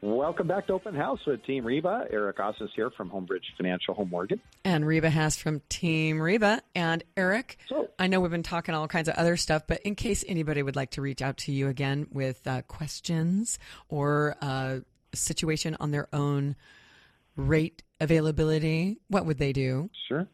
Welcome 0.00 0.46
back 0.46 0.68
to 0.68 0.74
Open 0.74 0.94
House 0.94 1.18
with 1.26 1.44
Team 1.44 1.64
Reba. 1.66 2.06
Eric 2.12 2.36
Osnes 2.38 2.68
here 2.76 2.88
from 2.90 3.10
Homebridge 3.10 3.42
Financial 3.56 3.94
Home 3.94 4.08
Mortgage. 4.10 4.40
And 4.64 4.86
Reba 4.86 5.10
Haas 5.10 5.36
from 5.36 5.60
Team 5.68 6.22
Reba. 6.22 6.62
And 6.76 7.02
Eric, 7.16 7.58
So- 7.68 7.88
I 7.98 8.06
know 8.06 8.20
we've 8.20 8.30
been 8.30 8.44
talking 8.44 8.76
all 8.76 8.86
kinds 8.86 9.08
of 9.08 9.16
other 9.16 9.36
stuff, 9.36 9.64
but 9.66 9.80
in 9.82 9.96
case 9.96 10.24
anybody 10.28 10.62
would 10.62 10.76
like 10.76 10.90
to 10.92 11.02
reach 11.02 11.20
out 11.20 11.38
to 11.38 11.52
you 11.52 11.66
again 11.66 12.06
with 12.12 12.46
uh, 12.46 12.62
questions 12.62 13.58
or 13.88 14.36
uh, 14.40 14.78
a 15.12 15.16
situation 15.16 15.76
on 15.80 15.90
their 15.90 16.06
own 16.12 16.54
rate 17.34 17.82
availability, 18.00 18.98
what 19.08 19.26
would 19.26 19.38
they 19.38 19.52
do? 19.52 19.90
Sure. 20.06 20.28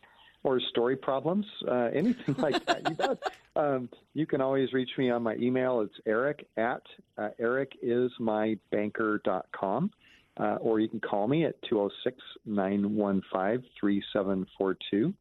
Or 0.45 0.61
story 0.61 0.97
problems, 0.97 1.47
uh, 1.67 1.89
anything 1.93 2.37
like 2.39 2.65
that. 2.67 2.89
You. 2.89 2.97
Um, 3.57 3.89
you 4.15 4.27
can 4.27 4.41
always 4.41 4.73
reach 4.73 4.91
me 4.99 5.11
on 5.11 5.23
my 5.23 5.37
email. 5.37 5.81
It's 5.81 5.95
eric 6.07 6.45
at 6.57 6.83
uh, 7.17 7.29
ericismybanker.com. 7.41 9.91
Uh, 10.37 10.57
or 10.61 10.81
you 10.81 10.89
can 10.89 10.99
call 10.99 11.29
me 11.29 11.45
at 11.45 11.55
206 11.63 12.21
915 12.45 13.63
3742. 13.79 15.15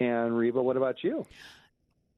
And 0.00 0.38
Reba, 0.38 0.62
what 0.62 0.78
about 0.78 1.04
you? 1.04 1.26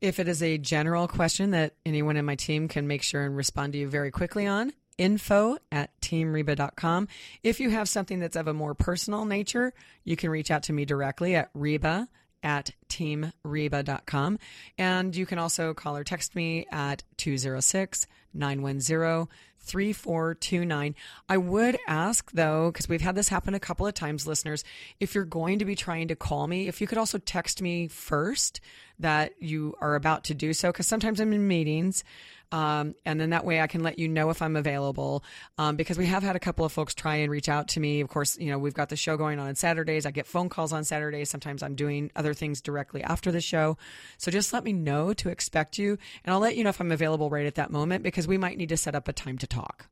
If 0.01 0.21
it 0.21 0.29
is 0.29 0.41
a 0.43 0.59
general 0.59 1.09
question 1.09 1.51
that 1.51 1.75
anyone 1.85 2.17
in 2.17 2.25
my 2.25 2.37
team 2.37 2.69
can 2.69 2.87
make 2.87 3.03
sure 3.03 3.25
and 3.25 3.37
respond 3.37 3.73
to 3.73 3.81
you 3.81 3.89
very 3.89 4.13
quickly 4.13 4.47
on, 4.47 4.73
info 4.97 5.57
at 5.73 5.91
teamreba.com. 6.01 7.09
If 7.43 7.59
you 7.59 7.71
have 7.71 7.89
something 7.89 8.21
that's 8.21 8.37
of 8.37 8.47
a 8.47 8.55
more 8.55 8.75
personal 8.75 9.25
nature, 9.25 9.73
you 10.05 10.17
can 10.17 10.31
reach 10.31 10.53
out 10.53 10.63
to 10.65 10.73
me 10.73 10.85
directly 10.85 11.35
at 11.35 11.51
reba 11.55 12.09
at 12.43 12.71
teamreba.com. 12.89 14.39
And 14.77 15.17
you 15.17 15.27
can 15.27 15.39
also 15.39 15.75
call 15.75 15.97
or 15.97 16.05
text 16.05 16.35
me 16.35 16.67
at 16.71 17.03
206 17.17 18.07
910 18.35 19.29
3429. 19.61 20.95
I 21.29 21.37
would 21.37 21.79
ask 21.87 22.31
though, 22.33 22.71
because 22.71 22.89
we've 22.89 23.01
had 23.01 23.15
this 23.15 23.29
happen 23.29 23.55
a 23.55 23.61
couple 23.61 23.87
of 23.87 23.95
times, 23.95 24.27
listeners, 24.27 24.65
if 24.99 25.15
you're 25.15 25.25
going 25.25 25.59
to 25.59 25.65
be 25.65 25.75
trying 25.75 26.09
to 26.09 26.17
call 26.17 26.47
me, 26.47 26.69
if 26.69 26.81
you 26.81 26.87
could 26.87 26.99
also 26.99 27.19
text 27.19 27.61
me 27.61 27.89
first 27.89 28.61
that 29.01 29.33
you 29.41 29.75
are 29.81 29.95
about 29.95 30.25
to 30.25 30.35
do 30.35 30.53
so, 30.53 30.71
because 30.71 30.87
sometimes 30.87 31.21
I'm 31.21 31.33
in 31.33 31.47
meetings. 31.47 32.05
Um, 32.51 32.95
and 33.05 33.21
then 33.21 33.31
that 33.31 33.45
way 33.45 33.61
I 33.61 33.67
can 33.67 33.83
let 33.83 33.99
you 33.99 34.09
know 34.09 34.31
if 34.31 34.41
I'm 34.41 34.57
available. 34.57 35.23
Um, 35.59 35.77
because 35.77 35.99
we 35.99 36.07
have 36.07 36.23
had 36.23 36.35
a 36.35 36.41
couple 36.41 36.65
of 36.65 36.73
folks 36.73 36.95
try 36.95 37.17
and 37.17 37.31
reach 37.31 37.49
out 37.49 37.69
to 37.69 37.81
me. 37.81 38.01
Of 38.01 38.09
course, 38.09 38.39
you 38.39 38.51
know, 38.51 38.59
we've 38.59 38.75
got 38.75 38.89
the 38.89 38.97
show 38.97 39.17
going 39.17 39.39
on 39.39 39.49
on 39.49 39.55
Saturdays. 39.55 40.07
I 40.07 40.11
get 40.11 40.27
phone 40.27 40.49
calls 40.49 40.73
on 40.73 40.85
Saturdays. 40.85 41.29
Sometimes 41.29 41.63
I'm 41.63 41.75
doing 41.75 42.11
other 42.17 42.33
things 42.33 42.63
directly 42.63 43.03
after 43.03 43.31
the 43.31 43.43
show. 43.43 43.77
So 44.17 44.31
just 44.31 44.53
let 44.53 44.65
me 44.65 44.73
know 44.73 45.13
to 45.15 45.29
expect 45.29 45.79
you. 45.79 45.99
And 46.25 46.33
I'll 46.33 46.41
let 46.41 46.57
you 46.57 46.65
know 46.65 46.71
if 46.71 46.81
I'm 46.81 46.93
available 46.93 47.29
right 47.29 47.47
at 47.47 47.57
that 47.57 47.71
moment 47.71 48.03
because 48.03 48.27
we 48.27 48.39
might 48.39 48.57
need 48.57 48.71
to 48.71 48.79
set 48.79 48.95
up 48.95 49.09
a 49.09 49.13
time 49.13 49.37
to 49.39 49.47
talk. 49.47 49.89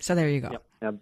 So 0.00 0.14
there 0.14 0.30
you 0.30 0.40
go. 0.40 0.58
Ab- 0.80 1.00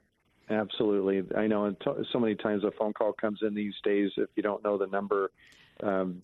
absolutely. 0.50 1.22
I 1.36 1.46
know 1.46 1.66
and 1.66 1.76
t- 1.80 1.90
so 2.12 2.18
many 2.18 2.34
times 2.34 2.64
a 2.64 2.72
phone 2.72 2.92
call 2.92 3.12
comes 3.12 3.38
in 3.42 3.54
these 3.54 3.74
days. 3.84 4.10
If 4.16 4.30
you 4.34 4.42
don't 4.42 4.62
know 4.64 4.76
the 4.76 4.88
number, 4.88 5.30
um, 5.82 6.22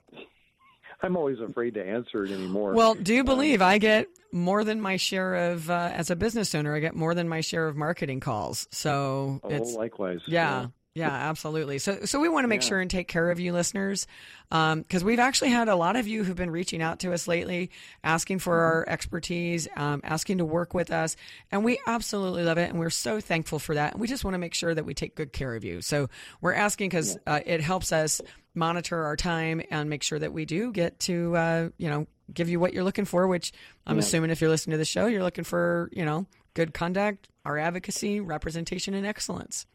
I'm 1.01 1.16
always 1.16 1.38
afraid 1.40 1.74
to 1.74 1.84
answer 1.84 2.24
it 2.24 2.30
anymore. 2.32 2.72
Well, 2.72 2.94
do 2.94 3.14
you 3.14 3.24
believe 3.24 3.62
I 3.62 3.78
get 3.78 4.09
more 4.32 4.64
than 4.64 4.80
my 4.80 4.96
share 4.96 5.53
of, 5.53 5.70
uh, 5.70 5.90
as 5.94 6.11
a 6.11 6.16
business 6.16 6.55
owner, 6.55 6.74
I 6.74 6.80
get 6.80 6.94
more 6.94 7.14
than 7.14 7.28
my 7.28 7.40
share 7.40 7.68
of 7.68 7.76
marketing 7.76 8.20
calls. 8.20 8.66
So 8.70 9.40
oh, 9.42 9.49
it's, 9.49 9.74
likewise. 9.74 10.20
yeah, 10.26 10.66
Yeah, 10.94 11.11
absolutely. 11.11 11.78
So, 11.78 12.05
so 12.07 12.18
we 12.18 12.28
want 12.28 12.44
to 12.44 12.49
make 12.49 12.62
yeah. 12.62 12.68
sure 12.68 12.80
and 12.80 12.90
take 12.90 13.07
care 13.07 13.30
of 13.30 13.38
you, 13.38 13.53
listeners, 13.53 14.09
because 14.51 15.03
um, 15.03 15.05
we've 15.05 15.20
actually 15.20 15.51
had 15.51 15.68
a 15.68 15.76
lot 15.76 15.94
of 15.94 16.09
you 16.09 16.24
who've 16.24 16.36
been 16.36 16.51
reaching 16.51 16.82
out 16.82 17.01
to 17.01 17.12
us 17.12 17.28
lately, 17.28 17.70
asking 18.03 18.40
for 18.40 18.57
mm-hmm. 18.57 18.64
our 18.64 18.88
expertise, 18.88 19.68
um, 19.76 20.01
asking 20.03 20.38
to 20.38 20.44
work 20.44 20.74
with 20.74 20.90
us, 20.90 21.14
and 21.53 21.64
we 21.64 21.78
absolutely 21.86 22.42
love 22.42 22.59
it, 22.59 22.70
and 22.70 22.80
we're 22.80 22.90
so 22.90 23.20
thankful 23.20 23.61
for 23.61 23.76
that. 23.76 23.92
And 23.92 24.01
we 24.01 24.09
just 24.09 24.24
want 24.24 24.34
to 24.34 24.38
make 24.38 24.55
sure 24.55 24.74
that 24.74 24.84
we 24.84 24.94
take 24.94 25.14
good 25.14 25.32
care 25.32 25.55
of 25.55 25.64
you. 25.64 25.82
So, 25.82 26.09
we're 26.40 26.55
asking 26.55 26.88
because 26.88 27.16
yeah. 27.26 27.34
uh, 27.34 27.40
it 27.46 27.61
helps 27.61 27.92
us 27.92 28.20
monitor 28.59 29.05
our 29.05 29.17
time 29.17 29.63
and 29.71 29.89
make 29.89 30.03
sure 30.03 30.19
that 30.19 30.33
we 30.33 30.45
do 30.45 30.73
get 30.73 30.99
to, 31.01 31.37
uh, 31.37 31.69
you 31.79 31.89
know, 31.89 32.07
give 32.33 32.49
you 32.49 32.61
what 32.61 32.75
you're 32.75 32.85
looking 32.85 33.07
for. 33.07 33.27
Which 33.27 33.53
I'm 33.87 33.97
yeah. 33.97 34.01
assuming 34.01 34.31
if 34.31 34.41
you're 34.41 34.51
listening 34.51 34.73
to 34.73 34.79
the 34.79 34.85
show, 34.85 35.07
you're 35.07 35.23
looking 35.23 35.45
for, 35.45 35.89
you 35.93 36.05
know, 36.05 36.27
good 36.55 36.75
conduct, 36.75 37.29
our 37.45 37.57
advocacy, 37.57 38.21
representation, 38.21 38.95
and 38.95 39.07
excellence. 39.07 39.67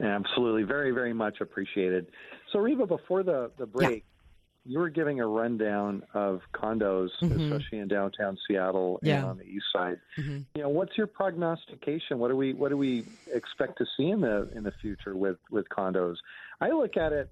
Absolutely. 0.00 0.64
Very, 0.64 0.90
very 0.90 1.12
much 1.12 1.40
appreciated. 1.40 2.06
So, 2.52 2.58
Reba, 2.58 2.86
before 2.86 3.22
the, 3.22 3.50
the 3.58 3.66
break, 3.66 4.04
yeah. 4.66 4.72
you 4.72 4.78
were 4.78 4.88
giving 4.88 5.20
a 5.20 5.26
rundown 5.26 6.02
of 6.14 6.40
condos, 6.52 7.10
mm-hmm. 7.22 7.40
especially 7.40 7.78
in 7.78 7.88
downtown 7.88 8.38
Seattle 8.46 8.98
yeah. 9.02 9.18
and 9.18 9.24
on 9.26 9.38
the 9.38 9.44
east 9.44 9.66
side. 9.72 9.98
Mm-hmm. 10.18 10.38
You 10.54 10.62
know, 10.62 10.68
what's 10.68 10.96
your 10.96 11.06
prognostication? 11.06 12.18
What 12.18 12.28
do 12.28 12.36
we 12.36 12.54
what 12.54 12.70
do 12.70 12.76
we 12.76 13.04
expect 13.32 13.78
to 13.78 13.86
see 13.96 14.08
in 14.08 14.20
the 14.20 14.50
in 14.54 14.64
the 14.64 14.72
future 14.80 15.14
with, 15.16 15.38
with 15.50 15.68
condos? 15.68 16.16
I 16.60 16.70
look 16.70 16.96
at 16.96 17.12
it 17.12 17.30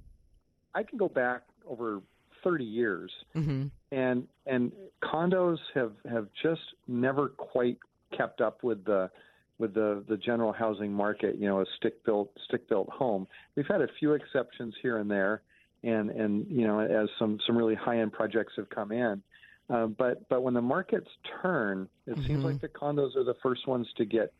I 0.74 0.82
can 0.82 0.98
go 0.98 1.08
back 1.08 1.42
over 1.66 2.00
30 2.44 2.64
years 2.64 3.10
mm-hmm. 3.36 3.66
and 3.92 4.26
and 4.46 4.72
condos 5.02 5.58
have 5.74 5.92
have 6.10 6.26
just 6.42 6.62
never 6.88 7.28
quite 7.28 7.78
kept 8.16 8.40
up 8.40 8.62
with 8.62 8.84
the 8.84 9.10
with 9.58 9.74
the 9.74 10.04
the 10.08 10.16
general 10.16 10.52
housing 10.52 10.92
market. 10.92 11.36
You 11.38 11.48
know, 11.48 11.60
a 11.60 11.64
stick 11.76 12.04
built 12.04 12.30
stick 12.46 12.68
built 12.68 12.90
home. 12.90 13.26
We've 13.54 13.66
had 13.66 13.80
a 13.80 13.88
few 13.98 14.12
exceptions 14.12 14.74
here 14.82 14.98
and 14.98 15.10
there, 15.10 15.42
and 15.82 16.10
and 16.10 16.46
you 16.50 16.66
know 16.66 16.80
as 16.80 17.08
some 17.18 17.38
some 17.46 17.56
really 17.56 17.74
high 17.74 18.00
end 18.00 18.12
projects 18.12 18.54
have 18.56 18.68
come 18.70 18.92
in. 18.92 19.22
Uh, 19.70 19.86
but 19.86 20.28
but 20.28 20.42
when 20.42 20.54
the 20.54 20.62
markets 20.62 21.08
turn, 21.40 21.88
it 22.06 22.10
mm-hmm. 22.10 22.26
seems 22.26 22.44
like 22.44 22.60
the 22.60 22.68
condos 22.68 23.16
are 23.16 23.24
the 23.24 23.36
first 23.42 23.66
ones 23.66 23.86
to 23.96 24.04
get 24.04 24.32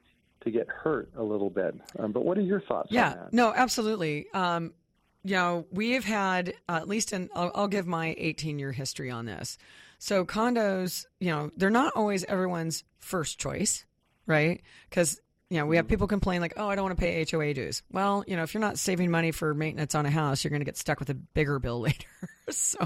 to 0.43 0.51
get 0.51 0.69
hurt 0.69 1.09
a 1.17 1.23
little 1.23 1.51
bit. 1.51 1.75
Um, 1.99 2.13
but 2.13 2.25
what 2.25 2.37
are 2.37 2.43
your 2.43 2.61
thoughts? 2.63 2.89
Yeah, 2.91 3.29
no, 3.31 3.53
absolutely. 3.55 4.27
Um, 4.35 4.73
you 5.25 5.35
know, 5.35 5.67
we've 5.71 6.05
had 6.05 6.55
uh, 6.69 6.77
at 6.77 6.89
least 6.89 7.13
in 7.13 7.31
I'll, 7.35 7.51
I'll 7.55 7.69
give 7.69 7.87
my 7.87 8.15
18 8.19 8.59
year 8.59 8.73
history 8.73 9.11
on 9.11 9.27
this. 9.27 9.59
So 9.99 10.25
condos, 10.25 11.05
you 11.21 11.31
know, 11.31 11.51
they're 11.57 11.71
not 11.71 11.95
always 11.95 12.25
everyone's 12.25 12.85
first 12.99 13.39
choice 13.39 13.85
right? 14.27 14.63
Because 14.89 15.21
you 15.51 15.59
know, 15.59 15.67
we 15.67 15.77
have 15.77 15.87
people 15.87 16.07
complain 16.07 16.41
like, 16.41 16.55
"Oh, 16.57 16.67
I 16.67 16.75
don't 16.75 16.85
want 16.85 16.99
to 16.99 17.01
pay 17.01 17.27
HOA 17.31 17.53
dues." 17.53 17.83
Well, 17.91 18.25
you 18.27 18.37
know, 18.37 18.43
if 18.43 18.55
you're 18.55 18.63
not 18.63 18.79
saving 18.79 19.11
money 19.11 19.33
for 19.33 19.53
maintenance 19.53 19.95
on 19.95 20.07
a 20.07 20.11
house, 20.11 20.43
you're 20.43 20.51
going 20.51 20.63
to 20.63 20.65
get 20.65 20.79
stuck 20.79 20.99
with 20.99 21.11
a 21.11 21.15
bigger 21.15 21.59
bill 21.59 21.81
later. 21.83 22.09
so, 22.49 22.79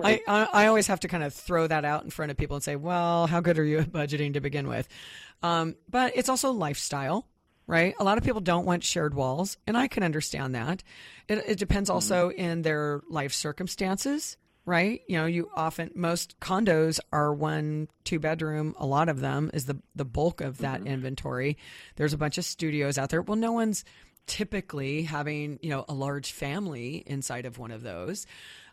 I, 0.00 0.20
I, 0.28 0.48
I 0.52 0.66
always 0.68 0.86
have 0.86 1.00
to 1.00 1.08
kind 1.08 1.24
of 1.24 1.34
throw 1.34 1.66
that 1.66 1.84
out 1.84 2.04
in 2.04 2.10
front 2.10 2.30
of 2.30 2.36
people 2.36 2.54
and 2.54 2.62
say, 2.62 2.76
"Well, 2.76 3.26
how 3.26 3.40
good 3.40 3.58
are 3.58 3.64
you 3.64 3.80
at 3.80 3.90
budgeting 3.90 4.34
to 4.34 4.40
begin 4.40 4.68
with?" 4.68 4.86
Um, 5.42 5.74
but 5.90 6.12
it's 6.14 6.28
also 6.28 6.52
lifestyle, 6.52 7.26
right? 7.72 7.94
A 7.98 8.04
lot 8.04 8.18
of 8.18 8.24
people 8.24 8.42
don't 8.42 8.66
want 8.66 8.84
shared 8.84 9.14
walls, 9.14 9.56
and 9.66 9.78
I 9.78 9.88
can 9.88 10.02
understand 10.02 10.54
that. 10.54 10.82
It, 11.26 11.42
it 11.48 11.58
depends 11.58 11.88
mm-hmm. 11.88 11.94
also 11.94 12.28
mm-hmm. 12.28 12.38
in 12.38 12.62
their 12.62 13.00
life 13.08 13.32
circumstances 13.32 14.36
right? 14.64 15.00
You 15.08 15.16
know, 15.16 15.26
you 15.26 15.50
often 15.56 15.90
most 15.96 16.38
condos 16.38 17.00
are 17.12 17.34
one 17.34 17.88
two 18.04 18.20
bedroom. 18.20 18.76
A 18.78 18.86
lot 18.86 19.08
of 19.08 19.18
them 19.18 19.50
is 19.52 19.66
the 19.66 19.76
the 19.96 20.04
bulk 20.04 20.40
of 20.40 20.58
that 20.58 20.78
mm-hmm. 20.78 20.86
inventory. 20.86 21.56
There's 21.96 22.12
a 22.12 22.16
bunch 22.16 22.38
of 22.38 22.44
studios 22.44 22.96
out 22.96 23.08
there. 23.08 23.22
Well, 23.22 23.36
no 23.36 23.50
one's 23.50 23.84
typically 24.28 25.02
having 25.02 25.58
you 25.62 25.70
know 25.70 25.84
a 25.88 25.94
large 25.94 26.30
family 26.30 27.02
inside 27.06 27.44
of 27.44 27.58
one 27.58 27.72
of 27.72 27.82
those. 27.82 28.24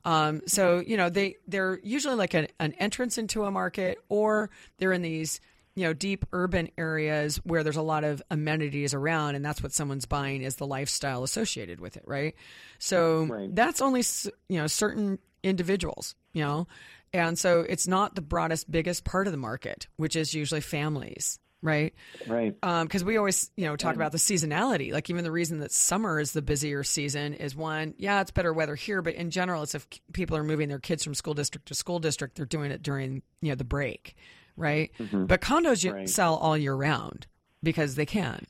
Um, 0.05 0.41
so 0.45 0.77
you 0.85 0.95
know 0.95 1.09
they 1.09 1.37
they're 1.47 1.79
usually 1.81 2.15
like 2.15 2.35
an, 2.35 2.49
an 2.59 2.73
entrance 2.73 3.17
into 3.17 3.45
a 3.45 3.49
market, 3.49 3.97
or 4.09 4.51
they're 4.77 4.93
in 4.93 5.01
these 5.01 5.41
you 5.75 5.83
know 5.83 5.93
deep 5.93 6.25
urban 6.33 6.69
areas 6.77 7.37
where 7.37 7.63
there's 7.63 7.77
a 7.77 7.81
lot 7.81 8.03
of 8.03 8.21
amenities 8.29 8.93
around 8.93 9.35
and 9.35 9.45
that's 9.45 9.63
what 9.63 9.71
someone's 9.71 10.05
buying 10.05 10.41
is 10.41 10.55
the 10.55 10.67
lifestyle 10.67 11.23
associated 11.23 11.79
with 11.79 11.95
it 11.95 12.03
right 12.05 12.35
so 12.79 13.23
right. 13.25 13.55
that's 13.55 13.81
only 13.81 14.03
you 14.49 14.59
know 14.59 14.67
certain 14.67 15.19
individuals, 15.43 16.15
you 16.33 16.43
know? 16.43 16.67
And 17.13 17.37
so 17.37 17.61
it's 17.61 17.87
not 17.87 18.15
the 18.15 18.21
broadest, 18.21 18.69
biggest 18.69 19.03
part 19.03 19.27
of 19.27 19.31
the 19.31 19.37
market, 19.37 19.87
which 19.97 20.15
is 20.15 20.33
usually 20.35 20.61
families, 20.61 21.39
right? 21.63 21.93
Right. 22.27 22.53
Because 22.53 23.01
um, 23.01 23.07
we 23.07 23.17
always, 23.17 23.49
you 23.57 23.65
know, 23.65 23.75
talk 23.75 23.95
about 23.95 24.11
the 24.11 24.19
seasonality. 24.19 24.93
Like 24.93 25.09
even 25.09 25.23
the 25.23 25.31
reason 25.31 25.59
that 25.59 25.71
summer 25.71 26.19
is 26.19 26.33
the 26.33 26.43
busier 26.43 26.83
season 26.83 27.33
is 27.33 27.55
one, 27.55 27.95
yeah, 27.97 28.21
it's 28.21 28.29
better 28.29 28.53
weather 28.53 28.75
here, 28.75 29.01
but 29.01 29.15
in 29.15 29.31
general, 29.31 29.63
it's 29.63 29.73
if 29.73 29.87
people 30.13 30.37
are 30.37 30.43
moving 30.43 30.69
their 30.69 30.79
kids 30.79 31.03
from 31.03 31.15
school 31.15 31.33
district 31.33 31.67
to 31.69 31.75
school 31.75 31.97
district, 31.97 32.35
they're 32.35 32.45
doing 32.45 32.69
it 32.69 32.83
during, 32.83 33.23
you 33.41 33.49
know, 33.49 33.55
the 33.55 33.63
break, 33.63 34.15
right? 34.59 34.91
Mm-hmm. 34.99 35.25
But 35.25 35.41
condos 35.41 35.83
you 35.83 35.93
right. 35.93 36.09
sell 36.09 36.35
all 36.35 36.57
year 36.57 36.75
round 36.75 37.27
because 37.63 37.95
they 37.95 38.05
can, 38.05 38.45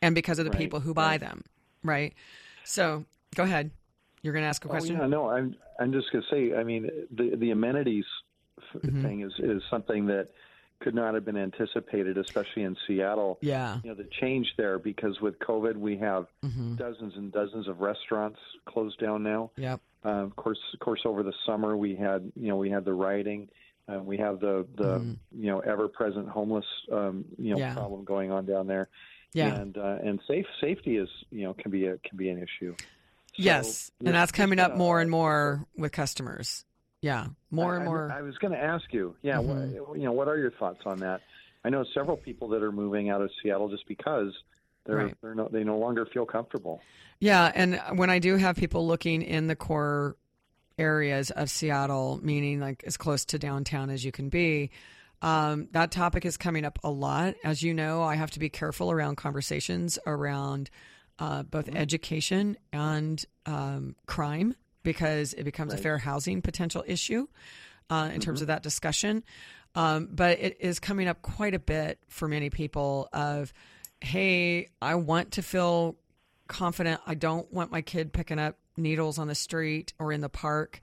and 0.00 0.14
because 0.14 0.38
of 0.38 0.44
the 0.44 0.50
right. 0.50 0.58
people 0.58 0.80
who 0.80 0.94
buy 0.94 1.12
right. 1.12 1.20
them, 1.20 1.44
right? 1.82 2.14
So 2.64 3.04
go 3.34 3.44
ahead. 3.44 3.70
You're 4.22 4.32
going 4.32 4.42
to 4.42 4.48
ask 4.48 4.64
a 4.64 4.68
question. 4.68 4.96
Oh, 4.96 5.02
yeah, 5.02 5.06
no, 5.06 5.30
I'm 5.30 5.54
I'm 5.78 5.92
just 5.92 6.10
going 6.12 6.24
to 6.28 6.34
say. 6.34 6.56
I 6.56 6.64
mean, 6.64 6.90
the 7.10 7.36
the 7.36 7.50
amenities 7.50 8.04
mm-hmm. 8.74 9.02
thing 9.02 9.20
is 9.22 9.32
is 9.38 9.62
something 9.70 10.06
that 10.06 10.28
could 10.80 10.94
not 10.94 11.14
have 11.14 11.24
been 11.24 11.36
anticipated, 11.36 12.18
especially 12.18 12.62
in 12.62 12.76
Seattle. 12.86 13.38
Yeah, 13.40 13.78
you 13.82 13.90
know 13.90 13.96
the 13.96 14.08
change 14.20 14.54
there 14.56 14.78
because 14.78 15.20
with 15.20 15.38
COVID 15.38 15.76
we 15.76 15.96
have 15.98 16.26
mm-hmm. 16.44 16.76
dozens 16.76 17.14
and 17.16 17.32
dozens 17.32 17.68
of 17.68 17.80
restaurants 17.80 18.38
closed 18.66 18.98
down 19.00 19.22
now. 19.22 19.50
Yep. 19.56 19.80
Uh, 20.04 20.08
of 20.08 20.36
course, 20.36 20.58
of 20.72 20.80
course, 20.80 21.00
over 21.04 21.22
the 21.22 21.34
summer 21.44 21.76
we 21.76 21.96
had 21.96 22.30
you 22.36 22.48
know 22.48 22.56
we 22.56 22.70
had 22.70 22.84
the 22.84 22.92
rioting. 22.92 23.48
Uh, 23.88 24.00
we 24.00 24.18
have 24.18 24.40
the 24.40 24.66
the 24.76 24.98
mm-hmm. 24.98 25.12
you 25.42 25.50
know 25.50 25.60
ever 25.60 25.88
present 25.88 26.28
homeless 26.28 26.66
um, 26.92 27.24
you 27.38 27.52
know 27.52 27.58
yeah. 27.58 27.72
problem 27.74 28.04
going 28.04 28.30
on 28.30 28.44
down 28.46 28.66
there. 28.66 28.88
Yeah. 29.32 29.54
And 29.54 29.76
uh, 29.76 29.98
and 30.02 30.20
safe 30.26 30.46
safety 30.60 30.96
is 30.96 31.08
you 31.30 31.44
know 31.44 31.54
can 31.54 31.70
be 31.70 31.86
a 31.86 31.98
can 31.98 32.16
be 32.16 32.28
an 32.28 32.38
issue 32.38 32.74
yes, 33.38 33.90
and 34.04 34.14
that's 34.14 34.32
coming 34.32 34.58
up 34.58 34.76
more 34.76 35.00
and 35.00 35.10
more 35.10 35.64
with 35.76 35.92
customers. 35.92 36.64
Yeah, 37.00 37.26
more 37.50 37.76
and 37.76 37.84
more. 37.84 38.10
I, 38.12 38.18
I 38.18 38.22
was 38.22 38.36
going 38.38 38.52
to 38.52 38.62
ask 38.62 38.84
you, 38.92 39.14
yeah, 39.22 39.36
mm-hmm. 39.36 39.78
what, 39.78 39.98
you 39.98 40.04
know, 40.04 40.12
what 40.12 40.28
are 40.28 40.36
your 40.36 40.50
thoughts 40.50 40.80
on 40.84 40.98
that? 40.98 41.20
I 41.64 41.70
know 41.70 41.84
several 41.94 42.16
people 42.16 42.48
that 42.48 42.62
are 42.62 42.72
moving 42.72 43.08
out 43.08 43.22
of 43.22 43.30
Seattle 43.42 43.68
just 43.68 43.86
because 43.86 44.32
they're, 44.84 44.96
right. 44.96 45.14
they're 45.22 45.34
no, 45.34 45.48
they 45.50 45.62
no 45.64 45.78
longer 45.78 46.06
feel 46.06 46.26
comfortable. 46.26 46.80
Yeah, 47.20 47.50
and 47.54 47.80
when 47.94 48.10
I 48.10 48.18
do 48.18 48.36
have 48.36 48.56
people 48.56 48.86
looking 48.86 49.22
in 49.22 49.46
the 49.46 49.56
core 49.56 50.16
areas 50.78 51.30
of 51.30 51.50
Seattle, 51.50 52.20
meaning 52.22 52.60
like 52.60 52.84
as 52.86 52.96
close 52.96 53.24
to 53.26 53.38
downtown 53.38 53.90
as 53.90 54.04
you 54.04 54.12
can 54.12 54.28
be, 54.28 54.70
um, 55.20 55.68
that 55.72 55.90
topic 55.90 56.24
is 56.24 56.36
coming 56.36 56.64
up 56.64 56.78
a 56.84 56.90
lot. 56.90 57.34
As 57.44 57.62
you 57.62 57.74
know, 57.74 58.02
I 58.02 58.14
have 58.14 58.30
to 58.32 58.38
be 58.38 58.48
careful 58.48 58.90
around 58.90 59.16
conversations 59.16 59.98
around 60.06 60.70
uh, 61.18 61.42
both 61.42 61.66
mm-hmm. 61.66 61.76
education 61.76 62.56
and 62.72 63.24
um, 63.46 63.96
crime 64.06 64.54
because 64.82 65.34
it 65.34 65.44
becomes 65.44 65.72
right. 65.72 65.80
a 65.80 65.82
fair 65.82 65.98
housing 65.98 66.40
potential 66.40 66.84
issue 66.86 67.26
uh, 67.90 67.94
in 67.94 68.10
mm-hmm. 68.10 68.20
terms 68.20 68.40
of 68.40 68.46
that 68.46 68.62
discussion. 68.62 69.24
Um, 69.74 70.08
but 70.10 70.38
it 70.38 70.56
is 70.60 70.78
coming 70.78 71.08
up 71.08 71.20
quite 71.22 71.54
a 71.54 71.58
bit 71.58 71.98
for 72.08 72.28
many 72.28 72.50
people 72.50 73.08
of, 73.12 73.52
hey, 74.00 74.70
I 74.80 74.94
want 74.94 75.32
to 75.32 75.42
feel 75.42 75.96
confident. 76.46 77.00
I 77.06 77.14
don't 77.14 77.52
want 77.52 77.70
my 77.70 77.82
kid 77.82 78.12
picking 78.12 78.38
up 78.38 78.56
needles 78.78 79.18
on 79.18 79.28
the 79.28 79.34
street 79.34 79.92
or 79.98 80.12
in 80.12 80.20
the 80.20 80.28
park. 80.28 80.80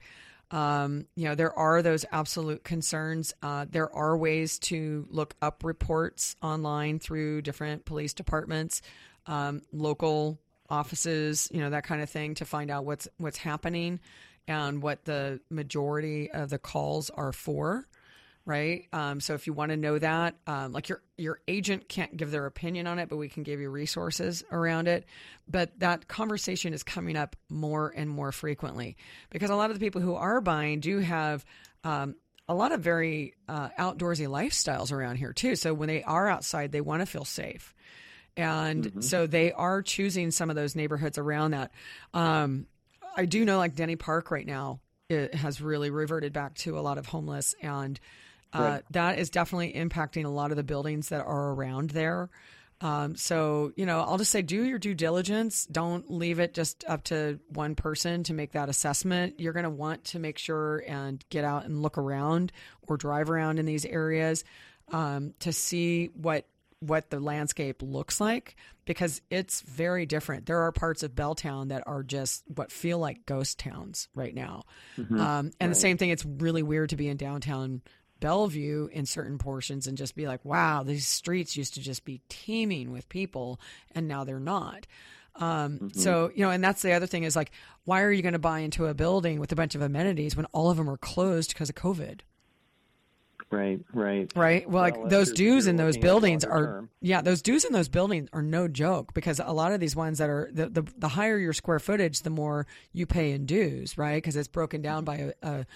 Um, 0.50 1.06
you 1.16 1.24
know, 1.24 1.34
there 1.34 1.52
are 1.58 1.82
those 1.82 2.04
absolute 2.12 2.62
concerns. 2.62 3.34
Uh, 3.42 3.66
there 3.68 3.92
are 3.92 4.16
ways 4.16 4.60
to 4.60 5.08
look 5.10 5.34
up 5.42 5.64
reports 5.64 6.36
online 6.40 7.00
through 7.00 7.42
different 7.42 7.84
police 7.84 8.14
departments 8.14 8.80
um, 9.26 9.62
local 9.72 10.38
offices, 10.68 11.48
you 11.52 11.60
know, 11.60 11.70
that 11.70 11.84
kind 11.84 12.02
of 12.02 12.10
thing 12.10 12.34
to 12.36 12.44
find 12.44 12.70
out 12.70 12.84
what's 12.84 13.08
what's 13.18 13.38
happening 13.38 14.00
and 14.48 14.82
what 14.82 15.04
the 15.04 15.40
majority 15.50 16.30
of 16.30 16.50
the 16.50 16.58
calls 16.58 17.10
are 17.10 17.32
for. 17.32 17.86
Right. 18.46 18.86
Um, 18.92 19.18
so 19.20 19.34
if 19.34 19.48
you 19.48 19.52
want 19.52 19.72
to 19.72 19.76
know 19.76 19.98
that, 19.98 20.36
um, 20.46 20.72
like 20.72 20.88
your 20.88 21.02
your 21.18 21.40
agent 21.48 21.88
can't 21.88 22.16
give 22.16 22.30
their 22.30 22.46
opinion 22.46 22.86
on 22.86 23.00
it, 23.00 23.08
but 23.08 23.16
we 23.16 23.28
can 23.28 23.42
give 23.42 23.60
you 23.60 23.68
resources 23.68 24.44
around 24.52 24.86
it. 24.86 25.04
But 25.48 25.78
that 25.80 26.06
conversation 26.06 26.72
is 26.72 26.84
coming 26.84 27.16
up 27.16 27.34
more 27.48 27.92
and 27.94 28.08
more 28.08 28.30
frequently 28.30 28.96
because 29.30 29.50
a 29.50 29.56
lot 29.56 29.70
of 29.70 29.78
the 29.78 29.84
people 29.84 30.00
who 30.00 30.14
are 30.14 30.40
buying 30.40 30.78
do 30.78 31.00
have 31.00 31.44
um, 31.82 32.14
a 32.48 32.54
lot 32.54 32.70
of 32.70 32.82
very 32.82 33.34
uh, 33.48 33.70
outdoorsy 33.78 34.28
lifestyles 34.28 34.92
around 34.92 35.16
here 35.16 35.32
too. 35.32 35.56
So 35.56 35.74
when 35.74 35.88
they 35.88 36.04
are 36.04 36.28
outside, 36.28 36.70
they 36.70 36.80
want 36.80 37.02
to 37.02 37.06
feel 37.06 37.24
safe 37.24 37.74
and 38.36 38.84
mm-hmm. 38.84 39.00
so 39.00 39.26
they 39.26 39.52
are 39.52 39.82
choosing 39.82 40.30
some 40.30 40.50
of 40.50 40.56
those 40.56 40.76
neighborhoods 40.76 41.18
around 41.18 41.52
that. 41.52 41.72
Um, 42.12 42.66
I 43.16 43.24
do 43.24 43.44
know, 43.44 43.58
like 43.58 43.74
Denny 43.74 43.96
Park 43.96 44.30
right 44.30 44.46
now, 44.46 44.80
it 45.08 45.34
has 45.34 45.60
really 45.60 45.90
reverted 45.90 46.32
back 46.32 46.54
to 46.56 46.78
a 46.78 46.80
lot 46.80 46.98
of 46.98 47.06
homeless, 47.06 47.54
and 47.62 47.98
uh, 48.52 48.80
that 48.90 49.18
is 49.18 49.30
definitely 49.30 49.72
impacting 49.72 50.24
a 50.24 50.28
lot 50.28 50.50
of 50.50 50.56
the 50.56 50.62
buildings 50.62 51.08
that 51.10 51.20
are 51.20 51.52
around 51.52 51.90
there. 51.90 52.30
Um, 52.80 53.16
so, 53.16 53.72
you 53.76 53.86
know, 53.86 54.00
I'll 54.00 54.18
just 54.18 54.30
say 54.30 54.42
do 54.42 54.62
your 54.62 54.78
due 54.78 54.94
diligence. 54.94 55.64
Don't 55.66 56.10
leave 56.10 56.38
it 56.38 56.52
just 56.52 56.84
up 56.86 57.04
to 57.04 57.40
one 57.48 57.74
person 57.74 58.22
to 58.24 58.34
make 58.34 58.52
that 58.52 58.68
assessment. 58.68 59.40
You're 59.40 59.54
going 59.54 59.64
to 59.64 59.70
want 59.70 60.04
to 60.04 60.18
make 60.18 60.36
sure 60.36 60.84
and 60.86 61.24
get 61.30 61.44
out 61.44 61.64
and 61.64 61.80
look 61.80 61.96
around 61.96 62.52
or 62.86 62.96
drive 62.96 63.30
around 63.30 63.58
in 63.58 63.66
these 63.66 63.86
areas 63.86 64.44
um, 64.92 65.34
to 65.40 65.52
see 65.52 66.10
what 66.14 66.46
what 66.80 67.08
the 67.08 67.18
landscape 67.18 67.82
looks 67.82 68.20
like 68.20 68.54
because 68.84 69.22
it's 69.30 69.62
very 69.62 70.04
different. 70.04 70.44
There 70.44 70.60
are 70.60 70.72
parts 70.72 71.02
of 71.02 71.14
Belltown 71.14 71.68
that 71.68 71.84
are 71.86 72.02
just 72.02 72.44
what 72.54 72.70
feel 72.70 72.98
like 72.98 73.24
ghost 73.24 73.58
towns 73.58 74.08
right 74.14 74.34
now. 74.34 74.64
Mm-hmm. 74.98 75.18
Um, 75.18 75.46
and 75.46 75.54
right. 75.60 75.68
the 75.68 75.74
same 75.74 75.96
thing, 75.96 76.10
it's 76.10 76.24
really 76.24 76.62
weird 76.62 76.90
to 76.90 76.96
be 76.96 77.08
in 77.08 77.16
downtown 77.16 77.80
Bellevue 78.20 78.88
in 78.92 79.06
certain 79.06 79.38
portions 79.38 79.86
and 79.86 79.96
just 79.96 80.14
be 80.14 80.26
like, 80.26 80.44
wow, 80.44 80.82
these 80.82 81.06
streets 81.06 81.56
used 81.56 81.74
to 81.74 81.80
just 81.80 82.04
be 82.04 82.20
teeming 82.28 82.92
with 82.92 83.08
people 83.08 83.60
and 83.94 84.08
now 84.08 84.24
they're 84.24 84.40
not. 84.40 84.86
Um, 85.36 85.78
mm-hmm. 85.78 85.88
So, 85.98 86.30
you 86.34 86.44
know, 86.44 86.50
and 86.50 86.64
that's 86.64 86.82
the 86.82 86.92
other 86.92 87.06
thing 87.06 87.24
is 87.24 87.36
like, 87.36 87.50
why 87.84 88.02
are 88.02 88.10
you 88.10 88.22
going 88.22 88.32
to 88.32 88.38
buy 88.38 88.60
into 88.60 88.86
a 88.86 88.94
building 88.94 89.38
with 89.38 89.52
a 89.52 89.56
bunch 89.56 89.74
of 89.74 89.82
amenities 89.82 90.36
when 90.36 90.46
all 90.46 90.70
of 90.70 90.76
them 90.76 90.88
are 90.88 90.96
closed 90.96 91.50
because 91.50 91.68
of 91.68 91.74
COVID? 91.74 92.20
Right, 93.48 93.80
right, 93.92 94.30
right. 94.34 94.68
Well, 94.68 94.82
like 94.82 95.08
those 95.08 95.30
dues 95.32 95.68
in 95.68 95.76
those 95.76 95.96
buildings 95.96 96.44
are, 96.44 96.66
term. 96.66 96.90
yeah, 97.00 97.20
those 97.20 97.42
dues 97.42 97.64
in 97.64 97.72
those 97.72 97.88
buildings 97.88 98.28
are 98.32 98.42
no 98.42 98.66
joke 98.66 99.14
because 99.14 99.40
a 99.42 99.52
lot 99.52 99.70
of 99.70 99.78
these 99.78 99.94
ones 99.94 100.18
that 100.18 100.28
are 100.28 100.50
the 100.52 100.68
the, 100.68 100.82
the 100.98 101.06
higher 101.06 101.38
your 101.38 101.52
square 101.52 101.78
footage, 101.78 102.22
the 102.22 102.30
more 102.30 102.66
you 102.92 103.06
pay 103.06 103.30
in 103.30 103.46
dues, 103.46 103.96
right? 103.96 104.16
Because 104.16 104.34
it's 104.34 104.48
broken 104.48 104.82
down 104.82 105.04
by 105.04 105.16
a, 105.16 105.32
a 105.42 105.66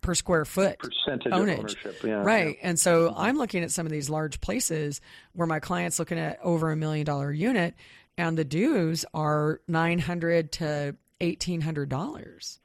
per 0.00 0.14
square 0.14 0.44
foot 0.44 0.78
percentage 0.78 1.32
ownage. 1.32 2.04
Yeah, 2.04 2.22
right. 2.22 2.56
Yeah. 2.60 2.68
And 2.68 2.78
so 2.78 3.12
I'm 3.16 3.36
looking 3.36 3.62
at 3.62 3.70
some 3.70 3.86
of 3.86 3.92
these 3.92 4.08
large 4.08 4.40
places 4.40 5.00
where 5.32 5.46
my 5.46 5.60
client's 5.60 5.98
looking 5.98 6.18
at 6.18 6.38
over 6.42 6.70
a 6.70 6.76
million 6.76 7.04
dollar 7.04 7.32
unit 7.32 7.74
and 8.16 8.38
the 8.38 8.44
dues 8.44 9.04
are 9.12 9.60
900 9.68 10.52
to 10.52 10.96
$1800 11.20 12.58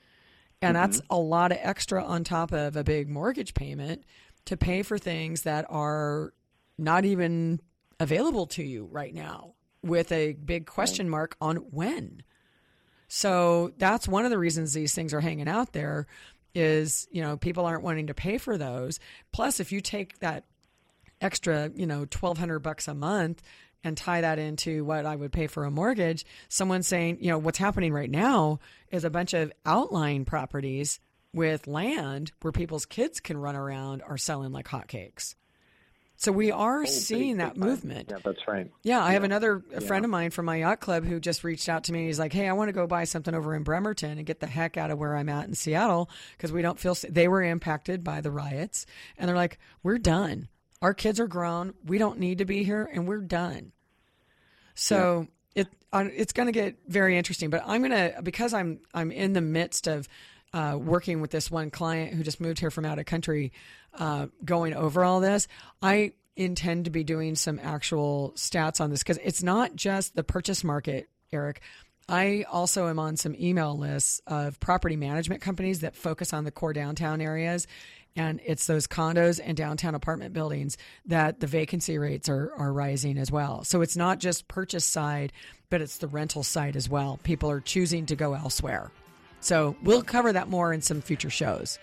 and 0.62 0.76
mm-hmm. 0.76 0.82
that's 0.82 1.02
a 1.10 1.18
lot 1.18 1.52
of 1.52 1.58
extra 1.62 2.04
on 2.04 2.24
top 2.24 2.52
of 2.52 2.76
a 2.76 2.84
big 2.84 3.10
mortgage 3.10 3.54
payment 3.54 4.04
to 4.46 4.58
pay 4.58 4.84
for 4.84 4.98
things 4.98 5.44
that 5.44 5.66
are 5.70 6.34
not 6.78 7.06
even 7.06 7.60
available 8.00 8.48
to 8.48 8.64
you 8.64 8.86
right 8.92 9.14
now 9.14 9.54
with 9.84 10.12
a 10.12 10.34
big 10.34 10.66
question 10.66 11.10
mark 11.10 11.36
on 11.42 11.58
when. 11.58 12.24
So 13.08 13.74
that's 13.78 14.08
one 14.08 14.26
of 14.26 14.32
the 14.32 14.38
reasons 14.38 14.74
these 14.74 14.96
things 14.96 15.14
are 15.14 15.22
hanging 15.22 15.48
out 15.48 15.74
there 15.74 16.08
is, 16.54 17.08
you 17.12 17.22
know, 17.22 17.38
people 17.38 17.66
aren't 17.66 17.84
wanting 17.84 18.08
to 18.08 18.14
pay 18.14 18.38
for 18.38 18.58
those. 18.58 19.00
Plus 19.32 19.60
if 19.60 19.72
you 19.72 19.82
take 19.82 20.20
that 20.20 20.46
extra, 21.20 21.72
you 21.76 21.86
know, 21.86 22.00
1200 22.00 22.60
bucks 22.60 22.88
a 22.88 22.94
month 22.94 23.42
and 23.84 23.98
tie 23.98 24.22
that 24.22 24.40
into 24.40 24.84
what 24.86 25.06
I 25.06 25.16
would 25.16 25.32
pay 25.32 25.48
for 25.48 25.66
a 25.66 25.72
mortgage, 25.72 26.26
someone 26.50 26.84
saying, 26.84 27.18
you 27.22 27.30
know, 27.30 27.38
what's 27.38 27.58
happening 27.58 27.94
right 27.94 28.10
now 28.10 28.60
is 28.92 29.04
a 29.04 29.10
bunch 29.10 29.34
of 29.34 29.52
outlying 29.66 30.26
properties 30.26 31.00
with 31.34 31.68
land 31.68 32.32
where 32.42 32.52
people's 32.52 32.86
kids 32.86 33.20
can 33.20 33.38
run 33.38 33.56
around 33.56 34.02
are 34.02 34.18
selling 34.18 34.52
like 34.52 34.68
hotcakes. 34.68 35.36
So 36.22 36.32
we 36.32 36.52
are 36.52 36.84
oh, 36.84 36.86
seeing 36.86 37.38
that 37.38 37.58
movement. 37.58 38.10
Yeah, 38.12 38.20
that's 38.24 38.48
right. 38.48 38.70
Yeah, 38.84 39.04
I 39.04 39.08
yeah. 39.08 39.14
have 39.14 39.24
another 39.24 39.64
yeah. 39.72 39.80
friend 39.80 40.06
of 40.06 40.12
mine 40.12 40.30
from 40.30 40.46
my 40.46 40.58
yacht 40.58 40.80
club 40.80 41.04
who 41.04 41.20
just 41.20 41.44
reached 41.44 41.68
out 41.68 41.86
to 41.86 41.94
me. 41.94 42.06
He's 42.06 42.20
like, 42.20 42.32
"Hey, 42.32 42.48
I 42.48 42.54
want 42.54 42.70
to 42.70 42.74
go 42.74 42.86
buy 42.86 43.06
something 43.06 43.34
over 43.34 43.56
in 43.56 43.64
Bremerton 43.64 44.20
and 44.20 44.24
get 44.24 44.40
the 44.40 44.46
heck 44.46 44.78
out 44.78 44.92
of 44.92 45.00
where 45.00 45.16
I'm 45.16 45.30
at 45.30 45.48
in 45.48 45.56
Seattle 45.56 46.12
because 46.38 46.52
we 46.52 46.62
don't 46.62 46.78
feel." 46.78 46.96
They 47.10 47.28
were 47.28 47.42
impacted 47.42 48.04
by 48.04 48.22
the 48.22 48.30
riots, 48.30 48.86
and 49.18 49.28
they're 49.28 49.36
like, 49.36 49.58
"We're 49.82 49.98
done. 49.98 50.48
Our 50.80 50.94
kids 50.94 51.20
are 51.20 51.28
grown. 51.28 51.74
We 51.84 51.98
don't 51.98 52.20
need 52.20 52.38
to 52.38 52.46
be 52.46 52.64
here, 52.64 52.88
and 52.94 53.08
we're 53.08 53.22
done. 53.22 53.72
So 54.76 55.26
it 55.56 55.70
uh, 55.92 56.06
it's 56.14 56.34
going 56.34 56.46
to 56.46 56.54
get 56.54 56.78
very 56.88 57.18
interesting. 57.18 57.50
But 57.50 57.64
I'm 57.66 57.82
going 57.82 57.94
to 57.94 58.22
because 58.22 58.54
I'm 58.54 58.82
I'm 58.94 59.12
in 59.12 59.34
the 59.34 59.42
midst 59.42 59.88
of 59.88 60.08
uh, 60.54 60.78
working 60.80 61.22
with 61.22 61.32
this 61.32 61.50
one 61.50 61.70
client 61.70 62.14
who 62.14 62.24
just 62.24 62.42
moved 62.42 62.60
here 62.60 62.72
from 62.72 62.86
out 62.86 63.00
of 63.00 63.06
country, 63.06 63.52
uh, 63.94 64.28
going 64.44 64.74
over 64.74 65.04
all 65.04 65.20
this. 65.20 65.48
I 65.82 66.14
intend 66.36 66.86
to 66.86 66.92
be 66.92 67.04
doing 67.04 67.36
some 67.36 67.60
actual 67.62 68.34
stats 68.36 68.82
on 68.82 68.90
this 68.90 69.00
because 69.00 69.20
it's 69.24 69.44
not 69.44 69.76
just 69.76 70.16
the 70.16 70.24
purchase 70.24 70.64
market, 70.64 71.10
Eric. 71.32 71.62
I 72.10 72.46
also 72.52 72.88
am 72.88 73.00
on 73.00 73.16
some 73.16 73.36
email 73.40 73.78
lists 73.78 74.22
of 74.28 74.60
property 74.60 74.96
management 74.96 75.42
companies 75.42 75.82
that 75.82 75.96
focus 75.96 76.34
on 76.34 76.44
the 76.44 76.52
core 76.52 76.74
downtown 76.74 77.22
areas 77.22 77.68
and 78.16 78.42
it's 78.46 78.68
those 78.68 78.88
condos 78.88 79.40
and 79.44 79.56
downtown 79.56 79.96
apartment 79.96 80.34
buildings 80.34 80.78
that 81.06 81.40
the 81.40 81.48
vacancy 81.48 81.98
rates 81.98 82.28
are, 82.28 82.52
are 82.58 82.74
rising 82.74 83.18
as 83.18 83.32
well. 83.32 83.64
So 83.64 83.82
it's 83.82 83.96
not 83.96 84.20
just 84.20 84.48
purchase 84.48 84.86
side, 84.86 85.32
but 85.70 85.82
it's 85.82 85.98
the 85.98 86.08
rental 86.08 86.44
side 86.44 86.76
as 86.76 86.90
well. 86.90 87.20
People 87.24 87.50
are 87.50 87.62
choosing 87.62 88.06
to 88.08 88.16
go 88.16 88.34
elsewhere. 88.34 88.92
So 89.42 89.76
we'll 89.82 90.04
cover 90.04 90.32
that 90.32 90.48
more 90.48 90.72
in 90.72 90.82
some 90.82 91.02
future 91.02 91.30
shows. 91.30 91.80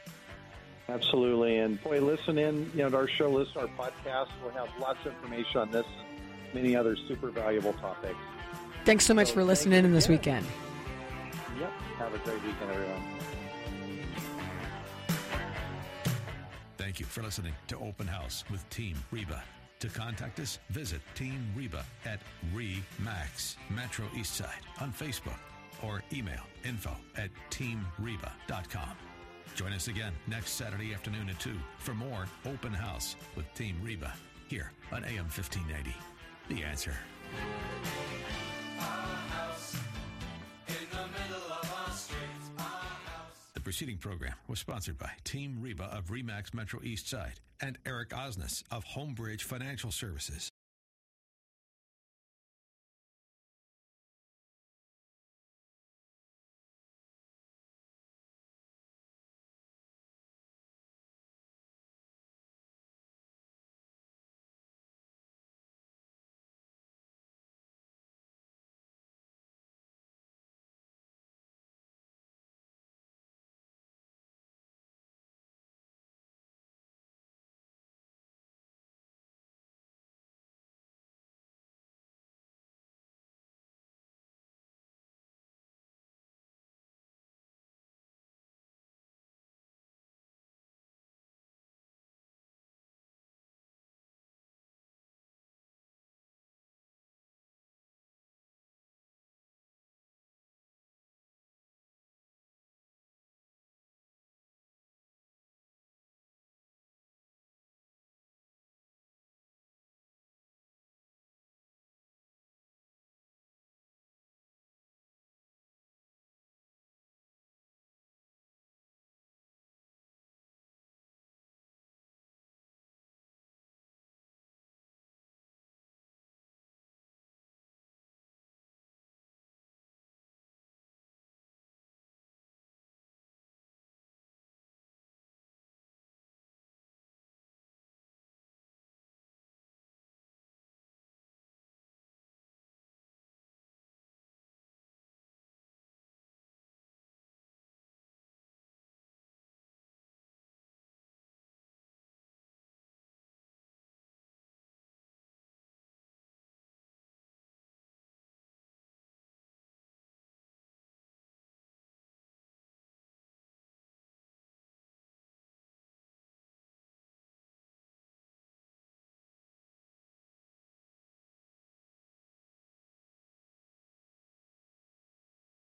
Absolutely. 0.89 1.59
And 1.59 1.83
boy, 1.83 2.01
listen 2.01 2.39
in, 2.39 2.71
you 2.73 2.79
know, 2.79 2.89
to 2.89 2.97
our 2.97 3.09
show 3.09 3.29
list, 3.29 3.57
our 3.57 3.67
podcast. 3.67 4.29
We'll 4.43 4.53
have 4.53 4.69
lots 4.81 5.01
of 5.05 5.13
information 5.13 5.61
on 5.61 5.71
this 5.71 5.85
and 5.85 6.55
many 6.55 6.75
other 6.75 6.97
super 7.09 7.31
valuable 7.31 7.75
topics. 7.75 8.17
Thanks 8.85 9.05
so 9.05 9.13
much 9.13 9.29
so 9.29 9.35
for 9.35 9.45
listening 9.45 9.85
in 9.85 9.93
this 9.93 10.09
weekend. 10.09 10.47
Yep. 11.59 11.71
Have 11.99 12.15
a 12.15 12.19
great 12.19 12.43
weekend, 12.43 12.71
everyone. 12.71 13.03
Thank 16.79 17.01
you 17.01 17.07
for 17.07 17.23
listening 17.23 17.53
to 17.67 17.77
Open 17.81 18.07
House 18.07 18.45
with 18.51 18.67
Team 18.71 18.97
Reba. 19.11 19.43
To 19.81 19.89
contact 19.89 20.41
us, 20.41 20.59
visit 20.71 21.01
Team 21.15 21.47
Reba 21.55 21.85
at 22.07 22.21
REMAX 22.55 23.57
Metro 23.71 24.07
Eastside 24.15 24.49
on 24.81 24.93
Facebook 24.93 25.39
or 25.83 26.03
email 26.13 26.43
info 26.65 26.97
at 27.17 27.31
teamreba.com. 27.51 28.91
Join 29.55 29.73
us 29.73 29.89
again 29.89 30.13
next 30.27 30.53
Saturday 30.53 30.95
afternoon 30.95 31.29
at 31.29 31.41
2 31.41 31.53
for 31.79 31.95
more 31.95 32.27
Open 32.47 32.73
House 32.73 33.17
with 33.35 33.53
Team 33.55 33.77
Reba 33.83 34.13
here 34.49 34.73
on 34.93 35.05
AM 35.05 35.25
1590. 35.27 35.95
The 36.49 36.63
answer. 36.63 36.95
The 43.55 43.61
preceding 43.61 43.99
program 43.99 44.35
was 44.47 44.61
sponsored 44.61 44.99
by 44.99 45.11
Team 45.25 45.59
Reba 45.61 45.85
of 45.85 46.07
REMAX 46.07 46.55
Metro 46.55 46.81
East 46.83 47.09
Side 47.09 47.41
and 47.61 47.79
Eric 47.85 48.11
Osnes 48.11 48.63
of 48.71 48.85
Homebridge 48.85 49.43
Financial 49.43 49.91
Services. 49.91 50.51